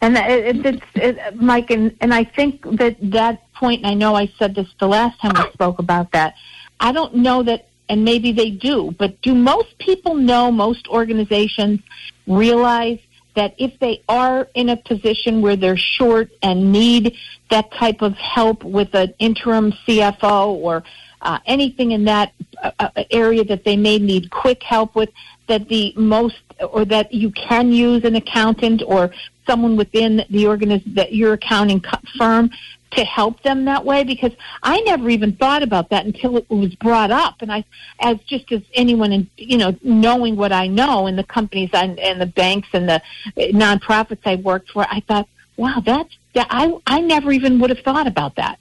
And 0.01 0.17
it, 0.17 0.55
it, 0.55 0.65
it's 0.65 0.85
it, 0.95 1.35
Mike, 1.35 1.69
and, 1.69 1.95
and 2.01 2.11
I 2.11 2.23
think 2.23 2.63
that 2.77 2.97
that 3.11 3.51
point, 3.53 3.83
and 3.83 3.91
I 3.91 3.93
know 3.93 4.15
I 4.15 4.31
said 4.39 4.55
this 4.55 4.67
the 4.79 4.87
last 4.87 5.19
time 5.21 5.33
we 5.35 5.51
spoke 5.53 5.77
about 5.77 6.11
that. 6.11 6.35
I 6.81 6.91
don't 6.91 7.15
know 7.15 7.43
that, 7.43 7.67
and 7.87 8.03
maybe 8.03 8.31
they 8.31 8.49
do, 8.49 8.93
but 8.97 9.21
do 9.21 9.35
most 9.35 9.77
people 9.77 10.15
know, 10.15 10.51
most 10.51 10.87
organizations 10.87 11.79
realize 12.27 12.99
that 13.35 13.53
if 13.57 13.77
they 13.79 14.01
are 14.09 14.47
in 14.55 14.69
a 14.69 14.75
position 14.77 15.41
where 15.41 15.55
they're 15.55 15.77
short 15.77 16.29
and 16.41 16.71
need 16.71 17.15
that 17.49 17.71
type 17.73 18.01
of 18.01 18.13
help 18.15 18.63
with 18.63 18.93
an 18.95 19.13
interim 19.19 19.71
CFO 19.71 20.47
or 20.47 20.83
uh, 21.21 21.37
anything 21.45 21.91
in 21.91 22.05
that 22.05 22.33
uh, 22.61 22.71
uh, 22.79 22.89
area 23.11 23.43
that 23.43 23.63
they 23.63 23.77
may 23.77 23.99
need 23.99 24.31
quick 24.31 24.63
help 24.63 24.95
with, 24.95 25.09
that 25.47 25.69
the 25.69 25.93
most 25.95 26.41
or 26.71 26.83
that 26.85 27.13
you 27.13 27.31
can 27.31 27.71
use 27.71 28.03
an 28.03 28.15
accountant 28.15 28.81
or 28.85 29.11
someone 29.45 29.75
within 29.75 30.25
the 30.29 30.47
organization 30.47 30.93
that 30.95 31.13
your 31.13 31.33
accounting 31.33 31.83
firm 32.17 32.49
to 32.91 33.03
help 33.03 33.41
them 33.43 33.65
that 33.65 33.85
way 33.85 34.03
because 34.03 34.31
I 34.63 34.81
never 34.81 35.09
even 35.09 35.35
thought 35.35 35.63
about 35.63 35.89
that 35.89 36.05
until 36.05 36.37
it 36.37 36.49
was 36.49 36.75
brought 36.75 37.11
up. 37.11 37.41
And 37.41 37.51
I 37.51 37.63
as 37.99 38.17
just 38.27 38.51
as 38.51 38.61
anyone 38.73 39.11
in 39.11 39.29
you 39.37 39.57
know 39.57 39.77
knowing 39.83 40.35
what 40.35 40.51
I 40.51 40.67
know 40.67 41.07
in 41.07 41.15
the 41.15 41.23
companies 41.23 41.69
and, 41.73 41.99
and 41.99 42.19
the 42.19 42.25
banks 42.25 42.69
and 42.73 42.87
the 42.87 43.01
nonprofits 43.37 44.21
I 44.25 44.35
worked 44.35 44.71
for 44.71 44.85
I 44.89 45.01
thought 45.07 45.27
wow 45.57 45.81
that's 45.85 46.15
that 46.33 46.47
I 46.49 46.77
I 46.85 47.01
never 47.01 47.31
even 47.31 47.59
would 47.59 47.69
have 47.69 47.79
thought 47.79 48.07
about 48.07 48.35
that. 48.35 48.59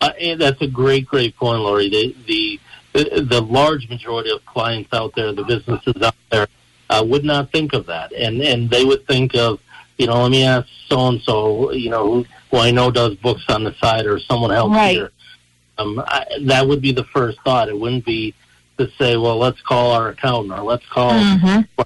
Uh, 0.00 0.12
and 0.20 0.40
that's 0.40 0.60
a 0.62 0.68
great 0.68 1.06
great 1.06 1.36
point 1.36 1.60
Laurie. 1.60 1.88
The, 1.88 2.16
the 2.26 2.60
the 3.22 3.40
large 3.40 3.88
majority 3.88 4.30
of 4.30 4.44
clients 4.44 4.92
out 4.92 5.14
there 5.14 5.32
the 5.32 5.44
businesses 5.44 6.02
out 6.02 6.14
there 6.30 6.46
uh, 6.90 7.04
would 7.04 7.24
not 7.24 7.50
think 7.50 7.72
of 7.72 7.86
that. 7.86 8.12
And 8.12 8.40
and 8.42 8.70
they 8.70 8.84
would 8.84 9.06
think 9.06 9.34
of 9.34 9.60
you 9.98 10.06
know 10.06 10.22
let 10.22 10.30
me 10.30 10.44
ask 10.44 10.68
so 10.88 11.08
and 11.08 11.22
so 11.22 11.72
you 11.72 11.90
know 11.90 12.04
who 12.04 12.26
who 12.52 12.58
I 12.58 12.70
know 12.70 12.90
does 12.90 13.16
books 13.16 13.44
on 13.48 13.64
the 13.64 13.74
side 13.74 14.06
or 14.06 14.20
someone 14.20 14.52
else 14.52 14.70
right. 14.70 14.96
here. 14.96 15.10
Um, 15.78 15.98
I, 16.06 16.26
that 16.42 16.68
would 16.68 16.82
be 16.82 16.92
the 16.92 17.04
first 17.04 17.40
thought. 17.42 17.68
It 17.68 17.78
wouldn't 17.78 18.04
be 18.04 18.34
to 18.78 18.88
say, 18.98 19.16
well, 19.16 19.38
let's 19.38 19.60
call 19.62 19.92
our 19.92 20.10
accountant 20.10 20.52
or 20.52 20.62
let's 20.62 20.86
call 20.86 21.12
mm-hmm. 21.12 21.82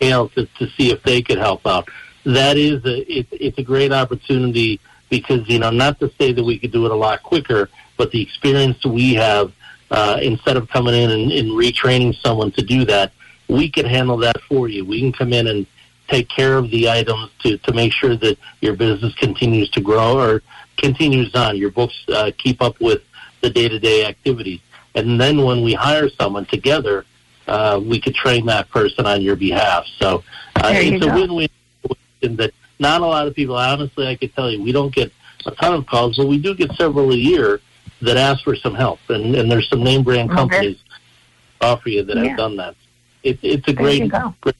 else 0.00 0.32
to, 0.34 0.46
to 0.58 0.68
see 0.70 0.92
if 0.92 1.02
they 1.02 1.20
could 1.20 1.38
help 1.38 1.66
out. 1.66 1.88
That 2.24 2.56
is 2.56 2.84
a 2.84 3.18
it, 3.18 3.26
it's 3.32 3.58
a 3.58 3.62
great 3.62 3.92
opportunity 3.92 4.80
because 5.10 5.48
you 5.48 5.58
know 5.58 5.70
not 5.70 6.00
to 6.00 6.10
say 6.18 6.32
that 6.32 6.42
we 6.42 6.58
could 6.58 6.72
do 6.72 6.86
it 6.86 6.92
a 6.92 6.96
lot 6.96 7.22
quicker, 7.22 7.68
but 7.96 8.10
the 8.10 8.22
experience 8.22 8.84
we 8.84 9.14
have 9.14 9.52
uh, 9.90 10.18
instead 10.22 10.56
of 10.56 10.68
coming 10.68 10.94
in 10.94 11.10
and, 11.10 11.32
and 11.32 11.50
retraining 11.50 12.14
someone 12.20 12.50
to 12.52 12.62
do 12.62 12.84
that, 12.84 13.12
we 13.48 13.68
can 13.68 13.86
handle 13.86 14.16
that 14.16 14.40
for 14.42 14.68
you. 14.68 14.84
We 14.84 15.00
can 15.00 15.12
come 15.12 15.32
in 15.32 15.46
and 15.46 15.66
take 16.08 16.28
care 16.28 16.56
of 16.56 16.70
the 16.70 16.88
items 16.88 17.30
to, 17.40 17.58
to 17.58 17.72
make 17.72 17.92
sure 17.92 18.16
that 18.16 18.38
your 18.60 18.74
business 18.74 19.14
continues 19.14 19.70
to 19.70 19.80
grow 19.80 20.18
or 20.18 20.42
continues 20.76 21.34
on. 21.34 21.56
Your 21.56 21.70
books 21.70 21.94
uh, 22.08 22.30
keep 22.36 22.62
up 22.62 22.80
with 22.80 23.02
the 23.40 23.50
day 23.50 23.68
to 23.68 23.78
day 23.78 24.06
activities. 24.06 24.60
And 24.94 25.20
then 25.20 25.42
when 25.42 25.62
we 25.62 25.74
hire 25.74 26.08
someone 26.08 26.46
together, 26.46 27.04
uh, 27.46 27.80
we 27.82 28.00
could 28.00 28.14
train 28.14 28.46
that 28.46 28.68
person 28.70 29.06
on 29.06 29.20
your 29.22 29.36
behalf. 29.36 29.84
So 29.98 30.24
uh, 30.56 30.72
it's 30.74 31.04
a 31.04 31.14
win 31.14 31.34
win 31.34 32.36
that 32.36 32.52
not 32.78 33.00
a 33.00 33.06
lot 33.06 33.26
of 33.26 33.34
people, 33.34 33.56
honestly, 33.56 34.06
I 34.06 34.16
could 34.16 34.34
tell 34.34 34.50
you, 34.50 34.62
we 34.62 34.72
don't 34.72 34.94
get 34.94 35.12
a 35.46 35.50
ton 35.52 35.74
of 35.74 35.86
calls, 35.86 36.16
but 36.16 36.26
we 36.26 36.38
do 36.38 36.54
get 36.54 36.72
several 36.72 37.12
a 37.12 37.16
year 37.16 37.60
that 38.02 38.16
ask 38.16 38.42
for 38.44 38.56
some 38.56 38.74
help. 38.74 38.98
And, 39.08 39.34
and 39.34 39.50
there's 39.50 39.68
some 39.68 39.82
name 39.82 40.02
brand 40.02 40.30
companies 40.30 40.76
okay. 40.76 41.72
offer 41.72 41.88
you 41.88 42.02
that 42.04 42.16
yeah. 42.16 42.24
have 42.24 42.36
done 42.36 42.56
that. 42.56 42.74
It, 43.22 43.38
it's 43.42 43.68
a 43.68 43.72
great, 43.72 44.10
great 44.40 44.56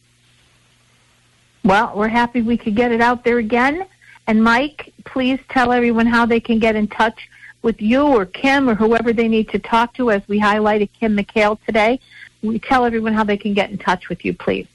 well, 1.66 1.92
we're 1.96 2.08
happy 2.08 2.42
we 2.42 2.56
could 2.56 2.76
get 2.76 2.92
it 2.92 3.00
out 3.00 3.24
there 3.24 3.38
again. 3.38 3.86
And 4.28 4.42
Mike, 4.42 4.92
please 5.04 5.40
tell 5.50 5.72
everyone 5.72 6.06
how 6.06 6.24
they 6.24 6.38
can 6.38 6.60
get 6.60 6.76
in 6.76 6.86
touch 6.86 7.28
with 7.62 7.82
you 7.82 8.02
or 8.02 8.24
Kim 8.24 8.70
or 8.70 8.76
whoever 8.76 9.12
they 9.12 9.26
need 9.26 9.48
to 9.50 9.58
talk 9.58 9.92
to 9.94 10.12
as 10.12 10.22
we 10.28 10.40
highlighted 10.40 10.90
Kim 10.98 11.16
McHale 11.16 11.58
today. 11.66 11.98
We 12.42 12.60
tell 12.60 12.84
everyone 12.84 13.14
how 13.14 13.24
they 13.24 13.36
can 13.36 13.52
get 13.52 13.70
in 13.70 13.78
touch 13.78 14.08
with 14.08 14.24
you, 14.24 14.32
please. 14.32 14.68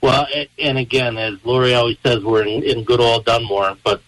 Well, 0.00 0.26
and 0.58 0.78
again, 0.78 1.16
as 1.16 1.34
Laurie 1.44 1.74
always 1.74 1.98
says, 2.02 2.24
we're 2.24 2.42
in, 2.42 2.64
in 2.64 2.82
good 2.82 3.00
old 3.00 3.24
Dunmore, 3.24 3.76
but 3.84 4.02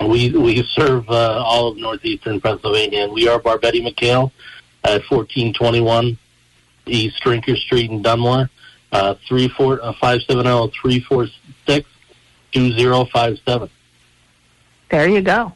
we 0.00 0.30
we 0.30 0.62
serve 0.62 1.08
uh, 1.10 1.42
all 1.44 1.68
of 1.68 1.76
northeastern 1.76 2.40
Pennsylvania, 2.40 3.00
and 3.02 3.12
we 3.12 3.26
are 3.26 3.40
Barbetti 3.40 3.82
McHale 3.84 4.30
at 4.84 5.02
1421 5.10 6.16
East 6.86 7.20
Drinker 7.22 7.56
Street 7.56 7.90
in 7.90 8.02
Dunmore 8.02 8.48
uh, 8.92 9.14
three 9.28 9.48
four 9.48 9.82
uh, 9.82 9.92
five 10.00 10.20
seven 10.22 10.44
zero 10.44 10.70
three 10.80 11.00
four 11.00 11.26
six 11.66 11.88
two 12.52 12.72
zero 12.72 13.04
five 13.12 13.38
seven. 13.46 13.68
There 14.90 15.08
you 15.08 15.20
go. 15.22 15.52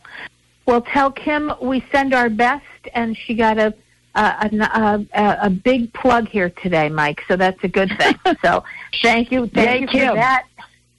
Well, 0.66 0.82
tell 0.82 1.10
Kim 1.10 1.52
we 1.62 1.84
send 1.92 2.12
our 2.14 2.28
best, 2.28 2.64
and 2.94 3.16
she 3.16 3.34
got 3.34 3.58
a 3.58 3.74
a, 4.14 4.48
a, 4.52 5.06
a 5.14 5.38
a 5.44 5.50
big 5.50 5.92
plug 5.92 6.28
here 6.28 6.50
today, 6.50 6.88
Mike. 6.88 7.22
So 7.28 7.36
that's 7.36 7.62
a 7.62 7.68
good 7.68 7.90
thing. 7.98 8.14
so 8.44 8.64
thank 9.02 9.30
you, 9.30 9.46
thank 9.46 9.68
Yay, 9.68 9.80
you 9.80 9.86
Kim. 9.88 10.08
for 10.08 10.14
that. 10.14 10.44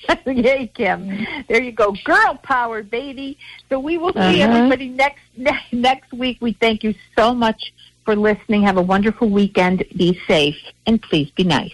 Yay, 0.26 0.68
Kim. 0.74 1.26
There 1.50 1.62
you 1.62 1.72
go. 1.74 1.94
Girl 2.06 2.40
power, 2.42 2.82
baby. 2.82 3.38
So 3.68 3.80
we 3.80 3.98
will 3.98 4.14
see 4.14 4.20
Uh-huh. 4.42 4.44
everybody 4.58 4.88
next 4.90 5.20
ne- 5.36 5.68
next 5.74 6.14
week. 6.14 6.38
We 6.40 6.54
thank 6.54 6.84
you 6.84 6.96
so 7.18 7.34
much 7.34 7.74
for 8.06 8.16
listening. 8.16 8.64
Have 8.64 8.78
a 8.78 8.82
wonderful 8.82 9.30
weekend. 9.30 9.84
Be 9.98 10.20
safe 10.28 10.56
and 10.88 11.02
please 11.02 11.30
be 11.32 11.44
nice. 11.44 11.74